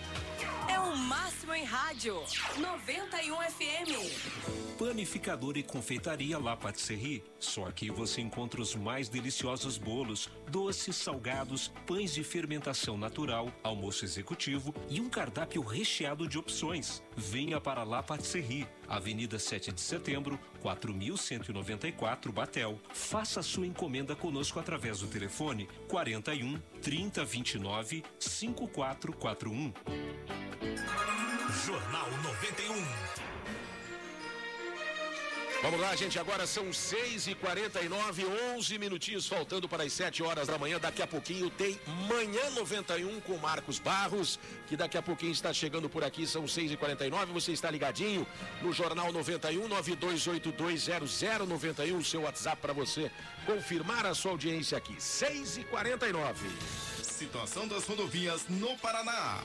É 0.68 0.78
o 0.78 0.96
máximo 0.96 1.54
em 1.54 1.64
rádio. 1.64 2.22
91 2.58 3.36
FM. 3.36 4.76
Panificador 4.78 5.56
e 5.56 5.62
confeitaria 5.62 6.38
La 6.38 6.56
Patisserie. 6.56 7.24
Só 7.38 7.66
aqui 7.66 7.90
você 7.90 8.20
encontra 8.20 8.60
os 8.60 8.74
mais 8.74 9.08
deliciosos 9.08 9.78
bolos, 9.78 10.28
doces, 10.50 10.96
salgados, 10.96 11.72
pães 11.86 12.12
de 12.12 12.22
fermentação 12.22 12.98
natural, 12.98 13.50
almoço 13.62 14.04
executivo 14.04 14.74
e 14.90 15.00
um 15.00 15.08
cardápio 15.08 15.62
recheado 15.62 16.28
de 16.28 16.38
opções. 16.38 17.02
Venha 17.16 17.60
para 17.60 17.84
La 17.84 18.02
Patisserie, 18.02 18.68
Avenida 18.88 19.38
7 19.38 19.72
de 19.72 19.80
Setembro, 19.80 20.38
4194 20.66 22.32
Batel. 22.32 22.80
Faça 22.92 23.40
sua 23.40 23.66
encomenda 23.66 24.16
conosco 24.16 24.58
através 24.58 24.98
do 24.98 25.06
telefone 25.06 25.68
41 25.86 26.58
3029 26.82 28.02
5441. 28.18 29.72
Jornal 31.64 32.10
91. 32.24 33.35
Vamos 35.62 35.80
lá, 35.80 35.96
gente. 35.96 36.18
Agora 36.18 36.46
são 36.46 36.66
6h49, 36.66 38.24
11 38.56 38.78
minutinhos 38.78 39.26
faltando 39.26 39.66
para 39.68 39.84
as 39.84 39.92
7 39.92 40.22
horas 40.22 40.46
da 40.46 40.58
manhã. 40.58 40.78
Daqui 40.78 41.02
a 41.02 41.06
pouquinho 41.06 41.48
tem 41.50 41.80
Manhã 42.08 42.50
91 42.50 43.20
com 43.20 43.36
Marcos 43.38 43.78
Barros, 43.78 44.38
que 44.66 44.76
daqui 44.76 44.98
a 44.98 45.02
pouquinho 45.02 45.32
está 45.32 45.52
chegando 45.52 45.88
por 45.88 46.04
aqui. 46.04 46.26
São 46.26 46.44
6h49. 46.44 47.26
Você 47.32 47.52
está 47.52 47.70
ligadinho 47.70 48.26
no 48.62 48.72
Jornal 48.72 49.12
91 49.12 49.68
92820091, 49.68 52.04
seu 52.04 52.22
WhatsApp 52.22 52.60
para 52.60 52.72
você 52.72 53.10
confirmar 53.44 54.06
a 54.06 54.14
sua 54.14 54.30
audiência 54.32 54.78
aqui. 54.78 54.96
6h49. 54.96 56.34
Situação 57.02 57.66
das 57.66 57.84
rodovias 57.86 58.46
no 58.48 58.76
Paraná. 58.78 59.42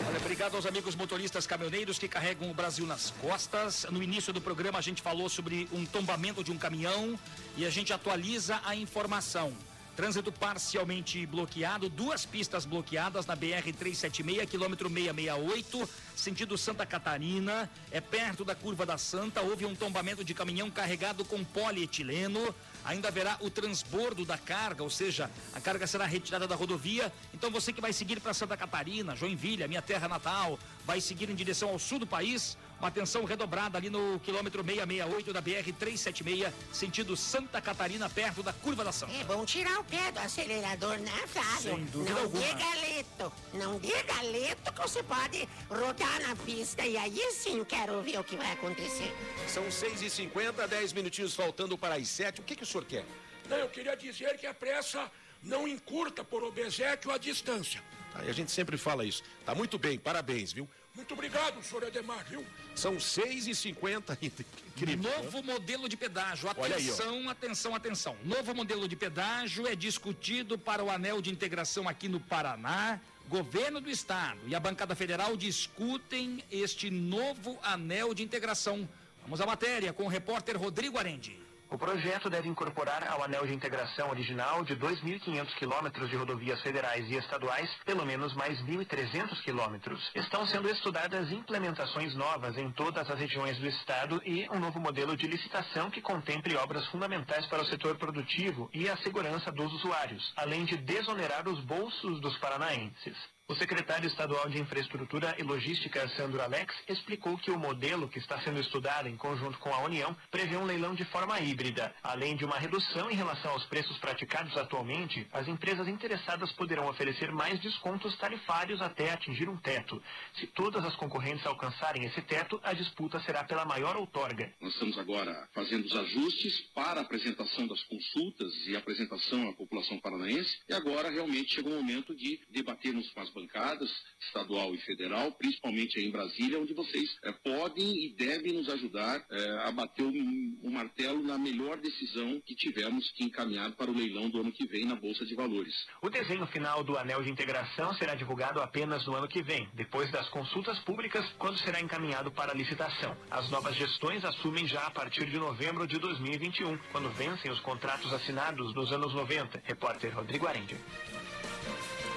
Olha, 0.00 0.18
obrigado 0.18 0.56
aos 0.56 0.66
amigos 0.66 0.96
motoristas 0.96 1.46
caminhoneiros 1.46 1.98
que 1.98 2.08
carregam 2.08 2.50
o 2.50 2.54
Brasil 2.54 2.84
nas 2.84 3.10
costas. 3.20 3.86
No 3.90 4.02
início 4.02 4.32
do 4.32 4.40
programa 4.40 4.78
a 4.78 4.82
gente 4.82 5.00
falou 5.00 5.28
sobre 5.28 5.68
um 5.72 5.86
tombamento 5.86 6.42
de 6.42 6.50
um 6.50 6.58
caminhão 6.58 7.18
e 7.56 7.64
a 7.64 7.70
gente 7.70 7.92
atualiza 7.92 8.60
a 8.64 8.74
informação. 8.74 9.52
Trânsito 9.94 10.32
parcialmente 10.32 11.24
bloqueado, 11.24 11.88
duas 11.88 12.26
pistas 12.26 12.64
bloqueadas 12.64 13.26
na 13.26 13.36
BR 13.36 13.72
376, 13.78 14.50
quilômetro 14.50 14.88
668, 14.88 15.88
sentido 16.16 16.58
Santa 16.58 16.84
Catarina. 16.84 17.70
É 17.92 18.00
perto 18.00 18.44
da 18.44 18.56
curva 18.56 18.84
da 18.84 18.98
Santa. 18.98 19.40
Houve 19.40 19.64
um 19.64 19.76
tombamento 19.76 20.24
de 20.24 20.34
caminhão 20.34 20.68
carregado 20.68 21.24
com 21.24 21.44
polietileno. 21.44 22.52
Ainda 22.84 23.08
haverá 23.08 23.38
o 23.40 23.48
transbordo 23.48 24.24
da 24.24 24.36
carga, 24.36 24.82
ou 24.82 24.90
seja, 24.90 25.30
a 25.54 25.60
carga 25.60 25.86
será 25.86 26.04
retirada 26.04 26.46
da 26.46 26.54
rodovia. 26.54 27.12
Então 27.32 27.50
você 27.50 27.72
que 27.72 27.80
vai 27.80 27.92
seguir 27.92 28.20
para 28.20 28.34
Santa 28.34 28.56
Catarina, 28.56 29.16
Joinville, 29.16 29.66
minha 29.66 29.82
terra 29.82 30.06
natal, 30.06 30.58
vai 30.84 31.00
seguir 31.00 31.30
em 31.30 31.34
direção 31.34 31.70
ao 31.70 31.78
sul 31.78 31.98
do 31.98 32.06
país, 32.06 32.56
uma 32.78 32.88
atenção 32.88 33.24
redobrada 33.24 33.78
ali 33.78 33.88
no 33.88 34.20
quilômetro 34.20 34.62
668 34.62 35.32
da 35.32 35.40
BR 35.40 35.72
376, 35.78 36.52
sentido 36.72 37.16
Santa 37.16 37.60
Catarina, 37.60 38.08
perto 38.10 38.42
da 38.42 38.52
curva 38.52 38.84
da 38.84 38.92
Santa. 38.92 39.12
É 39.12 39.24
bom 39.24 39.44
tirar 39.44 39.78
o 39.80 39.84
pé 39.84 40.12
do 40.12 40.18
acelerador, 40.20 40.98
né, 40.98 41.26
Flávio? 41.26 41.76
Sem 41.76 41.84
dúvida 41.86 42.14
não 42.14 42.22
alguma. 42.22 42.42
dê 42.42 42.54
galeto, 42.54 43.32
não 43.54 43.78
dê 43.78 44.02
galeto 44.02 44.72
que 44.72 44.80
você 44.80 45.02
pode 45.02 45.48
rodar 45.68 46.20
na 46.28 46.36
pista 46.36 46.84
e 46.86 46.96
aí 46.96 47.32
sim 47.32 47.64
quero 47.64 48.02
ver 48.02 48.18
o 48.18 48.24
que 48.24 48.36
vai 48.36 48.52
acontecer. 48.52 49.14
São 49.48 49.64
6h50, 49.64 50.66
10 50.66 50.92
minutinhos 50.92 51.34
faltando 51.34 51.78
para 51.78 51.94
as 51.94 52.08
7. 52.08 52.40
O 52.40 52.44
que, 52.44 52.56
que 52.56 52.62
o 52.62 52.66
senhor 52.66 52.84
quer? 52.84 53.04
Não, 53.48 53.56
eu 53.56 53.68
queria 53.68 53.96
dizer 53.96 54.36
que 54.38 54.46
a 54.46 54.54
pressa 54.54 55.10
não 55.42 55.68
encurta 55.68 56.24
por 56.24 56.42
obsequio 56.42 57.10
a 57.10 57.18
distância. 57.18 57.82
Aí 58.14 58.28
a 58.30 58.32
gente 58.32 58.50
sempre 58.52 58.76
fala 58.76 59.04
isso. 59.04 59.22
Tá 59.44 59.54
muito 59.54 59.78
bem, 59.78 59.98
parabéns, 59.98 60.52
viu? 60.52 60.68
Muito 60.94 61.12
obrigado, 61.12 61.60
senhor 61.62 61.84
Ademar, 61.84 62.24
viu? 62.24 62.46
São 62.74 62.96
6h50 62.96 64.16
ainda. 64.20 64.44
Incrível. 64.76 65.10
né? 65.10 65.16
Novo 65.18 65.42
modelo 65.42 65.88
de 65.88 65.96
pedágio. 65.96 66.48
Olha 66.56 66.76
aí. 66.76 66.84
Atenção, 66.84 67.28
atenção, 67.28 67.74
atenção. 67.74 68.16
Novo 68.24 68.54
modelo 68.54 68.86
de 68.86 68.94
pedágio 68.94 69.66
é 69.66 69.74
discutido 69.74 70.56
para 70.56 70.84
o 70.84 70.90
anel 70.90 71.20
de 71.20 71.30
integração 71.30 71.88
aqui 71.88 72.08
no 72.08 72.20
Paraná. 72.20 73.00
Governo 73.28 73.80
do 73.80 73.90
Estado 73.90 74.38
e 74.46 74.54
a 74.54 74.60
bancada 74.60 74.94
federal 74.94 75.36
discutem 75.36 76.44
este 76.50 76.90
novo 76.90 77.58
anel 77.62 78.14
de 78.14 78.22
integração. 78.22 78.88
Vamos 79.22 79.40
à 79.40 79.46
matéria 79.46 79.92
com 79.92 80.04
o 80.04 80.08
repórter 80.08 80.56
Rodrigo 80.56 80.98
Arendi. 80.98 81.43
O 81.74 81.78
projeto 81.78 82.30
deve 82.30 82.48
incorporar 82.48 83.04
ao 83.10 83.24
anel 83.24 83.44
de 83.48 83.52
integração 83.52 84.08
original 84.08 84.62
de 84.62 84.76
2.500 84.76 85.56
quilômetros 85.56 86.08
de 86.08 86.14
rodovias 86.14 86.60
federais 86.62 87.10
e 87.10 87.16
estaduais, 87.16 87.68
pelo 87.84 88.06
menos 88.06 88.32
mais 88.32 88.62
1.300 88.62 89.42
quilômetros. 89.42 90.08
Estão 90.14 90.46
sendo 90.46 90.70
estudadas 90.70 91.32
implementações 91.32 92.14
novas 92.14 92.56
em 92.56 92.70
todas 92.70 93.10
as 93.10 93.18
regiões 93.18 93.58
do 93.58 93.66
estado 93.66 94.22
e 94.24 94.48
um 94.50 94.60
novo 94.60 94.78
modelo 94.78 95.16
de 95.16 95.26
licitação 95.26 95.90
que 95.90 96.00
contemple 96.00 96.54
obras 96.54 96.86
fundamentais 96.86 97.44
para 97.46 97.62
o 97.62 97.66
setor 97.66 97.96
produtivo 97.96 98.70
e 98.72 98.88
a 98.88 98.96
segurança 98.98 99.50
dos 99.50 99.72
usuários, 99.72 100.32
além 100.36 100.64
de 100.64 100.76
desonerar 100.76 101.48
os 101.48 101.58
bolsos 101.64 102.20
dos 102.20 102.38
paranaenses. 102.38 103.33
O 103.46 103.54
secretário 103.54 104.06
estadual 104.06 104.48
de 104.48 104.58
Infraestrutura 104.58 105.34
e 105.38 105.42
Logística, 105.42 106.08
Sandro 106.16 106.40
Alex, 106.40 106.74
explicou 106.88 107.36
que 107.36 107.50
o 107.50 107.58
modelo 107.58 108.08
que 108.08 108.18
está 108.18 108.40
sendo 108.40 108.58
estudado 108.58 109.06
em 109.06 109.18
conjunto 109.18 109.58
com 109.58 109.68
a 109.68 109.82
União 109.82 110.16
prevê 110.30 110.56
um 110.56 110.64
leilão 110.64 110.94
de 110.94 111.04
forma 111.04 111.38
híbrida. 111.38 111.94
Além 112.02 112.36
de 112.36 112.44
uma 112.46 112.58
redução 112.58 113.10
em 113.10 113.14
relação 113.14 113.50
aos 113.50 113.66
preços 113.66 113.98
praticados 113.98 114.56
atualmente, 114.56 115.28
as 115.30 115.46
empresas 115.46 115.86
interessadas 115.88 116.52
poderão 116.52 116.88
oferecer 116.88 117.30
mais 117.32 117.60
descontos 117.60 118.16
tarifários 118.16 118.80
até 118.80 119.12
atingir 119.12 119.46
um 119.46 119.58
teto. 119.58 120.02
Se 120.40 120.46
todas 120.46 120.82
as 120.82 120.96
concorrentes 120.96 121.44
alcançarem 121.44 122.06
esse 122.06 122.22
teto, 122.22 122.58
a 122.62 122.72
disputa 122.72 123.20
será 123.20 123.44
pela 123.44 123.66
maior 123.66 123.94
outorga. 123.94 124.50
Nós 124.58 124.72
estamos 124.72 124.98
agora 124.98 125.50
fazendo 125.52 125.84
os 125.84 125.94
ajustes 125.94 126.62
para 126.74 127.00
a 127.00 127.02
apresentação 127.02 127.66
das 127.66 127.82
consultas 127.82 128.66
e 128.66 128.74
apresentação 128.74 129.50
à 129.50 129.52
população 129.52 129.98
paranaense. 129.98 130.62
E 130.66 130.72
agora 130.72 131.10
realmente 131.10 131.54
chegou 131.54 131.74
o 131.74 131.76
momento 131.76 132.16
de 132.16 132.40
debatermos 132.48 133.10
com 133.10 133.20
as 133.20 133.33
bancadas, 133.34 133.90
estadual 134.26 134.74
e 134.74 134.78
federal, 134.78 135.32
principalmente 135.32 135.98
aí 135.98 136.06
em 136.06 136.10
Brasília, 136.10 136.58
onde 136.58 136.72
vocês 136.72 137.10
eh, 137.24 137.32
podem 137.44 138.06
e 138.06 138.14
devem 138.16 138.52
nos 138.52 138.68
ajudar 138.68 139.24
eh, 139.30 139.58
a 139.64 139.72
bater 139.72 140.04
o, 140.04 140.10
o 140.10 140.70
martelo 140.70 141.22
na 141.22 141.36
melhor 141.36 141.76
decisão 141.78 142.40
que 142.46 142.54
tivermos 142.54 143.10
que 143.12 143.24
encaminhar 143.24 143.72
para 143.72 143.90
o 143.90 143.94
leilão 143.94 144.30
do 144.30 144.40
ano 144.40 144.52
que 144.52 144.66
vem 144.66 144.86
na 144.86 144.94
Bolsa 144.94 145.26
de 145.26 145.34
Valores. 145.34 145.74
O 146.00 146.08
desenho 146.08 146.46
final 146.46 146.82
do 146.84 146.96
anel 146.96 147.22
de 147.22 147.30
integração 147.30 147.92
será 147.94 148.14
divulgado 148.14 148.60
apenas 148.60 149.04
no 149.06 149.14
ano 149.14 149.28
que 149.28 149.42
vem, 149.42 149.68
depois 149.74 150.10
das 150.10 150.28
consultas 150.28 150.78
públicas, 150.80 151.24
quando 151.38 151.58
será 151.58 151.80
encaminhado 151.80 152.30
para 152.30 152.52
a 152.52 152.54
licitação. 152.54 153.16
As 153.30 153.50
novas 153.50 153.74
gestões 153.76 154.24
assumem 154.24 154.66
já 154.66 154.86
a 154.86 154.90
partir 154.90 155.26
de 155.26 155.38
novembro 155.38 155.86
de 155.86 155.98
2021, 155.98 156.78
quando 156.92 157.10
vencem 157.10 157.50
os 157.50 157.60
contratos 157.60 158.12
assinados 158.12 158.74
nos 158.74 158.92
anos 158.92 159.12
90. 159.12 159.62
Repórter 159.64 160.14
Rodrigo 160.14 160.46
Arendi. 160.46 160.76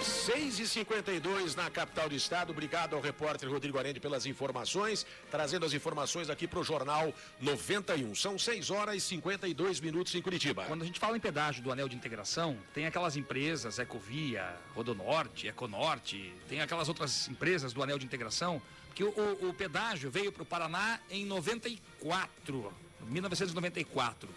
6 0.07 0.59
e 0.59 0.67
52 0.67 1.55
na 1.55 1.69
capital 1.69 2.07
do 2.09 2.15
estado. 2.15 2.51
Obrigado 2.51 2.95
ao 2.95 3.01
repórter 3.01 3.49
Rodrigo 3.49 3.77
Arende 3.77 3.99
pelas 3.99 4.25
informações, 4.25 5.05
trazendo 5.29 5.65
as 5.65 5.73
informações 5.73 6.29
aqui 6.29 6.47
para 6.47 6.59
o 6.59 6.63
Jornal 6.63 7.13
91. 7.41 8.15
São 8.15 8.39
6 8.39 8.69
horas 8.71 8.95
e 8.95 9.01
52 9.01 9.79
minutos 9.79 10.15
em 10.15 10.21
Curitiba. 10.21 10.63
Quando 10.65 10.81
a 10.81 10.85
gente 10.85 10.99
fala 10.99 11.17
em 11.17 11.19
pedágio 11.19 11.61
do 11.61 11.71
anel 11.71 11.87
de 11.89 11.95
integração, 11.95 12.57
tem 12.73 12.85
aquelas 12.85 13.15
empresas, 13.15 13.79
Ecovia, 13.79 14.55
Rodonorte, 14.73 15.47
Econorte, 15.47 16.33
tem 16.47 16.61
aquelas 16.61 16.87
outras 16.87 17.27
empresas 17.27 17.73
do 17.73 17.83
anel 17.83 17.99
de 17.99 18.05
integração, 18.05 18.61
que 18.95 19.03
o, 19.03 19.09
o- 19.09 19.49
o 19.49 19.53
pedágio 19.53 20.09
veio 20.09 20.31
para 20.31 20.43
o 20.43 20.45
Paraná 20.45 20.99
em 21.09 21.25
94, 21.25 22.73
1994. 23.07 24.29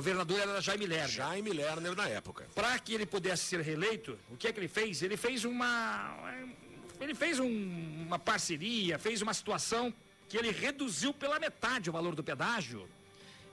Governador 0.00 0.38
era 0.40 0.60
Jaime 0.60 0.86
Lerner. 0.86 1.08
Jaime 1.08 1.50
Lerner 1.52 1.94
na 1.96 2.06
época. 2.06 2.46
Para 2.54 2.78
que 2.78 2.92
ele 2.92 3.06
pudesse 3.06 3.44
ser 3.44 3.60
reeleito, 3.62 4.18
o 4.30 4.36
que 4.36 4.46
é 4.46 4.52
que 4.52 4.60
ele 4.60 4.68
fez? 4.68 5.00
Ele 5.02 5.16
fez 5.16 5.42
uma. 5.46 6.14
Ele 7.00 7.14
fez 7.14 7.38
um- 7.40 8.04
uma 8.06 8.18
parceria, 8.18 8.98
fez 8.98 9.22
uma 9.22 9.32
situação 9.32 9.92
que 10.28 10.36
ele 10.36 10.50
reduziu 10.50 11.14
pela 11.14 11.38
metade 11.38 11.88
o 11.88 11.92
valor 11.94 12.14
do 12.14 12.22
pedágio 12.22 12.86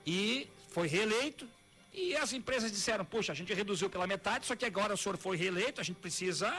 e 0.06 0.46
foi 0.70 0.86
reeleito 0.86 1.48
e 1.94 2.14
as 2.16 2.32
empresas 2.34 2.70
disseram, 2.70 3.04
poxa, 3.06 3.32
a 3.32 3.34
gente 3.34 3.54
reduziu 3.54 3.88
pela 3.88 4.06
metade, 4.06 4.44
só 4.44 4.54
que 4.54 4.66
agora 4.66 4.92
o 4.92 4.96
senhor 4.98 5.16
foi 5.16 5.36
reeleito, 5.38 5.80
a 5.80 5.84
gente 5.84 5.96
precisa. 5.96 6.52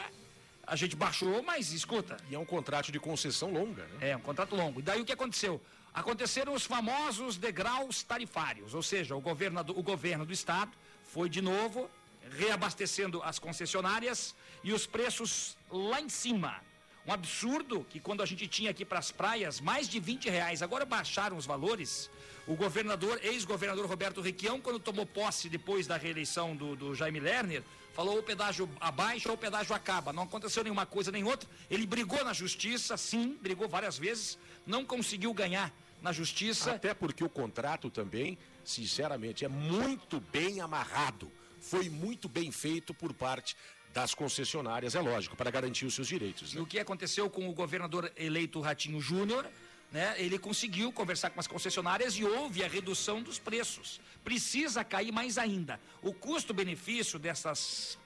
A 0.68 0.76
gente 0.76 0.96
baixou, 0.96 1.44
mas 1.44 1.72
escuta. 1.72 2.18
E 2.30 2.36
é 2.36 2.40
um 2.40 2.46
contrato 2.46 2.92
de 2.92 3.00
concessão 3.00 3.52
longa, 3.52 3.86
né? 3.86 4.10
É, 4.10 4.18
um 4.18 4.22
contrato 4.22 4.56
longo. 4.56 4.80
E 4.80 4.84
daí 4.84 5.02
o 5.02 5.06
que 5.06 5.14
aconteceu? 5.14 5.62
Aconteceram 5.94 6.54
os 6.54 6.66
famosos 6.66 7.38
degraus 7.38 8.04
tarifários, 8.04 8.74
ou 8.74 8.84
seja, 8.84 9.16
o 9.16 9.22
governo 9.22 9.64
do, 9.64 9.80
o 9.80 9.82
governo 9.82 10.26
do 10.26 10.34
estado 10.34 10.72
foi 11.04 11.30
de 11.30 11.42
novo 11.42 11.90
reabastecendo 12.38 13.22
as 13.24 13.40
concessionárias 13.40 14.36
e 14.64 14.74
os 14.74 14.86
preços 14.86 15.56
lá 15.70 16.02
em 16.02 16.10
cima. 16.10 16.60
Um 17.08 17.14
absurdo 17.14 17.86
que 17.88 18.00
quando 18.00 18.24
a 18.24 18.26
gente 18.26 18.48
tinha 18.48 18.72
aqui 18.72 18.84
para 18.84 18.98
as 18.98 19.12
praias 19.12 19.62
mais 19.62 19.88
de 19.88 20.00
20 20.00 20.28
reais, 20.28 20.64
agora 20.64 20.86
baixaram 20.86 21.38
os 21.38 21.46
valores. 21.46 22.10
O 22.48 22.56
governador, 22.56 23.20
ex-governador 23.24 23.86
Roberto 23.86 24.22
Requião, 24.22 24.60
quando 24.60 24.80
tomou 24.80 25.06
posse 25.06 25.48
depois 25.48 25.86
da 25.86 25.98
reeleição 25.98 26.56
do, 26.56 26.76
do 26.76 26.96
Jaime 26.96 27.20
Lerner, 27.20 27.64
falou 27.96 28.20
o 28.20 28.24
pedágio 28.24 28.70
abaixa 28.80 29.30
ou 29.30 29.36
o 29.36 29.38
pedágio 29.38 29.74
acaba. 29.74 30.12
Não 30.12 30.24
aconteceu 30.24 30.64
nenhuma 30.64 30.86
coisa 30.86 31.12
nem 31.12 31.24
outra. 31.24 31.50
Ele 31.72 31.86
brigou 31.88 32.24
na 32.26 32.34
justiça, 32.34 32.98
sim, 32.98 33.38
brigou 33.42 33.70
várias 33.70 33.98
vezes, 33.98 34.38
não 34.68 34.84
conseguiu 34.86 35.34
ganhar 35.34 35.74
na 36.02 36.12
justiça. 36.12 36.74
Até 36.74 36.94
porque 36.94 37.24
o 37.24 37.30
contrato 37.30 37.90
também, 37.90 38.38
sinceramente, 38.66 39.46
é 39.46 39.48
muito 39.48 40.20
bem 40.20 40.60
amarrado. 40.60 41.32
Foi 41.62 41.90
muito 41.90 42.28
bem 42.28 42.52
feito 42.52 42.94
por 42.94 43.14
parte 43.14 43.56
das 43.94 44.14
concessionárias, 44.14 44.94
é 44.94 45.00
lógico, 45.00 45.38
para 45.38 45.50
garantir 45.50 45.86
os 45.86 45.96
seus 45.96 46.10
direitos. 46.10 46.52
E 46.52 46.58
Né? 46.58 46.62
o 46.62 46.66
que 46.66 46.78
aconteceu 46.78 47.30
com 47.30 47.50
o 47.50 47.54
governador 47.54 48.12
eleito 48.18 48.60
Ratinho 48.60 49.00
Júnior, 49.00 49.50
né? 49.92 50.16
Ele 50.18 50.38
conseguiu 50.38 50.92
conversar 50.92 51.30
com 51.30 51.40
as 51.40 51.48
concessionárias 51.48 52.16
e 52.16 52.24
houve 52.24 52.64
a 52.64 52.68
redução 52.68 53.22
dos 53.22 53.40
preços. 53.40 54.02
Precisa 54.24 54.84
cair 54.84 55.12
mais 55.12 55.38
ainda. 55.38 55.80
O 56.02 56.14
custo-benefício 56.14 57.18
dessas 57.18 57.98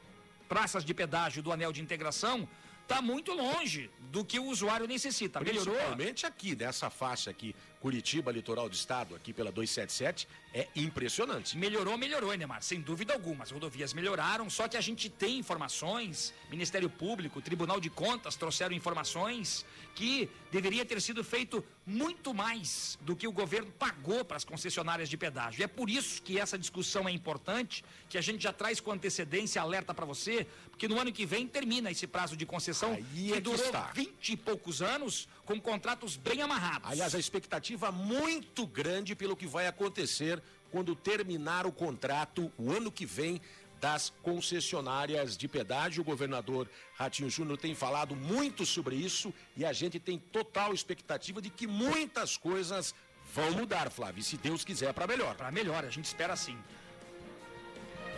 praças 0.48 0.84
de 0.84 0.94
pedágio 0.94 1.42
do 1.42 1.52
anel 1.52 1.72
de 1.72 1.82
integração 1.82 2.48
está 2.82 3.02
muito 3.02 3.32
longe 3.34 3.90
do 4.12 4.26
que 4.26 4.40
o 4.40 4.46
usuário 4.46 4.88
necessita. 4.88 5.40
Melhorou? 5.40 5.76
Principalmente 5.76 6.26
aqui, 6.26 6.56
nessa 6.56 6.90
faixa 6.90 7.30
aqui, 7.30 7.56
Curitiba, 7.80 8.32
litoral 8.32 8.68
do 8.68 8.76
estado, 8.76 9.16
aqui 9.16 9.32
pela 9.32 9.52
277, 9.52 10.28
é 10.54 10.68
impressionante. 10.76 11.58
Melhorou, 11.58 11.98
melhorou, 11.98 12.34
Enemar, 12.34 12.62
sem 12.62 12.82
dúvida 12.82 13.14
alguma. 13.14 13.44
As 13.44 13.52
rodovias 13.52 13.94
melhoraram, 13.94 14.50
só 14.50 14.68
que 14.68 14.76
a 14.76 14.82
gente 14.82 15.10
tem 15.10 15.38
informações, 15.38 16.34
Ministério 16.50 16.90
Público, 16.90 17.42
Tribunal 17.42 17.80
de 17.80 17.90
Contas 17.90 18.36
trouxeram 18.36 18.76
informações 18.76 19.66
que 19.96 20.30
deveria 20.52 20.86
ter 20.86 21.02
sido 21.02 21.24
feito 21.24 21.64
muito 21.86 22.34
mais 22.34 22.98
do 23.02 23.16
que 23.16 23.28
o 23.28 23.32
governo 23.32 23.72
pagou 23.72 24.24
para 24.24 24.38
as 24.38 24.44
concessionárias 24.44 25.10
de 25.10 25.18
pedágio. 25.18 25.62
E 25.62 25.64
é 25.64 25.68
por 25.68 25.90
isso 25.90 26.22
que 26.22 26.40
essa 26.40 26.58
discussão 26.58 27.08
é 27.08 27.12
importante, 27.12 27.84
que 28.10 28.18
a 28.18 28.22
gente 28.22 28.44
já 28.44 28.54
traz 28.54 28.80
com 28.80 28.92
antecedência, 28.92 29.62
alerta 29.62 29.94
para 29.94 30.06
você, 30.06 30.46
porque 30.70 30.88
no 30.88 31.00
ano 31.00 31.12
que 31.12 31.26
vem 31.26 31.48
termina 31.48 31.92
esse 31.92 32.08
prazo 32.08 32.36
de 32.36 32.46
concessão 32.46 32.94
Aí 32.94 33.04
que 33.04 33.32
é 33.32 33.36
que 33.36 33.42
durou 33.42 33.66
está. 33.66 33.92
20 33.94 34.30
e 34.34 34.38
poucos 34.38 34.82
anos, 34.82 35.28
com 35.50 35.60
contratos 35.60 36.16
bem 36.16 36.44
amarrados. 36.44 36.92
Aliás, 36.92 37.16
a 37.16 37.18
expectativa 37.18 37.92
muito 37.92 38.68
grande 38.68 39.16
pelo 39.16 39.36
que 39.36 39.48
vai 39.48 39.66
acontecer 39.66 40.40
quando 40.70 40.96
terminar 40.96 41.66
o 41.66 41.72
contrato 41.72 42.52
o 42.56 42.72
ano 42.72 42.92
que 42.92 43.04
vem 43.04 43.42
das 43.82 44.14
concessionárias 44.22 45.36
de 45.36 45.48
pedágio. 45.48 46.02
O 46.02 46.06
governador 46.06 46.70
Ratinho 46.94 47.32
Júnior 47.32 47.58
tem 47.58 47.74
falado 47.74 48.16
muito 48.16 48.64
sobre 48.64 48.96
isso 48.96 49.34
e 49.58 49.66
a 49.66 49.74
gente 49.74 50.00
tem 50.00 50.20
total 50.20 50.72
expectativa 50.72 51.42
de 51.42 51.50
que 51.50 51.66
muitas 51.66 52.38
coisas 52.38 52.94
vão 53.34 53.50
mudar, 53.54 53.90
Flávio, 53.90 54.22
se 54.22 54.38
Deus 54.38 54.64
quiser, 54.64 54.94
para 54.94 55.08
melhor. 55.08 55.34
Para 55.34 55.50
melhor, 55.50 55.84
a 55.84 55.90
gente 55.90 56.06
espera 56.06 56.36
sim. 56.36 56.60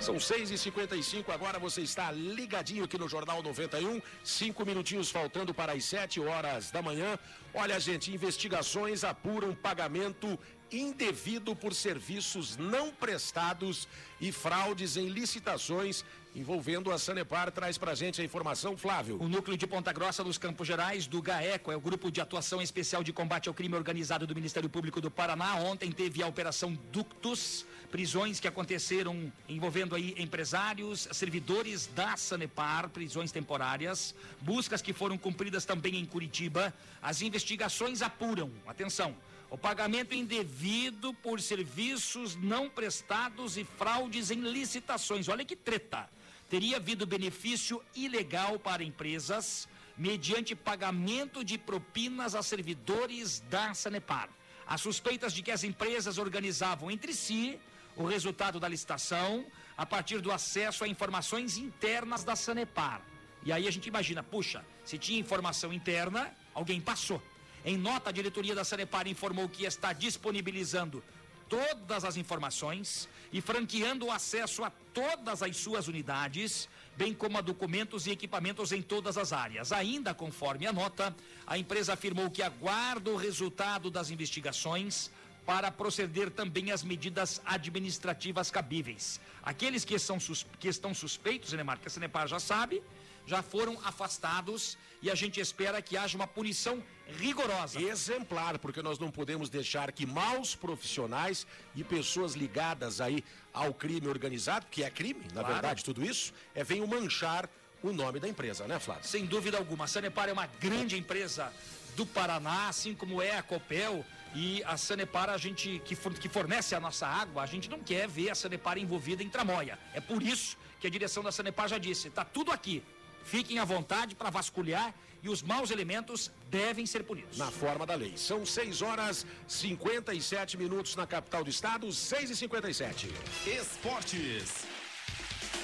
São 0.02 0.16
6h55, 0.16 1.30
agora 1.30 1.60
você 1.60 1.82
está 1.82 2.12
ligadinho 2.12 2.86
aqui 2.86 2.98
no 2.98 3.08
Jornal 3.08 3.44
91, 3.44 4.02
cinco 4.24 4.66
minutinhos 4.66 5.12
faltando 5.12 5.54
para 5.54 5.74
as 5.74 5.86
7 5.86 6.20
horas 6.20 6.72
da 6.72 6.82
manhã. 6.82 7.20
Olha, 7.54 7.80
gente, 7.80 8.12
investigações 8.12 9.04
apuram 9.04 9.54
pagamento 9.54 10.40
indevido 10.72 11.56
por 11.56 11.76
serviços 11.76 12.58
não 12.58 12.90
prestados 12.90 13.88
e 14.20 14.32
fraudes 14.32 14.98
em 14.98 15.08
licitações 15.08 16.04
envolvendo 16.36 16.92
a 16.92 16.98
Sanepar. 16.98 17.52
Traz 17.52 17.78
pra 17.78 17.96
gente 17.96 18.22
a 18.22 18.24
informação, 18.24 18.78
Flávio. 18.78 19.22
O 19.22 19.28
núcleo 19.28 19.58
de 19.58 19.68
Ponta 19.68 19.92
Grossa 19.92 20.24
dos 20.24 20.38
Campos 20.38 20.68
Gerais, 20.68 21.08
do 21.08 21.22
GAECO, 21.22 21.72
é 21.72 21.76
o 21.76 21.82
Grupo 21.82 22.12
de 22.12 22.22
Atuação 22.22 22.62
Especial 22.62 23.04
de 23.04 23.14
Combate 23.14 23.48
ao 23.48 23.54
Crime 23.54 23.76
Organizado 23.76 24.26
do 24.26 24.36
Ministério 24.36 24.70
Público 24.70 25.02
do 25.02 25.12
Paraná. 25.12 25.56
Ontem 25.56 25.92
teve 25.92 26.24
a 26.24 26.28
Operação 26.28 26.78
Ductus, 26.92 27.66
prisões 27.92 28.40
que 28.40 28.48
aconteceram 28.48 29.32
envolvendo 29.50 29.96
aí 29.96 30.16
empresários, 30.18 31.08
servidores 31.12 31.88
da 31.88 32.16
Sanepar, 32.16 32.90
prisões 32.90 33.32
temporárias, 33.32 34.16
buscas 34.40 34.82
que 34.82 34.94
foram 34.94 35.18
cumpridas 35.18 35.66
também 35.66 35.98
em 35.98 36.06
Curitiba. 36.06 36.74
As 37.02 37.22
investigações 37.22 38.02
apuram, 38.02 38.50
atenção, 38.66 39.16
o 39.50 39.58
pagamento 39.58 40.16
indevido 40.16 41.14
por 41.16 41.42
serviços 41.42 42.38
não 42.38 42.70
prestados 42.70 43.58
e 43.58 43.66
fraudes 43.66 44.32
em 44.32 44.40
licitações. 44.40 45.28
Olha 45.28 45.44
que 45.44 45.58
treta. 45.58 46.10
Teria 46.52 46.76
havido 46.76 47.08
benefício 47.08 47.82
ilegal 47.96 48.60
para 48.60 48.84
empresas 48.84 49.70
mediante 49.98 50.54
pagamento 50.54 51.46
de 51.46 51.58
propinas 51.58 52.36
a 52.36 52.44
servidores 52.44 53.40
da 53.50 53.74
Sanepar. 53.74 54.28
As 54.68 54.82
suspeitas 54.82 55.32
de 55.32 55.42
que 55.44 55.50
as 55.50 55.64
empresas 55.64 56.18
organizavam 56.18 56.92
entre 56.92 57.14
si 57.14 57.58
o 57.96 58.04
resultado 58.04 58.60
da 58.60 58.68
licitação 58.68 59.46
a 59.78 59.86
partir 59.86 60.20
do 60.20 60.30
acesso 60.30 60.84
a 60.84 60.90
informações 60.90 61.56
internas 61.56 62.22
da 62.22 62.36
Sanepar. 62.36 63.02
E 63.46 63.54
aí 63.54 63.66
a 63.66 63.72
gente 63.72 63.88
imagina, 63.88 64.22
puxa, 64.22 64.62
se 64.84 64.98
tinha 64.98 65.22
informação 65.22 65.72
interna, 65.72 66.36
alguém 66.54 66.82
passou. 66.82 67.24
Em 67.64 67.78
nota, 67.78 68.10
a 68.10 68.14
diretoria 68.14 68.54
da 68.54 68.66
Sanepar 68.66 69.08
informou 69.08 69.48
que 69.48 69.64
está 69.64 69.94
disponibilizando 69.94 71.02
todas 71.48 72.04
as 72.04 72.18
informações 72.18 73.08
e 73.32 73.40
franqueando 73.42 74.08
o 74.08 74.12
acesso 74.12 74.64
a 74.64 74.70
todas 74.94 75.42
as 75.42 75.56
suas 75.58 75.88
unidades, 75.88 76.68
bem 76.98 77.14
como 77.14 77.38
a 77.38 77.42
documentos 77.42 78.06
e 78.06 78.12
equipamentos 78.12 78.72
em 78.72 78.82
todas 78.82 79.18
as 79.18 79.32
áreas. 79.32 79.72
Ainda 79.72 80.14
conforme 80.14 80.68
a 80.68 80.74
nota, 80.74 81.16
a 81.48 81.58
empresa 81.58 81.94
afirmou 81.94 82.30
que 82.30 82.44
aguarda 82.44 83.10
o 83.10 83.16
resultado 83.16 83.90
das 83.90 84.10
investigações 84.10 85.10
para 85.46 85.72
proceder 85.72 86.30
também 86.30 86.72
às 86.72 86.84
medidas 86.84 87.42
administrativas 87.46 88.52
cabíveis. 88.52 89.20
Aqueles 89.42 89.84
que, 89.84 89.98
são 89.98 90.18
que 90.60 90.68
estão 90.68 90.94
suspeitos, 90.94 91.54
Enemar, 91.54 91.80
que 91.80 91.88
a 91.88 91.92
Sanepar 91.92 92.28
já 92.28 92.40
sabe, 92.40 92.82
já 93.26 93.42
foram 93.42 93.80
afastados 93.84 94.78
e 95.02 95.10
a 95.10 95.16
gente 95.16 95.40
espera 95.40 95.82
que 95.82 95.98
haja 95.98 96.16
uma 96.18 96.28
punição 96.28 96.84
rigorosa. 97.18 97.82
Exemplar, 97.82 98.58
porque 98.60 98.82
nós 98.82 99.00
não 99.00 99.10
podemos 99.12 99.50
deixar 99.50 99.92
que 99.92 100.06
maus 100.06 100.56
profissionais 100.56 101.46
e 101.76 101.84
pessoas 101.84 102.34
ligadas 102.34 103.02
aí 103.02 103.24
ao 103.54 103.74
crime 103.74 104.08
organizado, 104.08 104.66
que 104.70 104.84
é 104.84 104.90
crime, 104.90 105.22
na 105.34 105.42
Claro. 105.42 105.48
verdade, 105.54 105.84
tudo 105.84 106.04
isso, 106.04 106.34
é, 106.56 106.64
venham 106.64 106.88
manchar 106.88 107.50
o 107.84 107.92
nome 107.92 108.20
da 108.20 108.28
empresa, 108.28 108.68
né, 108.68 108.80
Flávio? 108.80 109.04
Sem 109.06 109.26
dúvida 109.26 109.58
alguma. 109.58 109.86
A 109.86 109.88
Sanepar 109.88 110.30
é 110.30 110.34
uma 110.34 110.46
grande 110.46 110.98
empresa 110.98 111.52
do 111.96 112.06
Paraná, 112.06 112.70
assim 112.70 112.94
como 112.94 113.22
é 113.22 113.36
a 113.38 113.42
Copel 113.44 114.06
e 114.36 114.64
a 114.64 114.78
Sanepar, 114.78 115.30
a 115.30 115.38
gente 115.38 115.82
que, 115.84 115.96
for- 115.96 116.14
que 116.14 116.30
fornece 116.30 116.74
a 116.76 116.80
nossa 116.80 117.06
água, 117.08 117.42
a 117.44 117.46
gente 117.46 117.70
não 117.70 117.80
quer 117.80 118.08
ver 118.08 118.30
a 118.30 118.36
Sanepar 118.36 118.78
envolvida 118.78 119.22
em 119.24 119.30
tramóia. 119.30 119.78
É 119.94 120.00
por 120.00 120.22
isso 120.22 120.56
que 120.80 120.88
a 120.88 120.90
direção 120.90 121.22
da 121.24 121.32
Sanepar 121.32 121.68
já 121.68 121.78
disse: 121.78 122.08
está 122.08 122.24
tudo 122.24 122.52
aqui. 122.52 122.82
Fiquem 123.24 123.60
à 123.60 123.66
vontade 123.66 124.16
para 124.16 124.30
vasculhar 124.30 124.94
e 125.24 125.30
os 125.30 125.42
maus 125.42 125.70
elementos 125.70 126.32
devem 126.50 126.86
ser 126.86 127.04
punidos. 127.04 127.38
Na 127.38 127.52
forma 127.52 127.86
da 127.86 127.96
lei. 127.96 128.14
São 128.18 128.46
6 128.46 128.82
horas 128.82 129.26
57 129.48 130.58
minutos 130.58 130.96
na 130.96 131.06
capital 131.06 131.44
do 131.44 131.50
estado, 131.50 131.92
6 131.92 132.32
e 132.32 132.36
57 132.36 133.10
Esportes. 133.46 134.66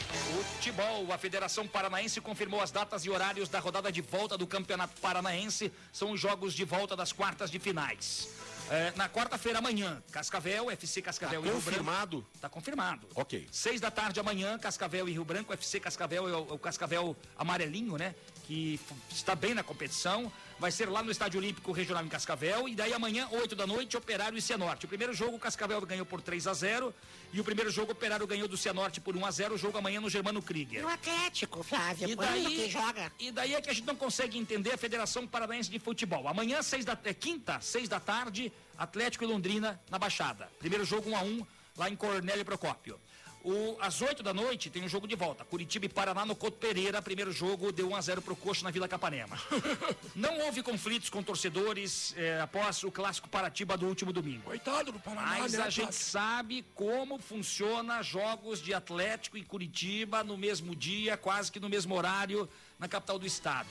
Futebol, 0.07 1.11
a 1.11 1.17
Federação 1.17 1.67
Paranaense 1.67 2.21
confirmou 2.21 2.61
as 2.61 2.71
datas 2.71 3.05
e 3.05 3.09
horários 3.09 3.49
da 3.49 3.59
rodada 3.59 3.91
de 3.91 4.01
volta 4.01 4.37
do 4.37 4.47
Campeonato 4.47 4.99
Paranaense. 5.01 5.71
São 5.91 6.11
os 6.11 6.19
jogos 6.19 6.53
de 6.53 6.63
volta 6.63 6.95
das 6.95 7.11
quartas 7.11 7.51
de 7.51 7.59
finais. 7.59 8.29
É, 8.69 8.91
na 8.97 9.07
quarta-feira 9.07 9.59
amanhã, 9.59 10.03
Cascavel, 10.11 10.69
FC 10.71 11.01
Cascavel 11.01 11.41
Tá 11.41 11.47
e 11.47 11.49
Rio 11.49 11.61
Branco. 11.61 11.65
confirmado? 11.69 12.25
Tá 12.41 12.49
confirmado. 12.49 13.07
Ok. 13.15 13.47
Seis 13.49 13.79
da 13.79 13.89
tarde 13.89 14.19
amanhã, 14.19 14.59
Cascavel 14.59 15.07
e 15.07 15.13
Rio 15.13 15.23
Branco, 15.23 15.53
FC 15.53 15.79
Cascavel 15.79 16.27
é 16.27 16.33
o, 16.33 16.53
o 16.55 16.59
Cascavel 16.59 17.15
amarelinho, 17.37 17.97
né? 17.97 18.13
Que 18.47 18.79
está 19.09 19.35
bem 19.35 19.53
na 19.53 19.61
competição. 19.61 20.31
Vai 20.57 20.71
ser 20.71 20.87
lá 20.89 21.03
no 21.03 21.11
Estádio 21.11 21.37
Olímpico 21.39 21.71
Regional 21.73 22.03
em 22.03 22.07
Cascavel. 22.07 22.67
E 22.67 22.73
daí 22.73 22.93
amanhã, 22.93 23.27
8 23.29 23.55
da 23.55 23.67
noite, 23.67 23.97
Operário 23.97 24.37
e 24.37 24.41
Cianorte. 24.41 24.85
O 24.85 24.87
primeiro 24.87 25.13
jogo, 25.13 25.35
o 25.35 25.39
Cascavel 25.39 25.79
ganhou 25.81 26.05
por 26.05 26.21
3 26.21 26.47
a 26.47 26.53
0 26.53 26.93
E 27.33 27.41
o 27.41 27.43
primeiro 27.43 27.69
jogo, 27.69 27.89
o 27.89 27.91
Operário 27.91 28.25
ganhou 28.25 28.47
do 28.47 28.55
Cianorte 28.55 29.01
por 29.01 29.15
1 29.17 29.25
a 29.25 29.31
0 29.31 29.55
O 29.55 29.57
jogo 29.57 29.77
amanhã 29.77 29.99
no 29.99 30.09
Germano 30.09 30.41
Krieger. 30.41 30.81
E 30.81 30.85
o 30.85 30.87
Atlético, 30.87 31.61
Flávio, 31.61 32.09
E 32.09 32.15
daí, 32.15 32.45
que 32.45 32.69
joga? 32.69 33.11
e 33.19 33.31
daí 33.31 33.53
é 33.53 33.61
que 33.61 33.69
a 33.69 33.73
gente 33.73 33.85
não 33.85 33.95
consegue 33.97 34.37
entender 34.37 34.71
a 34.71 34.77
Federação 34.77 35.27
Paranaense 35.27 35.69
de 35.69 35.77
Futebol. 35.77 36.25
Amanhã, 36.27 36.61
seis 36.63 36.85
da, 36.85 36.97
é, 37.03 37.13
quinta, 37.13 37.59
seis 37.59 37.89
da 37.89 37.99
tarde, 37.99 38.51
Atlético 38.77 39.25
e 39.25 39.27
Londrina 39.27 39.79
na 39.91 39.99
Baixada. 39.99 40.49
Primeiro 40.57 40.85
jogo 40.85 41.09
1 41.09 41.17
a 41.17 41.21
1 41.21 41.47
lá 41.75 41.89
em 41.89 41.95
Cornélio 41.97 42.45
Procópio. 42.45 42.99
O, 43.47 43.77
às 43.79 44.01
8 44.01 44.21
da 44.21 44.33
noite 44.33 44.69
tem 44.69 44.83
um 44.83 44.89
jogo 44.89 45.07
de 45.07 45.15
volta. 45.15 45.45
Curitiba 45.45 45.85
e 45.85 45.89
Paraná 45.89 46.25
no 46.25 46.35
Couto 46.35 46.57
Pereira. 46.57 47.01
Primeiro 47.01 47.31
jogo 47.31 47.71
deu 47.71 47.91
1 47.91 47.95
a 47.95 48.01
0 48.01 48.21
pro 48.21 48.35
Coxa 48.35 48.61
na 48.61 48.71
Vila 48.71 48.89
Capanema. 48.89 49.39
Não 50.13 50.37
houve 50.41 50.61
conflitos 50.61 51.09
com 51.09 51.23
torcedores 51.23 52.13
eh, 52.17 52.41
após 52.41 52.83
o 52.83 52.91
clássico 52.91 53.29
Paratiba 53.29 53.77
do 53.77 53.87
último 53.87 54.11
domingo. 54.11 54.43
Coitado 54.43 54.91
do 54.91 54.99
Paraná, 54.99 55.37
Mas 55.39 55.53
né, 55.53 55.63
a 55.63 55.69
gente 55.69 55.95
sabe 55.95 56.65
como 56.75 57.17
funciona 57.19 58.01
jogos 58.01 58.61
de 58.61 58.73
Atlético 58.73 59.37
e 59.37 59.45
Curitiba 59.45 60.25
no 60.25 60.37
mesmo 60.37 60.75
dia, 60.75 61.15
quase 61.15 61.49
que 61.49 61.57
no 61.57 61.69
mesmo 61.69 61.95
horário, 61.95 62.49
na 62.77 62.89
capital 62.89 63.17
do 63.17 63.25
estado. 63.25 63.69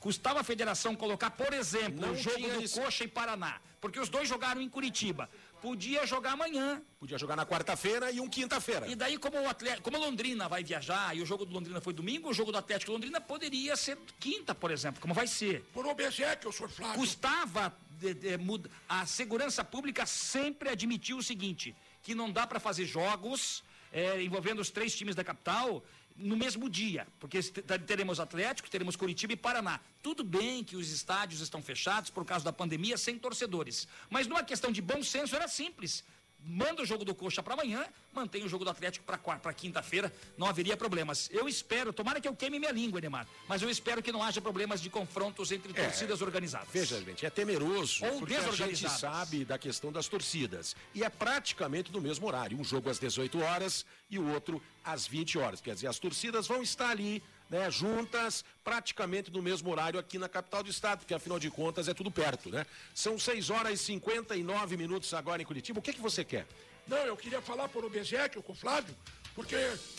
Custava 0.00 0.40
a 0.40 0.44
federação 0.44 0.94
colocar, 0.94 1.30
por 1.30 1.54
exemplo, 1.54 2.02
Não 2.02 2.12
o 2.12 2.16
jogo 2.16 2.46
do 2.46 2.62
isso. 2.62 2.78
Coxa 2.78 3.04
e 3.04 3.08
Paraná, 3.08 3.58
porque 3.80 3.98
os 3.98 4.10
dois 4.10 4.28
jogaram 4.28 4.60
em 4.60 4.68
Curitiba. 4.68 5.30
Podia 5.60 6.06
jogar 6.06 6.32
amanhã. 6.32 6.82
Podia 7.00 7.18
jogar 7.18 7.36
na 7.36 7.44
quarta-feira 7.44 8.10
e 8.10 8.20
um 8.20 8.28
quinta-feira. 8.28 8.86
E 8.88 8.94
daí, 8.94 9.18
como 9.18 9.36
o 9.40 9.48
Atlético, 9.48 9.82
como 9.82 9.96
a 9.96 10.00
Londrina 10.00 10.48
vai 10.48 10.62
viajar 10.62 11.16
e 11.16 11.20
o 11.22 11.26
jogo 11.26 11.44
do 11.44 11.52
Londrina 11.52 11.80
foi 11.80 11.92
domingo, 11.92 12.28
o 12.30 12.34
jogo 12.34 12.52
do 12.52 12.58
Atlético 12.58 12.92
Londrina 12.92 13.20
poderia 13.20 13.76
ser 13.76 13.98
quinta, 14.20 14.54
por 14.54 14.70
exemplo, 14.70 15.00
como 15.00 15.14
vai 15.14 15.26
ser. 15.26 15.62
Por 15.72 15.86
Obesec, 15.86 16.46
o 16.46 16.52
senhor 16.52 16.68
Flávio. 16.70 16.96
Custava 16.96 17.74
de- 18.00 18.14
de- 18.14 18.36
mud- 18.38 18.70
a 18.88 19.04
segurança 19.06 19.64
pública 19.64 20.06
sempre 20.06 20.68
admitiu 20.70 21.18
o 21.18 21.22
seguinte, 21.22 21.74
que 22.02 22.14
não 22.14 22.30
dá 22.30 22.46
para 22.46 22.60
fazer 22.60 22.84
jogos 22.86 23.62
eh, 23.90 24.22
envolvendo 24.22 24.60
os 24.60 24.68
três 24.70 24.94
times 24.94 25.14
da 25.16 25.24
capital 25.24 25.82
no 26.18 26.36
mesmo 26.36 26.68
dia, 26.68 27.06
porque 27.20 27.40
te- 27.40 27.62
teremos 27.78 28.18
Atlético, 28.18 28.68
teremos 28.68 28.96
Curitiba 28.96 29.32
e 29.32 29.36
Paraná. 29.36 29.80
Tudo 30.02 30.24
bem 30.24 30.64
que 30.64 30.76
os 30.76 30.90
estádios 30.90 31.40
estão 31.40 31.62
fechados 31.62 32.10
por 32.10 32.24
causa 32.24 32.44
da 32.44 32.52
pandemia, 32.52 32.98
sem 32.98 33.18
torcedores, 33.18 33.86
mas 34.10 34.26
numa 34.26 34.42
questão 34.42 34.72
de 34.72 34.82
bom 34.82 35.02
senso 35.02 35.36
era 35.36 35.46
simples. 35.46 36.04
Manda 36.40 36.82
o 36.82 36.86
jogo 36.86 37.04
do 37.04 37.14
Coxa 37.14 37.42
para 37.42 37.54
amanhã, 37.54 37.84
mantém 38.12 38.44
o 38.44 38.48
jogo 38.48 38.64
do 38.64 38.70
Atlético 38.70 39.04
para 39.04 39.52
quinta-feira, 39.52 40.12
não 40.36 40.46
haveria 40.46 40.76
problemas. 40.76 41.28
Eu 41.32 41.48
espero, 41.48 41.92
tomara 41.92 42.20
que 42.20 42.28
eu 42.28 42.34
queime 42.34 42.58
minha 42.58 42.72
língua, 42.72 42.98
Edemar, 42.98 43.26
mas 43.46 43.60
eu 43.60 43.68
espero 43.68 44.02
que 44.02 44.10
não 44.12 44.22
haja 44.22 44.40
problemas 44.40 44.80
de 44.80 44.88
confrontos 44.88 45.52
entre 45.52 45.72
É, 45.78 45.84
torcidas 45.84 46.22
organizadas. 46.22 46.68
Veja, 46.72 47.00
gente, 47.02 47.26
é 47.26 47.30
temeroso 47.30 48.04
Ou 48.04 48.20
porque 48.20 48.34
a 48.34 48.50
gente 48.52 48.88
sabe 48.88 49.44
da 49.44 49.58
questão 49.58 49.92
das 49.92 50.08
torcidas. 50.08 50.74
E 50.94 51.02
é 51.02 51.08
praticamente 51.10 51.92
no 51.92 52.00
mesmo 52.00 52.26
horário. 52.26 52.58
Um 52.58 52.64
jogo 52.64 52.88
às 52.88 52.98
18 52.98 53.40
horas 53.40 53.84
e 54.08 54.18
o 54.18 54.32
outro 54.32 54.62
às 54.84 55.06
20 55.06 55.38
horas. 55.38 55.60
Quer 55.60 55.74
dizer, 55.74 55.88
as 55.88 55.98
torcidas 55.98 56.46
vão 56.46 56.62
estar 56.62 56.88
ali, 56.90 57.22
né, 57.50 57.70
juntas, 57.70 58.44
praticamente 58.62 59.30
no 59.30 59.40
mesmo 59.40 59.70
horário 59.70 59.98
aqui 59.98 60.18
na 60.18 60.28
capital 60.28 60.62
do 60.62 60.70
estado, 60.70 61.00
porque 61.00 61.14
afinal 61.14 61.38
de 61.38 61.50
contas 61.50 61.88
é 61.88 61.94
tudo 61.94 62.10
perto, 62.10 62.50
né? 62.50 62.66
São 62.94 63.18
6 63.18 63.50
horas 63.50 63.80
e 63.80 63.84
59 63.84 64.76
minutos 64.76 65.12
agora 65.14 65.40
em 65.40 65.44
Curitiba. 65.44 65.78
O 65.78 65.82
que, 65.82 65.92
que 65.92 66.00
você 66.00 66.24
quer? 66.24 66.46
Não, 66.86 66.98
eu 66.98 67.16
queria 67.16 67.40
falar 67.40 67.68
por 67.68 67.84
Obesec, 67.84 68.40
com 68.42 68.52
o 68.52 68.56
Flávio, 68.56 68.94
porque 69.34 69.56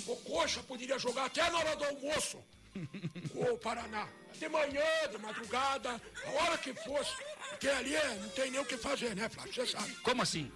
o 0.08 0.16
Coxa 0.18 0.62
poderia 0.64 0.98
jogar 0.98 1.26
até 1.26 1.50
na 1.50 1.58
hora 1.58 1.76
do 1.76 1.86
almoço 1.86 2.40
com 3.34 3.54
o 3.54 3.58
Paraná. 3.58 4.08
De 4.38 4.48
manhã, 4.48 4.84
de 5.12 5.18
madrugada, 5.18 6.02
a 6.26 6.30
hora 6.32 6.58
que 6.58 6.74
fosse. 6.74 7.12
Porque 7.50 7.68
ali 7.68 7.96
é, 7.96 8.16
não 8.16 8.30
tem 8.30 8.52
nem 8.52 8.60
o 8.62 8.66
que 8.66 8.78
fazer, 8.78 9.16
né, 9.16 9.28
Flávio? 9.28 9.54
Você 9.54 9.66
sabe. 9.66 9.94
Como 9.96 10.22
assim? 10.22 10.52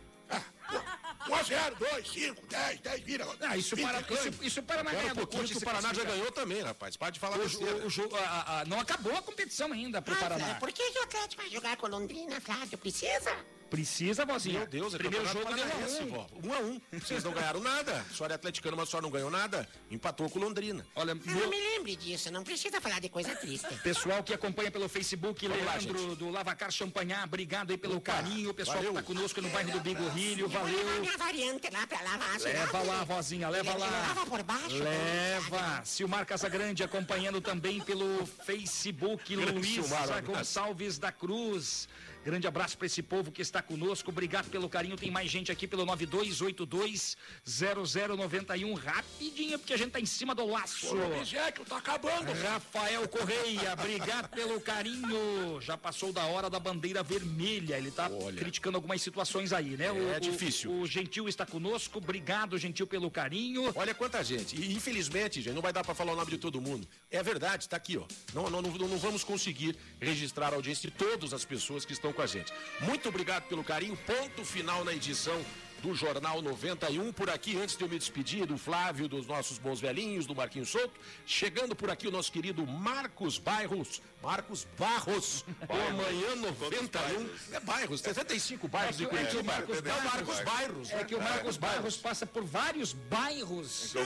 1 1.30 1.36
a 1.36 1.44
0, 1.44 1.76
2, 1.78 2.08
5, 2.12 2.46
10, 2.48 2.80
10, 2.82 3.02
vira. 3.02 3.26
Ah, 3.42 3.56
isso 3.58 3.78
para, 3.78 4.02
isso, 4.02 4.44
isso 4.44 4.60
o 4.60 4.64
Paraná 4.64 4.92
ganha 4.92 5.06
um 5.06 5.10
do 5.10 5.16
pouquinho 5.16 5.44
Coxa 5.44 5.58
o 5.58 5.62
Paraná 5.62 5.82
já 5.90 5.94
classificar. 5.94 6.16
ganhou 6.18 6.32
também, 6.32 6.62
rapaz. 6.62 6.98
Para 6.98 7.10
de 7.12 7.20
falar 7.20 7.38
O, 7.38 7.42
o, 7.42 7.86
o 7.86 7.90
jogo- 7.90 8.16
a- 8.18 8.60
a- 8.62 8.66
não 8.66 8.80
acabou 8.80 9.16
a 9.18 9.22
competição 9.22 9.72
ainda 9.72 10.02
pro 10.02 10.16
Paraná. 10.16 10.52
Ah, 10.52 10.56
Por 10.56 10.72
que, 10.72 10.92
que 10.92 11.00
o 11.00 11.04
Atlético 11.04 11.42
vai 11.42 11.52
jogar 11.52 11.78
com 11.78 11.88
Londrina, 11.88 12.40
Flávio? 12.42 12.78
Precisa? 12.78 13.36
Precisa, 13.74 14.24
vozinha. 14.24 14.60
Meu 14.60 14.68
Deus, 14.68 14.94
é 14.94 14.98
Primeiro 15.00 15.26
jogo 15.26 15.46
paranaense, 15.46 16.04
vó. 16.04 16.28
Um 16.44 16.54
a 16.54 16.60
um. 16.60 16.80
Vocês 16.92 17.24
não 17.24 17.32
ganharam 17.32 17.60
nada. 17.60 18.06
A 18.08 18.14
senhora 18.14 18.34
é 18.34 18.36
atleticana, 18.36 18.76
mas 18.78 18.88
a 18.88 18.92
senhora 18.92 19.04
não 19.04 19.10
ganhou 19.12 19.32
nada. 19.32 19.68
Empatou 19.90 20.30
com 20.30 20.38
Londrina. 20.38 20.86
Olha, 20.96 21.14
Ah, 21.14 21.32
não 21.32 21.50
me 21.50 21.60
lembre 21.60 21.96
disso, 21.96 22.30
não 22.32 22.44
precisa 22.44 22.80
falar 22.80 23.00
de 23.00 23.10
coisa 23.10 23.36
triste. 23.36 23.66
Pessoal 23.82 24.22
que 24.22 24.32
acompanha 24.32 24.70
pelo 24.70 24.88
Facebook, 24.88 25.48
Vamos 25.48 25.66
lá, 25.66 25.74
Leandro 25.74 26.16
do 26.16 26.30
Lavacar 26.30 26.70
Champanhar, 26.70 27.24
obrigado 27.24 27.72
aí 27.72 27.78
pelo 27.78 28.00
carinho. 28.00 28.52
O 28.52 28.54
pessoal 28.54 28.78
valeu. 28.78 28.92
que 28.92 28.98
tá 29.00 29.04
conosco 29.04 29.42
no 29.42 29.50
bairro 29.50 29.72
do 29.72 29.80
Bigorrilho, 29.80 30.46
Eu 30.46 30.50
vou 30.50 30.64
levar 30.66 30.84
valeu. 30.84 31.02
minha 31.02 31.18
variante 31.18 31.70
lá 31.74 31.88
pra 31.88 32.00
lavar. 32.02 32.40
Leva 32.42 32.84
lá, 32.84 33.04
vozinha, 33.06 33.50
leva 33.50 33.72
Ele 33.72 33.80
lá. 33.80 33.88
Lava 33.90 34.26
por 34.28 34.44
baixo. 34.44 34.84
Leva. 34.84 35.82
Silmar 35.84 36.28
Casagrande 36.28 36.84
acompanhando 36.84 37.42
também 37.42 37.82
pelo 37.82 38.24
Facebook. 38.46 39.36
Abraço. 39.36 40.22
Gonçalves 40.24 41.00
da 41.00 41.12
Cruz. 41.12 41.88
Grande 42.24 42.48
abraço 42.48 42.78
para 42.78 42.86
esse 42.86 43.04
povo 43.04 43.34
que 43.34 43.42
está 43.42 43.62
conosco. 43.62 44.10
Obrigado 44.10 44.50
pelo 44.50 44.70
carinho. 44.70 44.96
Tem 44.96 45.12
mais 45.12 45.30
gente 45.30 45.52
aqui 45.52 45.68
pelo 45.68 45.86
92820091. 45.86 48.76
Rapidinho, 48.76 49.60
porque 49.60 49.74
a 49.74 49.78
gente 49.78 49.92
tá 49.92 50.00
em 50.00 50.06
cima 50.06 50.34
do 50.34 50.46
laço. 50.46 50.88
Por 50.88 51.02
Obesec, 51.02 51.60
tá 51.66 51.76
acabando. 51.78 52.32
Rafael 52.32 53.06
Correia, 53.10 53.74
obrigado 53.74 54.30
pelo 54.30 54.62
carinho. 54.62 55.60
Já 55.60 55.78
passou 55.78 56.14
da 56.14 56.24
hora 56.26 56.50
da 56.50 56.58
bandeira 56.60 57.04
vermelha. 57.04 57.78
Ele 57.78 57.92
tá 57.92 58.10
criticando 58.38 58.78
algumas 58.78 59.02
situações 59.02 59.52
aí, 59.52 59.76
né? 59.76 59.88
É 60.16 60.20
difícil. 60.20 60.72
O, 60.72 60.88
Gentil 60.88 61.28
está 61.28 61.46
conosco. 61.46 61.98
Obrigado, 61.98 62.58
Gentil, 62.58 62.88
pelo 62.88 63.12
carinho. 63.12 63.70
Olha 63.76 63.94
quanta 63.94 64.24
gente. 64.24 64.56
E 64.56 64.74
infelizmente, 64.74 65.42
gente, 65.42 65.54
não 65.54 65.62
vai 65.62 65.74
dar 65.74 65.84
para 65.84 65.94
falar 65.94 66.14
o 66.14 66.16
nome 66.16 66.32
de 66.32 66.38
todo 66.38 66.62
mundo. 66.62 66.88
É 67.12 67.22
verdade, 67.22 67.68
tá 67.68 67.76
aqui, 67.76 67.98
ó. 67.98 68.06
Não, 68.34 68.50
não, 68.50 68.62
não, 68.62 68.72
não 68.72 68.98
vamos 68.98 69.26
conseguir 69.26 69.76
registrar 70.00 70.54
a 70.54 70.56
audiência 70.56 70.90
de 70.90 70.96
todas 70.96 71.34
as 71.34 71.44
pessoas 71.44 71.84
que 71.84 71.92
estão 71.92 72.13
com 72.14 72.22
a 72.22 72.28
gente. 72.28 72.54
Muito 72.82 73.10
obrigado 73.10 73.44
pelo 73.44 73.64
carinho. 73.64 73.98
Ponto 73.98 74.46
final 74.46 74.84
na 74.84 74.94
edição 74.94 75.44
do 75.84 75.94
Jornal 75.94 76.42
91. 76.42 77.12
Por 77.12 77.30
aqui, 77.30 77.58
antes 77.62 77.76
de 77.76 77.84
eu 77.84 77.90
me 77.90 78.00
despedir 78.00 78.46
do 78.46 78.58
Flávio, 78.58 79.10
dos 79.10 79.28
nossos 79.28 79.58
bons 79.58 79.82
velhinhos, 79.82 80.26
do 80.26 80.34
Marquinhos 80.34 80.70
Souto, 80.70 80.98
chegando 81.26 81.76
por 81.76 81.92
aqui 81.92 82.08
o 82.08 82.12
nosso 82.12 82.32
querido 82.32 82.66
Marcos 82.66 83.38
Bairros. 83.38 84.02
Marcos 84.22 84.66
Barros. 84.80 85.44
O 85.68 85.74
amanhã 85.90 86.36
91. 86.36 87.30
É 87.52 87.60
bairros, 87.60 88.00
75 88.00 88.68
bairros 88.70 88.98
de 88.98 89.04
É 89.04 89.08
que 89.08 89.16
o 89.16 89.18
Curitiba. 89.18 89.44
Marcos 89.44 89.78
É 89.78 89.94
o 89.94 90.04
Marcos 90.04 90.40
Bairros. 90.42 90.92
É 90.92 91.04
que 91.04 91.16
o 91.16 91.22
Marcos 91.22 91.58
Bairros 91.58 91.98
passa 91.98 92.26
por 92.26 92.44
vários 92.46 92.94
bairros. 92.94 93.94
Essa 93.96 94.06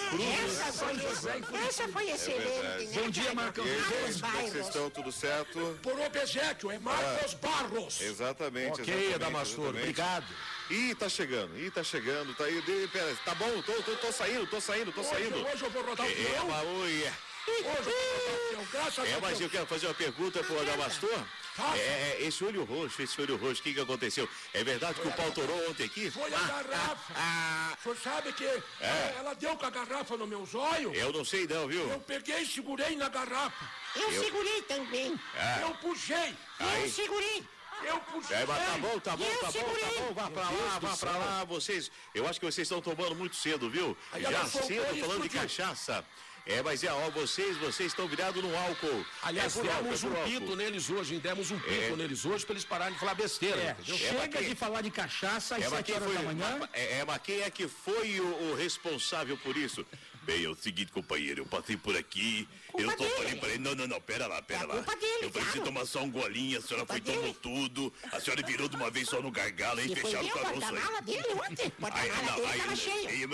foi, 0.73 1.59
essa 1.67 1.87
foi 1.89 2.09
excelente, 2.09 2.87
né? 2.87 3.01
Bom 3.01 3.09
dia, 3.09 3.33
Marcos. 3.35 3.65
É 3.67 3.75
que 3.75 3.81
vocês 3.81 4.19
bairros. 4.21 4.55
estão? 4.67 4.89
Tudo 4.89 5.11
certo? 5.11 5.77
Por 5.83 5.99
Obesec, 5.99 6.67
é 6.71 6.79
Marcos 6.79 7.33
Barros. 7.35 8.01
Exatamente, 8.01 8.81
Ok, 8.81 8.93
exatamente. 8.93 9.13
Adamastor, 9.13 9.59
exatamente. 9.75 9.81
obrigado. 9.83 10.25
Ih, 10.69 10.93
tá 10.95 11.07
chegando, 11.07 11.57
ih, 11.57 11.71
tá 11.71 11.81
chegando, 11.83 12.33
tá 12.35 12.43
aí, 12.43 12.61
de- 12.61 12.87
pera, 12.89 13.15
tá 13.23 13.33
bom, 13.35 13.61
tô, 13.61 13.71
tô, 13.83 13.95
tô 13.95 14.11
saindo, 14.11 14.45
tô 14.47 14.59
saindo, 14.59 14.91
tô 14.91 14.99
Hoje, 14.99 15.09
saindo. 15.09 15.47
hoje 15.47 15.63
eu 15.63 15.69
vou 15.69 15.81
rodar 15.83 16.05
o 16.05 16.09
É, 16.09 16.13
peão. 16.13 16.49
oi, 16.81 17.13
Hoje 17.47 17.63
eu 17.63 17.63
vou 17.63 17.73
rodar 17.83 18.35
o 18.35 18.49
peão, 18.49 18.67
graças 18.73 19.09
é, 19.09 19.13
a 19.13 19.19
mas 19.21 19.31
eu 19.33 19.37
Deus. 19.39 19.51
quero 19.53 19.65
fazer 19.65 19.87
uma 19.87 19.93
pergunta 19.93 20.43
pro 20.43 20.59
Adamastor. 20.59 21.25
É, 21.73 21.77
é, 21.79 22.17
esse 22.21 22.43
olho 22.43 22.65
roxo, 22.65 23.01
esse 23.01 23.19
olho 23.21 23.37
roxo, 23.37 23.61
o 23.61 23.63
que 23.63 23.73
que 23.73 23.79
aconteceu? 23.79 24.29
É 24.53 24.63
verdade 24.63 24.99
que 24.99 25.07
o 25.07 25.11
pau 25.13 25.31
torou 25.31 25.69
ontem 25.69 25.85
aqui? 25.85 26.11
Foi 26.11 26.31
a 26.33 26.37
garrafa. 26.37 27.13
Ah, 27.15 27.73
O 27.79 27.83
senhor 27.83 27.97
sabe 28.03 28.33
que 28.33 28.43
eh, 28.45 29.15
ela 29.17 29.33
deu 29.33 29.55
com 29.55 29.65
a 29.65 29.69
garrafa 29.71 30.17
no 30.17 30.27
meu 30.27 30.45
zóio. 30.45 30.93
eu 30.93 31.11
não 31.13 31.23
sei 31.25 31.47
não, 31.47 31.67
viu? 31.67 31.89
Eu 31.89 31.99
peguei 32.01 32.41
e 32.41 32.45
segurei 32.45 32.95
na 32.97 33.07
garrafa. 33.09 33.65
Eu 33.95 34.11
Eu- 34.11 34.23
segurei 34.23 34.61
também. 34.63 35.19
Ah, 35.35 35.59
Eu 35.61 35.69
puxei. 35.75 36.35
Aí. 36.59 36.83
Eu 36.83 36.89
segurei. 36.91 37.43
Eu 37.83 37.99
puxei. 37.99 38.37
É, 38.37 38.45
mas 38.45 38.65
tá 38.65 38.77
bom, 38.77 38.99
tá 38.99 39.15
bom, 39.17 39.25
tá 39.39 39.51
bom, 39.51 39.75
tá 39.75 40.01
bom, 40.01 40.13
vá 40.13 40.29
pra 40.29 40.49
lá, 40.49 40.79
vá 40.79 40.97
pra 40.97 41.11
lá, 41.11 41.43
vocês, 41.43 41.91
eu 42.13 42.27
acho 42.27 42.39
que 42.39 42.45
vocês 42.45 42.65
estão 42.65 42.81
tomando 42.81 43.15
muito 43.15 43.35
cedo, 43.35 43.69
viu? 43.69 43.95
Já 44.19 44.45
cedo, 44.45 44.99
falando 44.99 45.23
de 45.23 45.29
cachaça. 45.29 46.03
É, 46.49 46.61
mas 46.63 46.81
é, 46.81 46.89
ó, 46.91 47.09
vocês, 47.09 47.57
vocês 47.57 47.91
estão 47.91 48.07
virados 48.07 48.41
no 48.41 48.55
álcool. 48.57 49.05
Aliás, 49.21 49.57
é 49.57 49.61
demos 49.63 50.01
é 50.01 50.07
um 50.07 50.11
álcool. 50.11 50.23
pito 50.29 50.55
neles 50.55 50.89
hoje, 50.89 51.13
hein? 51.15 51.19
Demos 51.19 51.51
um 51.51 51.59
pito 51.59 51.73
É. 51.93 51.95
neles 51.97 52.23
hoje 52.25 52.45
pra 52.45 52.53
eles 52.53 52.63
pararem 52.63 52.93
de 52.93 52.99
falar 53.01 53.15
besteira, 53.15 53.57
É, 53.61 53.71
entendeu? 53.71 53.97
chega 53.97 54.41
de 54.41 54.55
falar 54.55 54.81
de 54.81 54.89
cachaça 54.89 55.57
às 55.57 55.63
É, 55.63 55.69
mas 55.69 55.77
7 55.79 55.85
quem 55.87 55.95
horas 55.95 56.07
foi, 56.07 56.15
da 56.15 56.23
manhã. 56.23 56.57
mas- 56.57 56.69
é, 56.71 56.99
é, 56.99 57.05
mas 57.05 57.21
quem 57.21 57.41
é 57.41 57.49
que 57.49 57.67
foi 57.67 58.21
o, 58.21 58.51
o 58.51 58.55
responsável 58.55 59.37
por 59.39 59.57
isso? 59.57 59.85
Bem, 60.23 60.45
é 60.45 60.49
o 60.49 60.55
seguinte, 60.55 60.89
companheiro, 60.93 61.41
eu 61.41 61.45
passei 61.45 61.75
por 61.75 61.97
aqui, 61.97 62.47
eu 62.77 62.91
falei 62.91 63.35
pra 63.35 63.49
ele, 63.49 63.57
não, 63.59 63.75
não, 63.75 63.87
não, 63.87 64.01
pera 64.01 64.27
lá, 64.27 64.41
pera 64.41 64.63
É 64.63 64.65
lá. 64.65 64.73
culpa 64.75 64.95
dele, 64.95 65.17
eu 65.25 65.31
falei, 65.31 65.47
você 65.47 65.53
claro. 65.57 65.65
tomar 65.65 65.85
só 65.85 66.01
um 66.03 66.11
golinho, 66.11 66.59
a 66.59 66.61
senhora 66.61 66.85
foi 66.85 66.97
e 66.97 67.01
tomou 67.01 67.33
tudo, 67.35 67.93
a 68.11 68.19
senhora 68.19 68.41
virou 68.45 68.67
de 68.67 68.75
uma 68.75 68.89
vez 68.89 69.07
só 69.09 69.21
no 69.21 69.31
gargalo, 69.31 69.79
E 69.81 69.95
fecharam 69.95 70.25
o 70.25 70.29
caroço 70.31 70.53
aí. 70.53 70.59
porta-mala 70.59 71.01
dele 71.01 71.27
ontem. 71.33 71.69
Porta-mala 71.71 72.21
não, 72.23 72.35
dele 72.35 72.47
aí, 72.47 72.59
tava 72.59 72.75
cheio. 72.75 73.09
aí, 73.09 73.25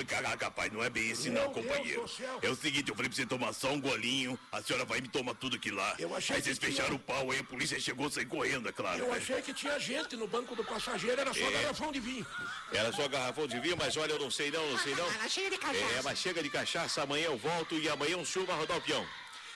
rapaz, 0.42 0.72
não 0.72 0.84
é 0.84 0.90
bem 0.90 1.10
esse 1.10 1.30
não, 1.30 1.52
companheiro. 1.52 2.06
É 2.42 2.50
o 2.50 2.56
seguinte, 2.56 2.90
eu 2.90 2.96
falei 2.96 3.10
pra 3.10 3.16
você 3.16 3.26
tomar 3.26 3.54
só 3.54 3.72
um 3.72 3.82
golinho, 3.82 4.38
a 4.52 4.62
senhora 4.62 4.86
vai 4.86 5.02
me 5.02 5.08
tomar 5.08 5.34
tudo 5.36 5.56
aqui 5.56 5.72
lá. 5.72 5.96
Eu 5.98 6.16
achei 6.16 6.36
aí 6.36 6.42
vocês 6.42 6.58
que 6.60 6.66
tinha- 6.68 6.78
fecharam 6.78 6.96
o 6.96 7.00
pau, 7.00 7.32
aí 7.32 7.40
a 7.40 7.44
polícia 7.44 7.80
chegou, 7.80 8.10
saiu 8.10 8.28
correndo, 8.28 8.70
é 8.70 8.72
claro. 8.72 9.00
Eu 9.00 9.14
achei 9.14 9.42
que 9.42 9.54
tinha 9.54 9.78
gente 9.80 10.16
no 10.16 10.28
banco 10.28 10.56
do 10.56 10.64
passageiro, 10.64 11.20
era 11.20 11.34
só 11.34 11.40
É. 11.46 11.52
garrafão 11.52 11.92
de 11.92 12.00
vinho. 12.00 12.26
Era 12.72 12.92
só 12.92 13.08
garrafão 13.08 13.48
de 13.48 13.60
vinho, 13.60 13.76
mas 13.78 13.96
olha, 13.98 14.12
eu 14.14 14.20
não 14.20 14.32
sei 14.32 14.52
não, 14.52 14.72
não 14.72 14.78
sei 14.80 14.96
não. 14.96 15.06
Ela 15.14 15.28
cheia 15.30 15.50
de 15.50 15.58
cachaça. 15.58 15.94
É, 15.98 16.02
mas 16.02 16.20
chega 16.20 16.42
de 16.44 16.50
cachaça, 16.50 17.02
amanhã 17.04 17.26
eu 17.26 17.38
volto 17.38 17.76
e 17.76 17.90
amanhã 17.90 18.18
o 18.18 18.26
senhor 18.26 18.46
vai 18.46 18.58
rodar 18.58 18.78
o 18.78 18.82
peão. 18.82 19.06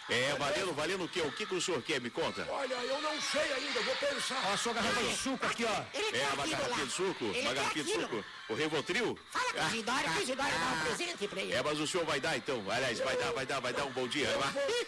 É, 0.09 0.33
valendo, 0.39 0.73
valendo 0.73 1.03
o 1.03 1.09
quê? 1.09 1.19
O 1.21 1.31
que, 1.33 1.45
que 1.45 1.53
o 1.55 1.61
senhor 1.61 1.81
quer? 1.81 1.99
Me 1.99 2.09
conta. 2.09 2.47
Olha, 2.49 2.73
eu 2.75 3.01
não 3.01 3.21
sei 3.21 3.41
ainda, 3.41 3.81
vou 3.81 3.95
pensar. 3.97 4.41
Ó, 4.47 4.53
a 4.53 4.57
sua 4.57 4.73
garrafa 4.73 5.03
de 5.03 5.17
suco 5.17 5.45
aqui, 5.45 5.65
ó. 5.65 5.83
Ele 5.93 6.17
É, 6.17 6.23
uma 6.33 6.47
garrafinha 6.47 6.77
lá. 6.77 6.85
de 6.85 6.91
suco? 6.91 7.23
Ele 7.25 7.41
Uma 7.41 7.49
quer 7.49 7.55
garrafinha 7.55 7.83
de 7.85 7.91
suco? 7.93 8.25
O 8.49 8.53
Revotril? 8.55 9.19
Fala 9.31 9.53
com 9.53 9.59
o 9.63 9.67
Isidoro, 9.67 10.03
que 10.03 10.09
o 10.19 10.21
Isidoro 10.21 10.49
dá 10.49 10.65
um 10.67 10.85
presente 10.85 11.27
pra 11.27 11.41
ele. 11.41 11.53
É, 11.53 11.61
mas 11.61 11.79
o 11.79 11.87
senhor 11.87 12.05
vai 12.05 12.19
dar 12.21 12.37
então. 12.37 12.63
Aliás, 12.71 12.99
vai 12.99 13.17
dar, 13.17 13.31
vai 13.33 13.45
dar, 13.45 13.59
vai 13.59 13.73
dar 13.73 13.83
um 13.85 13.91
bom 13.91 14.07
dia. 14.07 14.29
Vai. 14.37 14.87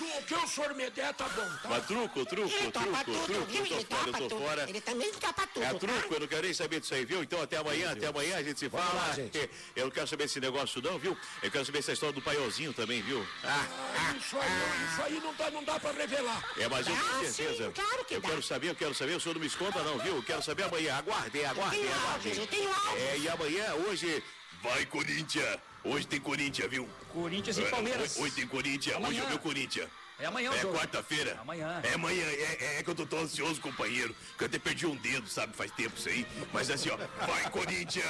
Tu, 0.00 0.06
o 0.06 0.22
que 0.22 0.34
o 0.34 0.48
senhor 0.48 0.74
me 0.74 0.88
der 0.88 1.12
tá 1.12 1.28
bom, 1.28 1.44
tá? 1.62 1.68
Mas 1.68 1.84
truco, 1.84 2.24
truco, 2.24 2.48
Ele 2.48 2.70
truco, 2.72 3.04
tudo, 3.04 3.24
truco, 3.26 3.52
eu 3.52 3.66
Ele 3.66 3.84
tô 3.84 3.96
fora, 3.96 4.08
eu 4.08 4.12
tô 4.14 4.28
tudo. 4.30 4.38
fora. 4.46 4.66
Ele 4.70 4.80
também 4.80 5.12
topa 5.12 5.46
tudo, 5.48 5.62
É 5.62 5.72
tá? 5.74 5.78
truco, 5.78 6.14
eu 6.14 6.20
não 6.20 6.26
quero 6.26 6.42
nem 6.42 6.54
saber 6.54 6.80
disso 6.80 6.94
aí, 6.94 7.04
viu? 7.04 7.22
Então 7.22 7.42
até 7.42 7.58
amanhã, 7.58 7.92
até 7.92 8.06
amanhã 8.06 8.38
a 8.38 8.42
gente 8.42 8.58
se 8.58 8.68
Vamos 8.68 8.86
fala. 8.86 9.08
lá, 9.08 9.12
gente. 9.14 9.50
Eu 9.76 9.84
não 9.84 9.90
quero 9.90 10.06
saber 10.08 10.24
esse 10.24 10.40
negócio 10.40 10.80
não, 10.80 10.98
viu? 10.98 11.14
Eu 11.42 11.50
quero 11.50 11.66
saber 11.66 11.80
essa 11.80 11.92
história 11.92 12.14
do 12.14 12.22
paiolzinho 12.22 12.72
também, 12.72 13.02
viu? 13.02 13.26
Ah, 13.44 13.66
Ah, 13.94 14.16
isso 14.16 14.38
aí, 14.38 14.50
isso 14.90 15.02
aí 15.02 15.20
não 15.22 15.34
dá, 15.34 15.50
não 15.50 15.64
dá 15.64 15.78
pra 15.78 15.92
revelar. 15.92 16.42
é, 16.56 16.66
mas 16.66 16.86
eu 16.86 16.94
Ah, 16.94 16.98
tenho 17.18 17.26
sim, 17.26 17.32
certeza. 17.32 17.70
claro 17.74 18.04
que 18.06 18.14
eu 18.14 18.20
dá. 18.22 18.28
quero 18.30 18.42
saber, 18.42 18.70
eu 18.70 18.74
quero 18.74 18.94
saber, 18.94 19.16
o 19.16 19.20
senhor 19.20 19.34
não 19.34 19.40
me 19.42 19.46
esconda 19.48 19.82
não, 19.82 19.98
viu? 19.98 20.16
Eu 20.16 20.22
quero 20.22 20.42
saber 20.42 20.62
amanhã. 20.62 20.96
Aguardem, 20.96 21.44
aguardem, 21.44 21.86
aguardem. 21.92 22.34
eu 22.36 22.46
tenho 22.46 22.72
áudios. 22.72 23.02
É, 23.02 23.18
e 23.18 23.28
amanhã, 23.28 23.74
hoje, 23.74 24.22
vai 24.62 24.86
Corinthians. 24.86 25.58
Hoje 25.82 26.06
tem 26.06 26.20
Corinthians, 26.20 26.70
viu? 26.70 26.88
Corinthians 27.12 27.58
e 27.58 27.62
É, 27.62 27.70
Palmeiras. 27.70 28.16
Hoje 28.18 28.34
tem 28.34 28.46
Corinthians, 28.46 28.96
hoje 28.96 29.04
Amanhã. 29.06 29.22
é 29.22 29.26
o 29.26 29.28
meu 29.28 29.38
Corinthians. 29.38 29.88
É 30.18 30.26
amanhã 30.26 30.50
o 30.50 30.54
É 30.54 30.64
quarta-feira. 30.66 31.38
Amanhã. 31.40 31.80
É 31.82 31.94
amanhã. 31.94 32.22
É, 32.26 32.78
é 32.78 32.82
que 32.82 32.90
eu 32.90 32.94
tô 32.94 33.06
tão 33.06 33.20
ansioso, 33.20 33.58
companheiro, 33.60 34.14
que 34.36 34.44
eu 34.44 34.46
até 34.46 34.58
perdi 34.58 34.86
um 34.86 34.94
dedo, 34.96 35.26
sabe? 35.26 35.56
Faz 35.56 35.70
tempo 35.70 35.96
isso 35.96 36.10
aí. 36.10 36.26
Mas 36.52 36.70
assim, 36.70 36.90
ó, 36.90 36.98
vai 37.26 37.48
Corinthians! 37.50 38.04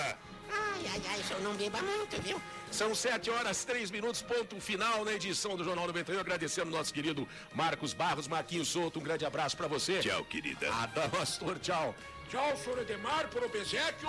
Ai, 0.53 0.85
ai, 0.93 1.03
ai, 1.09 1.21
o 1.21 1.25
senhor 1.25 1.41
não 1.43 1.55
beba 1.55 1.81
muito, 1.81 2.21
viu? 2.23 2.43
São 2.73 2.93
7 2.93 3.31
horas, 3.31 3.65
3 3.65 3.93
minutos, 3.93 4.21
ponto 4.23 4.61
final 4.61 5.05
na 5.05 5.13
edição 5.13 5.57
do 5.57 5.63
Jornal 5.63 5.87
91. 5.87 6.19
Agradecendo 6.19 6.69
o 6.69 6.77
nosso 6.77 6.93
querido 6.93 7.29
Marcos 7.55 7.93
Barros, 7.93 8.27
Marquinhos 8.27 8.67
Souto. 8.67 8.99
Um 8.99 9.03
grande 9.03 9.25
abraço 9.25 9.57
pra 9.57 9.69
você. 9.69 10.01
Tchau, 10.01 10.25
querida. 10.25 10.69
Adamastor, 10.75 11.61
tchau. 11.61 11.95
Tchau, 12.29 12.57
senhor 12.57 12.81
Edemar, 12.81 13.29
por 13.29 13.45
Obesecchio. 13.45 14.09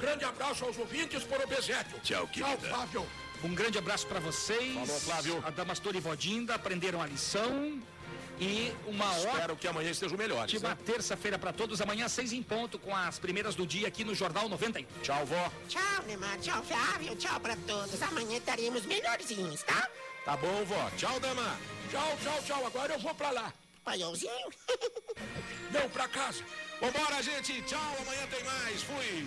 Um 0.00 0.06
grande 0.06 0.24
abraço 0.24 0.64
aos 0.64 0.78
ouvintes 0.78 1.22
por 1.24 1.38
Obesecchio. 1.42 2.00
Tchau, 2.02 2.26
Tchau, 2.26 2.28
querida. 2.28 2.68
Flávio. 2.68 3.06
Um 3.44 3.54
grande 3.54 3.76
abraço 3.76 4.06
pra 4.06 4.18
vocês. 4.18 4.72
Falou, 4.72 4.98
Flávio. 5.00 5.42
A 5.46 5.50
Damastor 5.50 5.94
e 5.94 6.00
Vodinda 6.00 6.54
aprenderam 6.54 7.02
a 7.02 7.06
lição. 7.06 7.78
E 8.40 8.72
uma 8.86 9.14
Espero 9.18 9.54
que 9.56 9.68
amanhã 9.68 9.90
estejam 9.90 10.16
melhores. 10.16 10.54
ótima 10.54 10.70
Né? 10.70 10.78
terça-feira 10.86 11.38
pra 11.38 11.52
todos. 11.52 11.82
Amanhã, 11.82 12.08
seis 12.08 12.32
em 12.32 12.42
ponto, 12.42 12.78
com 12.78 12.96
as 12.96 13.18
primeiras 13.18 13.54
do 13.54 13.66
dia 13.66 13.86
aqui 13.88 14.02
no 14.02 14.14
Jornal 14.14 14.48
91. 14.48 14.86
Tchau, 15.02 15.26
vó. 15.26 15.52
Tchau, 15.68 16.02
Neymar. 16.06 16.38
Tchau, 16.38 16.62
Flávio. 16.62 17.14
Tchau 17.16 17.38
pra 17.38 17.54
todos. 17.66 18.00
Amanhã 18.02 18.38
estaremos 18.38 18.86
melhorzinhos, 18.86 19.62
tá? 19.64 19.86
Tá 20.24 20.34
bom, 20.38 20.64
vó. 20.64 20.90
Tchau, 20.96 21.20
dama. 21.20 21.58
Tchau, 21.90 22.16
tchau, 22.24 22.42
tchau. 22.46 22.66
Agora 22.66 22.94
eu 22.94 22.98
vou 23.00 23.14
pra 23.14 23.28
lá. 23.30 23.52
Paiãozinho. 23.84 24.48
Não, 25.70 25.90
pra 25.90 26.08
casa. 26.08 26.42
Vambora, 26.80 27.22
gente. 27.22 27.60
Tchau. 27.62 27.96
Amanhã 28.00 28.26
tem 28.30 28.42
mais. 28.44 28.82
Fui. 28.82 29.26